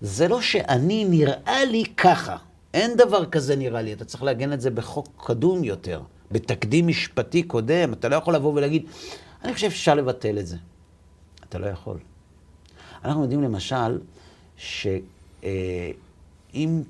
זה 0.00 0.28
לא 0.28 0.40
שאני, 0.40 1.04
נראה 1.04 1.64
לי 1.64 1.84
ככה. 1.96 2.36
אין 2.74 2.96
דבר 2.96 3.26
כזה 3.26 3.56
נראה 3.56 3.82
לי, 3.82 3.92
אתה 3.92 4.04
צריך 4.04 4.22
לעגן 4.22 4.52
את 4.52 4.60
זה 4.60 4.70
בחוק 4.70 5.08
קדום 5.16 5.64
יותר, 5.64 6.00
בתקדים 6.32 6.86
משפטי 6.86 7.42
קודם. 7.42 7.92
אתה 7.92 8.08
לא 8.08 8.16
יכול 8.16 8.34
לבוא 8.34 8.52
ולהגיד, 8.54 8.82
אני 9.44 9.54
חושב 9.54 9.70
שאפשר 9.70 9.94
לבטל 9.94 10.38
את 10.38 10.46
זה. 10.46 10.56
אתה 11.48 11.58
לא 11.58 11.66
יכול. 11.66 11.96
אנחנו 13.04 13.22
יודעים 13.22 13.42
למשל, 13.42 13.98
ש... 14.56 14.86
אה, 15.44 15.90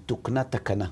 תוקנה 0.07 0.45
תקנה, 0.45 0.87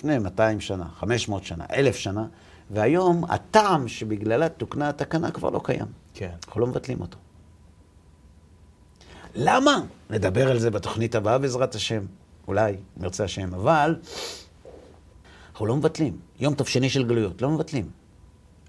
לפני 0.00 0.18
200 0.18 0.60
שנה, 0.60 0.84
500 0.98 1.44
שנה, 1.44 1.64
1,000 1.72 1.96
שנה, 1.96 2.26
והיום 2.70 3.24
הטעם 3.24 3.88
שבגללה 3.88 4.48
תוקנה 4.48 4.88
התקנה 4.88 5.30
כבר 5.30 5.50
לא 5.50 5.60
קיים. 5.64 5.86
כן. 6.14 6.30
אנחנו 6.46 6.60
לא 6.60 6.66
מבטלים 6.66 7.00
אותו. 7.00 7.18
למה? 9.34 9.80
נדבר 10.10 10.50
על 10.50 10.58
זה 10.58 10.70
בתוכנית 10.70 11.14
הבאה 11.14 11.38
בעזרת 11.38 11.74
השם. 11.74 12.04
אולי, 12.48 12.72
אם 12.72 13.04
ירצה 13.04 13.24
השם. 13.24 13.54
אבל 13.54 13.96
אנחנו 15.52 15.66
לא 15.66 15.76
מבטלים. 15.76 16.18
יום 16.38 16.54
טוב 16.54 16.68
שני 16.68 16.90
של 16.90 17.08
גלויות, 17.08 17.42
לא 17.42 17.50
מבטלים. 17.50 17.90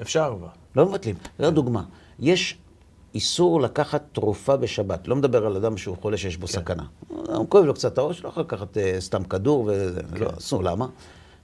אפשר 0.01 0.36
כבר. 0.38 0.49
לא 0.75 0.86
מבטלים. 0.86 1.15
זו 1.39 1.51
דוגמה. 1.51 1.84
יש 2.19 2.57
איסור 3.13 3.61
לקחת 3.61 4.03
תרופה 4.11 4.57
בשבת. 4.57 5.07
לא 5.07 5.15
מדבר 5.15 5.45
על 5.45 5.55
אדם 5.55 5.77
שהוא 5.77 5.97
חולה 6.01 6.17
שיש 6.17 6.38
בו 6.38 6.47
כן. 6.47 6.53
סכנה. 6.53 6.84
הוא 7.07 7.49
כואב 7.49 7.65
לו 7.65 7.73
קצת 7.73 7.97
הראש, 7.97 8.23
לא 8.23 8.29
יכול 8.29 8.43
לקחת 8.43 8.77
אה, 8.77 8.95
סתם 8.99 9.23
כדור, 9.23 9.69
וזה 9.71 10.01
כן. 10.03 10.23
לא, 10.23 10.29
אסור. 10.38 10.63
למה? 10.63 10.88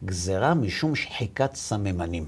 גזרה 0.05 0.53
משום 0.53 0.95
שחיקת 0.95 1.55
סממנים. 1.55 2.25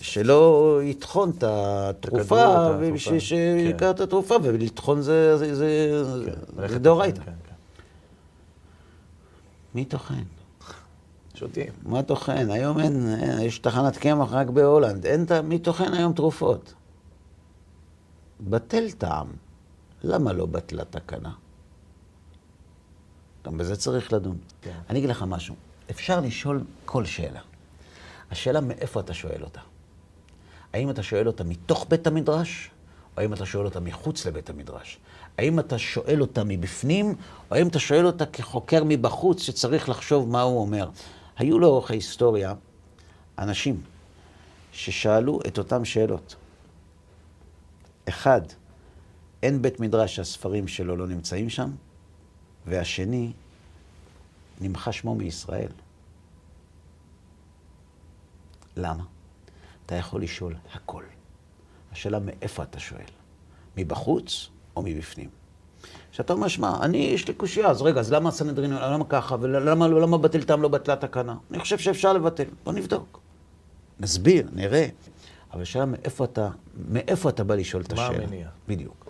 שלא 0.00 0.80
יטחון 0.84 1.30
את 1.38 1.44
התרופה, 1.46 2.70
ובשביל 2.80 3.16
התרופה. 3.16 3.20
שיקרא 3.20 3.90
את 3.90 4.00
התרופה, 4.00 4.34
ולטחון 4.42 5.02
זה, 5.02 5.36
זה, 5.36 5.54
זה, 5.54 6.30
כן, 6.56 6.68
זה 6.68 6.78
דאורייתא. 6.78 7.20
כן, 7.20 7.24
כן. 7.24 7.54
מי 9.74 9.84
טוחן? 9.84 10.22
שותים. 11.34 11.72
מה 11.82 12.02
טוחן? 12.02 12.50
היום 12.50 12.78
אין, 12.80 13.14
אין, 13.22 13.40
יש 13.40 13.58
תחנת 13.58 13.96
קמח 13.96 14.32
רק 14.32 14.46
בהולנד. 14.46 15.06
אין, 15.06 15.26
מי 15.44 15.58
טוחן 15.58 15.94
היום 15.94 16.12
תרופות? 16.12 16.74
בטל 18.40 18.90
טעם. 18.90 19.26
למה 20.04 20.32
לא 20.32 20.46
בטלה 20.46 20.84
תקנה? 20.84 21.32
גם 23.46 23.58
בזה 23.58 23.76
צריך 23.76 24.12
לדון. 24.12 24.38
כן. 24.62 24.72
אני 24.90 24.98
אגיד 24.98 25.10
לך 25.10 25.22
משהו. 25.22 25.54
אפשר 25.90 26.20
לשאול 26.20 26.64
כל 26.84 27.04
שאלה. 27.04 27.40
השאלה 28.30 28.60
מאיפה 28.60 29.00
אתה 29.00 29.14
שואל 29.14 29.42
אותה. 29.42 29.60
האם 30.72 30.90
אתה 30.90 31.02
שואל 31.02 31.26
אותה 31.26 31.44
מתוך 31.44 31.86
בית 31.88 32.06
המדרש, 32.06 32.70
או 33.16 33.22
האם 33.22 33.32
אתה 33.32 33.46
שואל 33.46 33.64
אותה 33.64 33.80
מחוץ 33.80 34.26
לבית 34.26 34.50
המדרש? 34.50 34.98
האם 35.38 35.58
אתה 35.58 35.78
שואל 35.78 36.20
אותה 36.20 36.44
מבפנים, 36.44 37.14
או 37.50 37.56
האם 37.56 37.68
אתה 37.68 37.78
שואל 37.78 38.06
אותה 38.06 38.26
כחוקר 38.26 38.84
מבחוץ 38.84 39.42
שצריך 39.42 39.88
לחשוב 39.88 40.28
מה 40.28 40.42
הוא 40.42 40.60
אומר? 40.60 40.90
היו 41.36 41.58
לאורך 41.58 41.90
ההיסטוריה 41.90 42.54
אנשים 43.38 43.80
ששאלו 44.72 45.40
את 45.46 45.58
אותן 45.58 45.84
שאלות. 45.84 46.34
אחד, 48.08 48.40
אין 49.42 49.62
בית 49.62 49.80
מדרש 49.80 50.16
שהספרים 50.16 50.68
שלו 50.68 50.96
לא 50.96 51.06
נמצאים 51.06 51.50
שם, 51.50 51.70
והשני, 52.66 53.32
נמחה 54.60 54.92
שמו 54.92 55.14
מישראל. 55.14 55.68
למה? 58.76 59.04
אתה 59.86 59.94
יכול 59.94 60.22
לשאול 60.22 60.54
הכל. 60.72 61.02
השאלה 61.92 62.18
מאיפה 62.18 62.62
אתה 62.62 62.80
שואל, 62.80 63.04
מבחוץ 63.76 64.48
או 64.76 64.82
מבפנים. 64.82 65.28
כשאתה 66.12 66.32
אומר, 66.32 66.48
שמע, 66.48 66.76
אני, 66.82 66.98
יש 66.98 67.28
לי 67.28 67.34
קושייה, 67.34 67.68
אז 67.68 67.82
רגע, 67.82 68.00
אז 68.00 68.12
למה 68.12 68.28
הסנהדרין, 68.28 68.70
למה 68.70 69.04
ככה, 69.04 69.36
ולמה 69.40 69.88
למה 69.88 70.18
בטלתם 70.18 70.62
לא 70.62 70.68
בטלה 70.68 70.96
תקנה? 70.96 71.36
אני 71.50 71.58
חושב 71.58 71.78
שאפשר 71.78 72.12
לבטל, 72.12 72.44
בוא 72.64 72.72
נבדוק. 72.72 73.20
נסביר, 74.00 74.48
נראה. 74.52 74.88
אבל 75.52 75.62
השאלה 75.62 75.84
מאיפה 75.84 76.24
אתה, 76.24 76.48
מאיפה 76.88 77.28
אתה 77.28 77.44
בא 77.44 77.54
לשאול 77.54 77.82
את 77.82 77.92
מה 77.92 78.06
השאלה. 78.06 78.24
המניע? 78.24 78.48
בדיוק. 78.68 79.05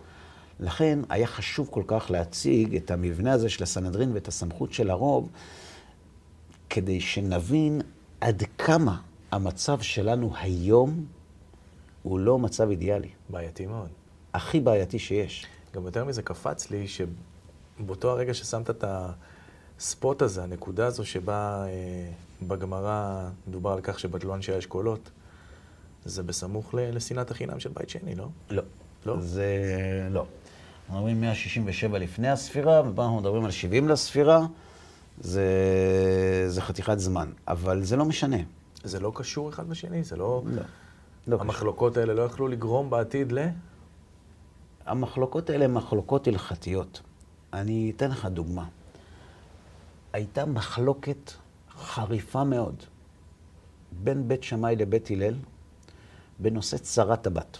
לכן 0.61 0.99
היה 1.09 1.27
חשוב 1.27 1.69
כל 1.71 1.83
כך 1.87 2.11
להציג 2.11 2.77
את 2.77 2.91
המבנה 2.91 3.33
הזה 3.33 3.49
של 3.49 3.63
הסנהדרין 3.63 4.13
ואת 4.13 4.29
הסמכות 4.29 4.73
של 4.73 4.91
הרוב, 4.91 5.29
כדי 6.71 7.01
שנבין 7.01 7.81
עד 8.21 8.43
כמה 8.59 9.01
המצב 9.33 9.81
שלנו 9.81 10.33
היום 10.37 11.07
הוא 12.03 12.19
לא 12.19 12.39
מצב 12.39 12.71
אידיאלי. 12.71 13.09
בעייתי 13.29 13.67
מאוד. 13.67 13.89
הכי 14.35 14.61
בעייתי 14.61 14.99
שיש. 14.99 15.47
גם 15.75 15.85
יותר 15.85 16.05
מזה 16.05 16.23
קפץ 16.23 16.71
לי 16.71 16.87
שבאותו 16.89 18.11
הרגע 18.11 18.35
ששמת 18.35 18.71
את 18.71 18.85
הספוט 19.79 20.23
הזה, 20.23 20.43
הנקודה 20.43 20.87
הזו 20.87 21.05
שבה 21.05 21.65
אה, 21.67 22.11
בגמרא 22.43 23.29
מדובר 23.49 23.73
על 23.73 23.81
כך 23.83 23.99
שבטלו 23.99 24.35
אנשי 24.35 24.53
האשכולות, 24.53 25.11
זה 26.05 26.23
בסמוך 26.23 26.75
לשנאת 26.75 27.31
החינם 27.31 27.61
של 27.61 27.71
בית 27.75 27.89
שני, 27.89 28.15
לא? 28.15 28.29
לא. 28.51 28.63
לא? 29.07 29.21
זה 29.21 30.09
לא. 30.11 30.27
אנחנו 30.87 30.99
מדברים 30.99 31.20
167 31.20 31.99
לפני 31.99 32.28
הספירה, 32.28 32.82
ופה 32.89 33.03
אנחנו 33.03 33.20
מדברים 33.20 33.45
על 33.45 33.51
70 33.51 33.89
לספירה. 33.89 34.47
זה, 35.20 35.45
זה 36.49 36.62
חתיכת 36.62 36.99
זמן, 36.99 37.30
אבל 37.49 37.82
זה 37.82 37.97
לא 37.97 38.05
משנה. 38.05 38.37
זה 38.84 39.01
לא 39.01 39.12
קשור 39.14 39.49
אחד 39.49 39.68
בשני? 39.68 40.03
זה 40.03 40.16
לא... 40.16 40.43
לא. 40.47 40.62
לא 41.26 41.37
קשור. 41.37 41.41
המחלוקות 41.41 41.97
האלה 41.97 42.14
לא 42.14 42.22
יכלו 42.22 42.49
לגרום 42.49 42.91
בעתיד 42.91 43.32
ל... 43.32 43.39
המחלוקות 44.87 45.51
האלה 45.51 45.64
הן 45.64 45.72
מחלוקות 45.72 46.26
הלכתיות. 46.26 47.01
אני 47.53 47.93
אתן 47.97 48.11
לך 48.11 48.26
דוגמה. 48.26 48.64
הייתה 50.12 50.47
מחלוקת 50.47 51.32
חריפה 51.78 52.45
מאוד 52.45 52.82
בין 53.93 54.28
בית 54.28 54.43
שמאי 54.43 54.76
לבית 54.76 55.11
הלל 55.11 55.34
בנושא 56.39 56.78
צרת 56.78 57.26
הבת. 57.26 57.59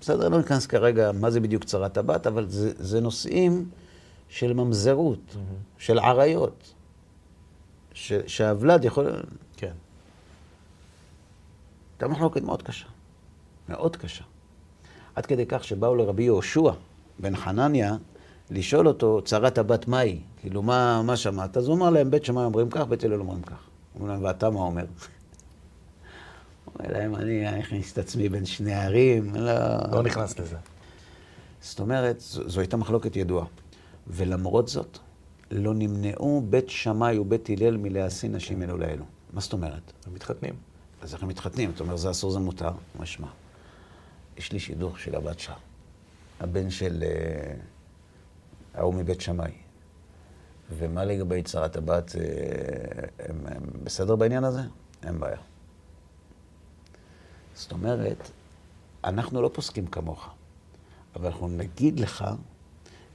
בסדר, 0.00 0.28
לא 0.28 0.38
ניכנס 0.38 0.66
כרגע 0.66 1.12
מה 1.12 1.30
זה 1.30 1.40
בדיוק 1.40 1.64
צרת 1.64 1.96
הבת, 1.96 2.26
אבל 2.26 2.48
זה, 2.48 2.72
זה 2.78 3.00
נושאים 3.00 3.68
של 4.28 4.52
ממזרות, 4.52 5.36
של 5.78 5.98
עריות, 5.98 6.74
ש, 7.92 8.12
שהוולד 8.26 8.84
יכול... 8.84 9.22
כן. 9.56 9.72
הייתה 11.92 12.08
מחלוקת 12.08 12.42
מאוד 12.42 12.62
קשה, 12.62 12.86
מאוד 13.68 13.96
קשה. 13.96 14.24
עד 15.14 15.26
כדי 15.26 15.46
כך 15.48 15.64
שבאו 15.64 15.94
לרבי 15.94 16.22
יהושע 16.22 16.70
בן 17.18 17.36
חנניה 17.36 17.96
לשאול 18.50 18.88
אותו, 18.88 19.20
צרת 19.24 19.58
הבת 19.58 19.88
מהי? 19.88 20.20
כאילו, 20.40 20.62
מה, 20.62 21.02
מה 21.02 21.16
שמעת? 21.16 21.56
אז 21.56 21.68
הוא 21.68 21.76
אמר 21.76 21.90
להם, 21.90 22.10
בית 22.10 22.24
שמאי 22.24 22.44
אומרים 22.44 22.70
כך, 22.70 22.86
בית 22.86 23.04
הלל 23.04 23.20
אומרים 23.20 23.42
כך. 23.42 23.58
אומרים 23.94 24.12
להם, 24.12 24.24
ואתה 24.24 24.50
מה 24.50 24.60
אומר? 24.60 24.84
אומר 26.78 26.92
להם, 26.92 27.16
אני 27.16 27.60
אכניס 27.60 27.92
את 27.92 27.98
עצמי 27.98 28.28
בין 28.28 28.44
שני 28.44 28.74
ערים, 28.74 29.34
לא... 29.34 29.52
לא 29.92 30.02
נכנס 30.02 30.38
לזה. 30.38 30.56
זאת 31.60 31.80
אומרת, 31.80 32.20
זו, 32.20 32.48
זו 32.48 32.60
הייתה 32.60 32.76
מחלוקת 32.76 33.16
ידועה. 33.16 33.46
ולמרות 34.06 34.68
זאת, 34.68 34.98
לא 35.50 35.74
נמנעו 35.74 36.42
בית 36.50 36.70
שמאי 36.70 37.18
ובית 37.18 37.50
הלל 37.50 37.76
מלהשיא 37.76 38.28
נשים 38.28 38.62
אלו 38.62 38.78
לאלו. 38.78 39.04
מה 39.32 39.40
זאת 39.40 39.52
אומרת? 39.52 39.92
הם 40.06 40.14
מתחתנים. 40.14 40.54
אז 41.02 41.14
איך 41.14 41.22
הם 41.22 41.28
מתחתנים? 41.28 41.70
אתה 41.70 41.82
אומר, 41.82 41.96
זה 41.96 42.10
אסור, 42.10 42.30
זה 42.30 42.38
מותר? 42.38 42.70
משמע. 43.00 43.28
יש 44.36 44.52
לי 44.52 44.60
שידוך 44.60 44.98
של 44.98 45.14
הבת 45.14 45.38
שעה, 45.38 45.56
הבן 46.40 46.70
של 46.70 47.04
אה, 47.06 47.54
ההוא 48.74 48.94
מבית 48.94 49.20
שמאי. 49.20 49.52
ומה 50.78 51.04
לגבי 51.04 51.42
צרת 51.42 51.76
הבת, 51.76 52.16
אה, 52.16 52.22
הם, 53.18 53.40
הם 53.46 53.62
בסדר 53.84 54.16
בעניין 54.16 54.44
הזה? 54.44 54.60
אין 55.04 55.20
בעיה. 55.20 55.36
זאת 57.60 57.72
אומרת, 57.72 58.30
אנחנו 59.04 59.42
לא 59.42 59.50
פוסקים 59.52 59.86
כמוך, 59.86 60.28
אבל 61.16 61.26
אנחנו 61.26 61.48
נגיד 61.48 62.00
לך 62.00 62.24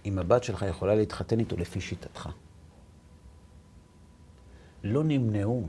אם 0.06 0.20
הבת 0.20 0.44
שלך 0.44 0.66
יכולה 0.70 0.96
להתחתן 0.96 1.40
איתו 1.40 1.58
לפי 1.58 1.82
שיטתך. 1.82 2.30
לא 4.84 5.04
נמנעו. 5.04 5.68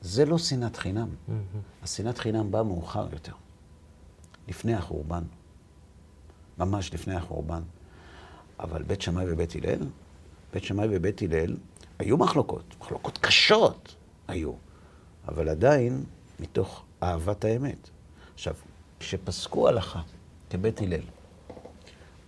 זה 0.00 0.24
לא 0.24 0.38
שנאת 0.38 0.76
חינם. 0.76 1.08
השנאת 1.82 2.18
חינם 2.18 2.50
באה 2.50 2.62
מאוחר 2.62 3.06
יותר, 3.12 3.32
לפני 4.48 4.74
החורבן. 4.74 5.22
ממש 6.58 6.94
לפני 6.94 7.14
החורבן. 7.14 7.62
אבל 8.60 8.82
בית 8.82 9.02
שמאי 9.02 9.32
ובית 9.32 9.54
הלל, 9.54 9.86
בית 10.52 10.64
שמאי 10.64 10.88
ובית 10.90 11.22
הלל, 11.22 11.56
היו 11.98 12.16
מחלוקות, 12.16 12.74
מחלוקות 12.80 13.18
קשות 13.18 13.94
היו, 14.28 14.52
אבל 15.28 15.48
עדיין 15.48 16.04
מתוך 16.40 16.84
אהבת 17.02 17.44
האמת. 17.44 17.90
עכשיו, 18.34 18.54
כשפסקו 19.00 19.68
הלכה 19.68 20.02
כבית 20.50 20.80
הלל, 20.82 21.00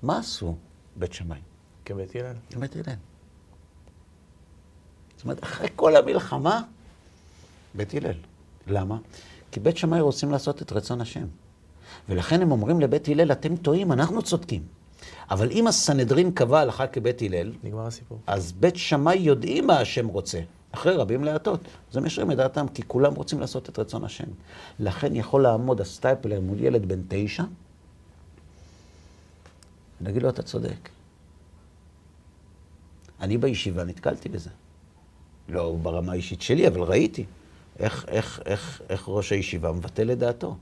מה 0.02 0.18
עשו 0.18 0.56
בית 0.96 1.12
שמאי? 1.12 1.38
כבית 1.84 2.16
הלל. 2.16 2.34
כבית 2.50 2.76
הלל. 2.76 2.94
זאת 5.16 5.24
אומרת, 5.24 5.44
אחרי 5.44 5.68
כל 5.76 5.96
המלחמה, 5.96 6.62
בית 7.74 7.94
הלל. 7.94 8.14
למה? 8.66 8.98
כי 9.52 9.60
בית 9.60 9.76
שמאי 9.76 10.00
רוצים 10.00 10.30
לעשות 10.30 10.62
את 10.62 10.72
רצון 10.72 11.00
השם. 11.00 11.26
ולכן 12.08 12.42
הם 12.42 12.52
אומרים 12.52 12.80
לבית 12.80 13.08
הלל, 13.08 13.32
אתם 13.32 13.56
טועים, 13.56 13.92
אנחנו 13.92 14.22
צודקים. 14.22 14.62
אבל 15.30 15.50
אם 15.50 15.66
הסנהדרין 15.66 16.32
קבע 16.32 16.60
הלכה 16.60 16.86
כבית 16.86 17.22
הלל, 17.22 17.52
נגמר 17.62 17.86
הסיפור. 17.86 18.18
אז 18.26 18.52
בית 18.52 18.76
שמאי 18.76 19.16
יודעים 19.16 19.66
מה 19.66 19.78
השם 19.80 20.06
רוצה. 20.06 20.40
אחרי 20.72 20.96
רבים 20.96 21.24
להטות. 21.24 21.60
אז 21.90 21.96
הם 21.96 22.06
ישרים 22.06 22.30
את 22.32 22.36
דעתם, 22.36 22.68
כי 22.68 22.82
כולם 22.86 23.14
רוצים 23.14 23.40
לעשות 23.40 23.68
את 23.68 23.78
רצון 23.78 24.04
השם. 24.04 24.28
לכן 24.78 25.16
יכול 25.16 25.42
לעמוד 25.42 25.80
הסטייפלר 25.80 26.40
מול 26.40 26.60
ילד 26.60 26.88
בן 26.88 27.00
תשע, 27.08 27.44
אגיד 30.08 30.22
לו, 30.22 30.28
אתה 30.28 30.42
צודק. 30.42 30.88
אני 33.20 33.38
בישיבה 33.38 33.84
נתקלתי 33.84 34.28
בזה. 34.28 34.50
לא 35.48 35.76
ברמה 35.82 36.12
האישית 36.12 36.42
שלי, 36.42 36.68
אבל 36.68 36.80
ראיתי 36.80 37.24
איך, 37.78 38.04
איך, 38.08 38.42
איך, 38.46 38.82
איך 38.88 39.08
ראש 39.08 39.32
הישיבה 39.32 39.72
מבטל 39.72 40.12
את 40.12 40.18
דעתו. 40.18 40.56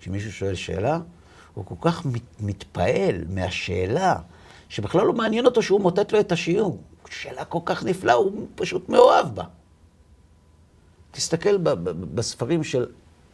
כשמישהו 0.00 0.32
שואל 0.32 0.54
שאלה, 0.54 1.00
הוא 1.54 1.64
כל 1.64 1.74
כך 1.80 2.06
מת, 2.06 2.22
מתפעל 2.40 3.24
מהשאלה, 3.28 4.16
שבכלל 4.68 5.06
לא 5.06 5.12
מעניין 5.12 5.46
אותו 5.46 5.62
שהוא 5.62 5.80
מוטט 5.80 6.12
לו 6.12 6.20
את 6.20 6.32
השיעור. 6.32 6.82
שאלה 7.10 7.44
כל 7.44 7.58
כך 7.64 7.84
נפלאה, 7.84 8.14
הוא 8.14 8.46
פשוט 8.54 8.88
מאוהב 8.88 9.34
בה. 9.34 9.44
תסתכל 11.10 11.58
ב- 11.58 11.68
ב- 11.68 12.14
בספרים 12.14 12.64
של 12.64 12.86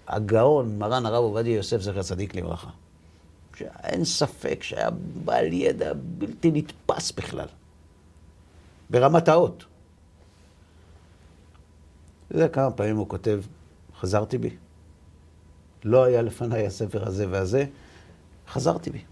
הגאון, 0.09 0.79
מרן 0.79 1.07
הרב 1.07 1.25
עובדיה 1.25 1.57
יוסף, 1.57 1.81
זכר 1.81 2.03
צדיק 2.03 2.35
לברכה. 2.35 2.71
שאין 3.57 4.05
ספק 4.05 4.63
שהיה 4.63 4.91
בעל 5.25 5.53
ידע 5.53 5.93
בלתי 5.95 6.51
נתפס 6.51 7.13
בכלל. 7.13 7.47
ברמת 8.91 9.29
האות. 9.29 9.65
אתה 12.27 12.35
יודע 12.37 12.49
כמה 12.49 12.71
פעמים 12.71 12.97
הוא 12.97 13.09
כותב, 13.09 13.41
חזרתי 14.01 14.39
בי. 14.39 14.57
לא 15.85 16.05
היה 16.05 16.23
לפניי 16.23 16.67
הספר 16.67 17.09
הזה 17.09 17.27
והזה, 17.31 17.65
חזרתי 18.49 18.91
בי. 18.91 19.05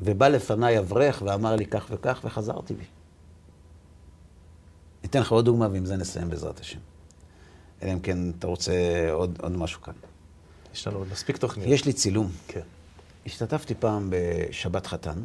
ובא 0.00 0.28
לפניי 0.28 0.78
אברך 0.78 1.22
ואמר 1.26 1.56
לי 1.56 1.66
כך 1.66 1.86
וכך, 1.90 2.20
וחזרתי 2.24 2.74
בי. 2.74 2.84
ניתן 5.16 5.26
לך 5.26 5.32
עוד 5.32 5.44
דוגמה, 5.44 5.68
ועם 5.72 5.86
זה 5.86 5.96
נסיים 5.96 6.30
בעזרת 6.30 6.60
השם. 6.60 6.78
אלא 7.82 7.92
אם 7.92 8.00
כן 8.00 8.18
אתה 8.38 8.46
רוצה 8.46 8.72
עוד, 9.12 9.38
עוד 9.42 9.52
משהו 9.52 9.82
כאן. 9.82 9.94
יש 10.74 10.86
לנו 10.86 10.98
עוד 10.98 11.06
מספיק 11.12 11.36
תוכניות. 11.36 11.70
יש 11.70 11.84
לי 11.84 11.92
צילום. 11.92 12.30
כן. 12.48 12.60
השתתפתי 13.26 13.74
פעם 13.74 14.10
בשבת 14.10 14.86
חתן, 14.86 15.18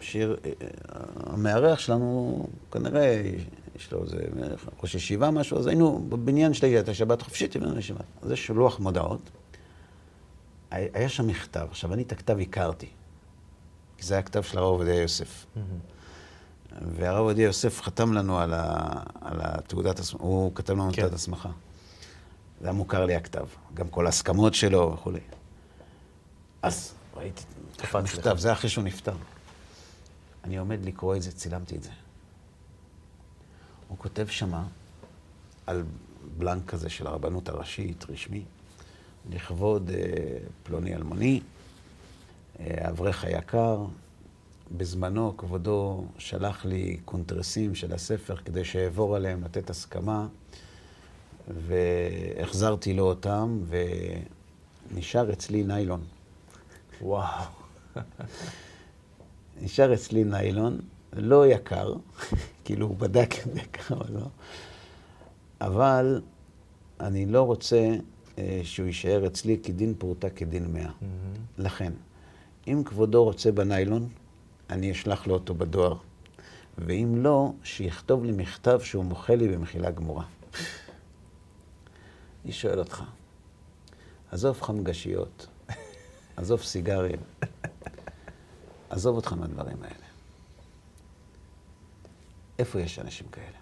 שיר, 0.00 0.36
אה, 0.44 0.50
המארח 1.16 1.78
שלנו, 1.78 2.46
כנראה, 2.72 3.22
יש 3.76 3.92
לו 3.92 4.04
איזה 4.04 4.16
ראש 4.82 4.94
ישיבה, 4.94 5.30
משהו, 5.30 5.58
אז 5.58 5.66
היינו 5.66 6.06
בבניין 6.08 6.54
שלי, 6.54 6.68
הייתה 6.68 6.94
שבת 6.94 7.22
חופשית, 7.22 7.56
הבאנו 7.56 7.74
לישיבה. 7.74 8.00
אז 8.22 8.30
יש 8.30 8.50
לוח 8.50 8.80
מודעות. 8.80 9.30
היה 10.70 11.08
שם 11.08 11.26
מכתב. 11.26 11.66
עכשיו, 11.70 11.94
אני 11.94 12.02
את 12.02 12.12
הכתב 12.12 12.38
הכרתי, 12.38 12.88
כי 13.98 14.06
זה 14.06 14.14
היה 14.14 14.22
כתב 14.22 14.42
של 14.42 14.58
הרב 14.58 14.68
עובדיה 14.68 15.02
יוסף. 15.02 15.46
והרב 16.80 17.18
עובדיה 17.18 17.44
יוסף 17.44 17.82
חתם 17.82 18.12
לנו 18.12 18.38
על, 18.38 18.54
ה, 18.54 19.02
על 19.20 19.38
התעודת 19.42 19.98
הסמכה, 19.98 20.24
הוא 20.24 20.54
כתב 20.54 20.72
לנו 20.72 20.90
כן. 20.92 21.00
תעודת 21.00 21.14
הסמכה. 21.14 21.48
זה 22.60 22.66
היה 22.66 22.72
מוכר 22.72 23.06
לי 23.06 23.14
הכתב, 23.14 23.46
גם 23.74 23.88
כל 23.88 24.06
ההסכמות 24.06 24.54
שלו 24.54 24.92
וכולי. 24.94 25.20
אז 26.62 26.94
ראיתי 27.16 27.42
לך. 27.82 27.98
זה 28.36 28.52
אחרי 28.52 28.70
שהוא 28.70 28.84
נפטר. 28.84 29.14
אני 30.44 30.56
עומד 30.56 30.84
לקרוא 30.84 31.16
את 31.16 31.22
זה, 31.22 31.32
צילמתי 31.32 31.76
את 31.76 31.82
זה. 31.82 31.90
הוא 33.88 33.98
כותב 33.98 34.26
שמה 34.26 34.64
על 35.66 35.84
בלנק 36.38 36.70
כזה 36.70 36.88
של 36.88 37.06
הרבנות 37.06 37.48
הראשית, 37.48 38.04
רשמי, 38.08 38.44
לכבוד 39.30 39.90
אה, 39.90 39.96
פלוני 40.62 40.94
אלמוני, 40.94 41.40
אה, 42.60 42.86
האברך 42.86 43.24
היקר, 43.24 43.84
בזמנו 44.76 45.36
כבודו 45.36 46.04
שלח 46.18 46.64
לי 46.64 46.96
קונטרסים 47.04 47.74
של 47.74 47.92
הספר 47.92 48.36
כדי 48.36 48.64
שאעבור 48.64 49.16
עליהם, 49.16 49.44
לתת 49.44 49.70
הסכמה, 49.70 50.26
והחזרתי 51.48 52.94
לו 52.94 53.04
אותם, 53.04 53.60
ונשאר 54.90 55.32
אצלי 55.32 55.62
ניילון. 55.62 56.00
וואו. 57.02 57.44
נשאר 59.62 59.94
אצלי 59.94 60.24
ניילון, 60.24 60.80
לא 61.12 61.46
יקר, 61.46 61.94
כאילו 62.64 62.86
הוא 62.86 62.96
בדק 62.96 63.34
אם 63.46 63.56
יקר 63.56 63.94
או 63.94 64.04
לא, 64.14 64.26
אבל 65.60 66.22
אני 67.00 67.26
לא 67.26 67.42
רוצה 67.42 67.94
אה, 68.38 68.60
שהוא 68.64 68.86
יישאר 68.86 69.26
אצלי 69.26 69.58
כדין 69.62 69.94
פרוטה 69.98 70.30
כדין 70.30 70.72
מאה. 70.72 70.90
לכן, 71.58 71.92
אם 72.68 72.82
כבודו 72.84 73.24
רוצה 73.24 73.52
בניילון, 73.52 74.08
אני 74.70 74.92
אשלח 74.92 75.26
לו 75.26 75.34
אותו 75.34 75.54
בדואר, 75.54 75.96
ואם 76.78 77.14
לא, 77.16 77.52
שיכתוב 77.64 78.24
לי 78.24 78.32
מכתב 78.32 78.80
שהוא 78.80 79.04
מוחה 79.04 79.34
לי 79.34 79.48
במחילה 79.48 79.90
גמורה. 79.90 80.24
אני 82.44 82.52
שואל 82.52 82.78
אותך, 82.78 83.02
עזוב 84.30 84.60
חמגשיות, 84.60 85.46
עזוב 86.36 86.62
סיגרים, 86.62 87.20
עזוב 88.90 89.16
אותך 89.16 89.32
מהדברים 89.32 89.82
האלה. 89.82 90.06
איפה 92.58 92.80
יש 92.80 92.98
אנשים 92.98 93.26
כאלה? 93.28 93.58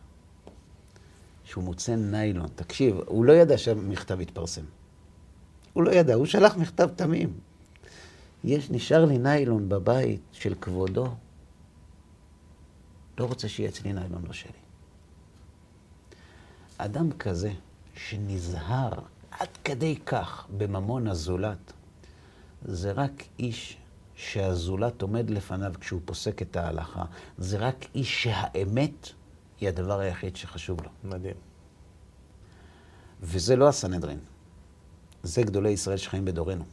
שהוא 1.45 1.65
מוצא 1.65 1.97
ניילון. 1.97 2.49
תקשיב, 2.55 2.97
הוא 3.07 3.25
לא 3.25 3.33
ידע 3.33 3.59
שהמכתב 3.59 4.21
יתפרסם. 4.21 4.65
הוא 5.73 5.83
לא 5.83 5.91
ידע, 5.91 6.15
הוא 6.15 6.27
שלח 6.27 6.57
מכתב 6.57 6.89
תמים. 6.97 7.33
יש, 8.45 8.71
נשאר 8.71 9.05
לי 9.05 9.19
ניילון 9.19 9.69
בבית 9.69 10.21
של 10.33 10.55
כבודו. 10.61 11.15
לא 13.19 13.25
רוצה 13.25 13.49
שיהיה 13.49 13.69
אצלי 13.69 13.93
ניילון 13.93 14.25
לא 14.27 14.33
שלי. 14.33 14.53
אדם 16.79 17.13
כזה, 17.13 17.53
שנזהר 17.95 18.93
עד 19.31 19.49
כדי 19.65 19.97
כך 20.07 20.47
בממון 20.59 21.07
הזולת, 21.07 21.73
זה 22.63 22.93
רק 22.93 23.25
איש 23.39 23.77
שהזולת 24.15 25.03
עומד 25.03 25.31
לפניו 25.31 25.73
כשהוא 25.81 26.01
פוסק 26.05 26.43
את 26.43 26.57
ההלכה. 26.57 27.05
זה 27.39 27.59
רק 27.59 27.87
איש 27.95 28.23
שהאמת 28.23 29.09
היא 29.61 29.69
הדבר 29.69 29.99
היחיד 29.99 30.37
שחשוב 30.37 30.83
לו. 30.83 30.91
מדהים. 31.05 31.37
וזה 33.23 33.57
לא 33.57 33.69
הסנהדרין. 33.69 34.19
זה 35.23 35.43
גדולי 35.43 35.71
ישראל 35.71 35.97
שחיים 35.97 36.25
בדורנו. 36.25 36.65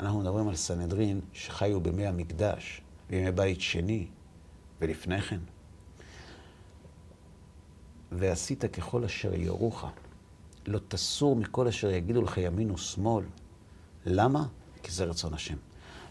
אנחנו 0.00 0.20
מדברים 0.20 0.48
על 0.48 0.56
סנהדרין 0.56 1.20
שחיו 1.32 1.80
בימי 1.80 2.06
המקדש, 2.06 2.80
בימי 3.10 3.32
בית 3.32 3.60
שני 3.60 4.06
ולפני 4.80 5.20
כן. 5.22 5.40
ועשית 8.12 8.64
ככל 8.64 9.04
אשר 9.04 9.34
יורוך, 9.34 9.84
לא 10.66 10.80
תסור 10.88 11.36
מכל 11.36 11.68
אשר 11.68 11.90
יגידו 11.90 12.22
לך 12.22 12.38
ימין 12.38 12.70
ושמאל. 12.70 13.24
למה? 14.06 14.46
כי 14.82 14.92
זה 14.92 15.04
רצון 15.04 15.34
השם. 15.34 15.56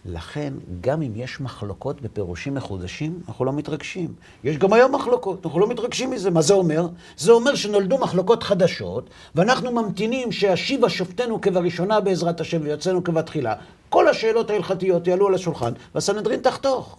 לכן, 0.05 0.53
גם 0.81 1.01
אם 1.01 1.11
יש 1.15 1.41
מחלוקות 1.41 2.01
בפירושים 2.01 2.53
מחודשים, 2.53 3.19
אנחנו 3.27 3.45
לא 3.45 3.53
מתרגשים. 3.53 4.13
יש 4.43 4.57
גם 4.57 4.73
היום 4.73 4.95
מחלוקות, 4.95 5.45
אנחנו 5.45 5.59
לא 5.59 5.67
מתרגשים 5.67 6.11
מזה. 6.11 6.31
מה 6.31 6.41
זה 6.41 6.53
אומר? 6.53 6.87
זה 7.17 7.31
אומר 7.31 7.55
שנולדו 7.55 7.97
מחלוקות 7.97 8.43
חדשות, 8.43 9.09
ואנחנו 9.35 9.71
ממתינים 9.71 10.31
שישיבה 10.31 10.89
שופטנו 10.89 11.41
כבראשונה 11.41 11.99
בעזרת 11.99 12.41
השם 12.41 12.61
ויוצאנו 12.63 13.03
כבתחילה. 13.03 13.55
כל 13.89 14.07
השאלות 14.07 14.49
ההלכתיות 14.49 15.07
יעלו 15.07 15.27
על 15.27 15.33
השולחן, 15.33 15.73
והסנהדרין 15.95 16.39
תחתוך, 16.39 16.97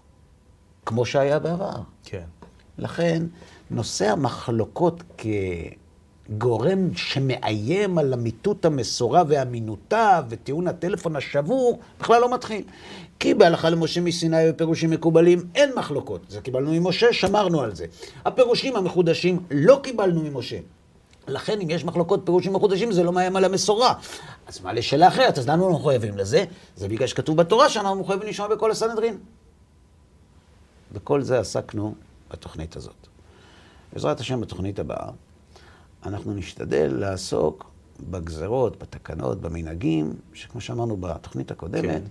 כמו 0.87 1.07
שהיה 1.07 1.39
בעבר. 1.39 1.77
כן. 2.05 2.25
לכן, 2.79 3.23
נושא 3.71 4.11
המחלוקות 4.11 5.03
כגורם 6.29 6.95
שמאיים 6.95 7.99
על 7.99 8.15
אמיתות 8.15 8.65
המסורה 8.65 9.23
ואמינותה 9.29 10.21
וטיעון 10.29 10.69
הטלפון 10.69 11.17
השבור, 11.17 11.79
בכלל 12.01 12.21
לא 12.21 12.35
מתחיל. 12.35 12.65
כי 13.19 13.35
בהלכה 13.35 13.71
למשה 13.71 14.01
מסיני 14.01 14.51
ופירושים 14.51 14.91
מקובלים 14.91 15.49
אין 15.55 15.71
מחלוקות. 15.77 16.21
זה 16.29 16.41
קיבלנו 16.41 16.73
ממשה, 16.73 17.13
שמרנו 17.13 17.61
על 17.61 17.75
זה. 17.75 17.87
הפירושים 18.25 18.77
המחודשים 18.77 19.41
לא 19.51 19.81
קיבלנו 19.83 20.23
ממשה. 20.23 20.57
לכן, 21.29 21.61
אם 21.61 21.71
יש 21.71 21.85
מחלוקות 21.85 22.23
פירושים 22.25 22.53
מחודשים, 22.53 22.93
זה 22.93 23.03
לא 23.03 23.13
מאיים 23.13 23.37
על 23.37 23.45
המסורה. 23.45 23.95
אז 24.47 24.61
מה 24.61 24.73
לשאלה 24.73 25.09
אחרת? 25.09 25.39
אז 25.39 25.49
למה 25.49 25.55
אנחנו 25.55 25.79
מחויבים 25.79 26.19
לזה? 26.19 26.45
זה 26.77 26.89
בגלל 26.89 27.07
שכתוב 27.07 27.37
בתורה 27.37 27.69
שאנחנו 27.69 28.01
מחויבים 28.01 28.29
לשמוע 28.29 28.49
בכל 28.49 28.71
הסנהדרין. 28.71 29.19
בכל 30.93 31.23
זה 31.23 31.41
עסקנו 31.41 31.95
בתוכנית 32.31 32.77
הזאת. 32.77 33.07
בעזרת 33.93 34.21
השם, 34.21 34.41
בתוכנית 34.41 34.79
הבאה, 34.79 35.11
אנחנו 36.07 36.35
נשתדל 36.35 36.95
לעסוק 36.99 37.71
בגזרות, 38.11 38.79
בתקנות, 38.79 39.41
במנהגים, 39.41 40.15
שכמו 40.33 40.61
שאמרנו 40.61 40.97
בתוכנית 40.97 41.51
הקודמת, 41.51 41.83
כן. 41.85 42.03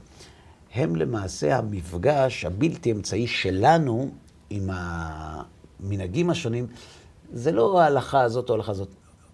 הם 0.73 0.95
למעשה 0.95 1.57
המפגש 1.57 2.45
הבלתי 2.45 2.91
אמצעי 2.91 3.27
שלנו 3.27 4.09
עם 4.49 4.69
המנהגים 4.73 6.29
השונים. 6.29 6.67
זה 7.33 7.51
לא 7.51 7.81
ההלכה 7.81 8.21
הזאת 8.21 8.49
או 8.49 8.53
ההלכה 8.53 8.71
הזאת. 8.71 8.89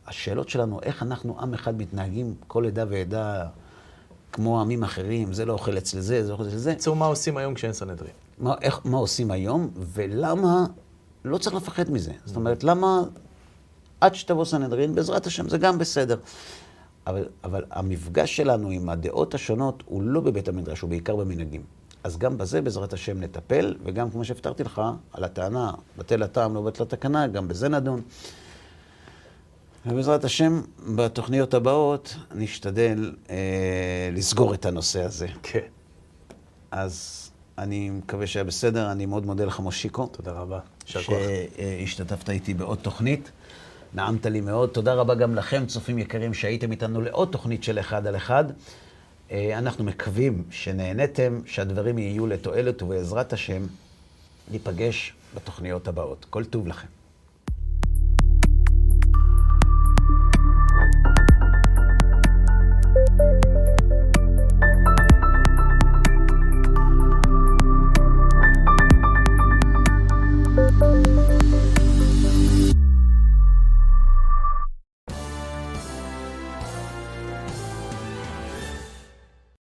השאלות 0.07 0.49
שלנו, 0.49 0.79
איך 0.83 1.03
אנחנו 1.03 1.39
עם 1.41 1.53
אחד 1.53 1.77
מתנהגים, 1.77 2.33
כל 2.47 2.65
עדה 2.65 2.85
ועדה, 2.89 3.45
כמו 4.31 4.61
עמים 4.61 4.83
אחרים, 4.83 5.33
זה 5.33 5.45
לא 5.45 5.53
אוכל 5.53 5.77
אצל 5.77 5.99
זה, 5.99 6.23
זה 6.23 6.29
לא 6.29 6.33
אוכל 6.33 6.47
אצל 6.47 6.57
זה. 6.57 6.71
בקיצור, 6.71 6.95
מה 6.95 7.05
עושים 7.05 7.37
היום 7.37 7.53
כשאין 7.53 7.73
סנהדרין? 7.73 8.11
מה, 8.39 8.55
איך, 8.61 8.79
מה 8.85 8.97
עושים 8.97 9.31
היום, 9.31 9.69
ולמה 9.75 10.65
לא 11.25 11.37
צריך 11.37 11.55
לפחד 11.55 11.91
מזה. 11.91 12.11
זאת 12.25 12.35
אומרת, 12.35 12.63
למה 12.63 13.03
עד 14.01 14.15
שתבוא 14.15 14.45
סנהדרין, 14.45 14.95
בעזרת 14.95 15.27
השם, 15.27 15.49
זה 15.49 15.57
גם 15.57 15.77
בסדר. 15.77 16.17
אבל, 17.07 17.25
אבל 17.43 17.63
המפגש 17.71 18.35
שלנו 18.35 18.69
עם 18.69 18.89
הדעות 18.89 19.33
השונות 19.33 19.83
הוא 19.85 20.03
לא 20.03 20.21
בבית 20.21 20.47
המדרש, 20.47 20.81
הוא 20.81 20.89
בעיקר 20.89 21.15
במנהגים. 21.15 21.61
אז 22.03 22.17
גם 22.17 22.37
בזה, 22.37 22.61
בעזרת 22.61 22.93
השם, 22.93 23.23
נטפל, 23.23 23.75
וגם, 23.83 24.11
כמו 24.11 24.25
שהבטרתי 24.25 24.63
לך, 24.63 24.81
על 25.13 25.23
הטענה, 25.23 25.71
בטל 25.97 26.23
הטעם, 26.23 26.55
לא 26.55 26.61
בטל 26.61 26.83
התקנה, 26.83 27.27
גם 27.27 27.47
בזה 27.47 27.69
נדון. 27.69 28.01
ובעזרת 29.85 30.23
השם, 30.23 30.61
בתוכניות 30.95 31.53
הבאות 31.53 32.15
נשתדל 32.35 33.15
אה, 33.29 34.09
לסגור 34.11 34.53
את 34.53 34.65
הנושא 34.65 35.03
הזה. 35.03 35.27
כן. 35.43 35.59
אז 36.71 37.27
אני 37.57 37.89
מקווה 37.89 38.27
שהיה 38.27 38.43
בסדר, 38.43 38.91
אני 38.91 39.05
מאוד 39.05 39.25
מודה 39.25 39.45
לך, 39.45 39.59
מושיקו. 39.59 40.07
תודה 40.07 40.31
רבה. 40.31 40.59
יישר 40.85 41.03
כוח. 41.03 41.17
שהשתתפת 41.57 42.29
איתי 42.29 42.53
בעוד 42.53 42.77
תוכנית. 42.81 43.31
נעמת 43.93 44.25
לי 44.25 44.41
מאוד. 44.41 44.69
תודה 44.69 44.93
רבה 44.93 45.15
גם 45.15 45.35
לכם, 45.35 45.65
צופים 45.65 45.97
יקרים, 45.97 46.33
שהייתם 46.33 46.71
איתנו 46.71 47.01
לעוד 47.01 47.29
תוכנית 47.31 47.63
של 47.63 47.79
אחד 47.79 48.07
על 48.07 48.15
אחד. 48.15 48.45
אה, 49.31 49.57
אנחנו 49.57 49.83
מקווים 49.83 50.43
שנהניתם, 50.51 51.41
שהדברים 51.45 51.97
יהיו 51.97 52.27
לתועלת, 52.27 52.81
ובעזרת 52.81 53.33
השם 53.33 53.63
ניפגש 54.51 55.13
בתוכניות 55.35 55.87
הבאות. 55.87 56.25
כל 56.29 56.45
טוב 56.45 56.67
לכם. 56.67 57.00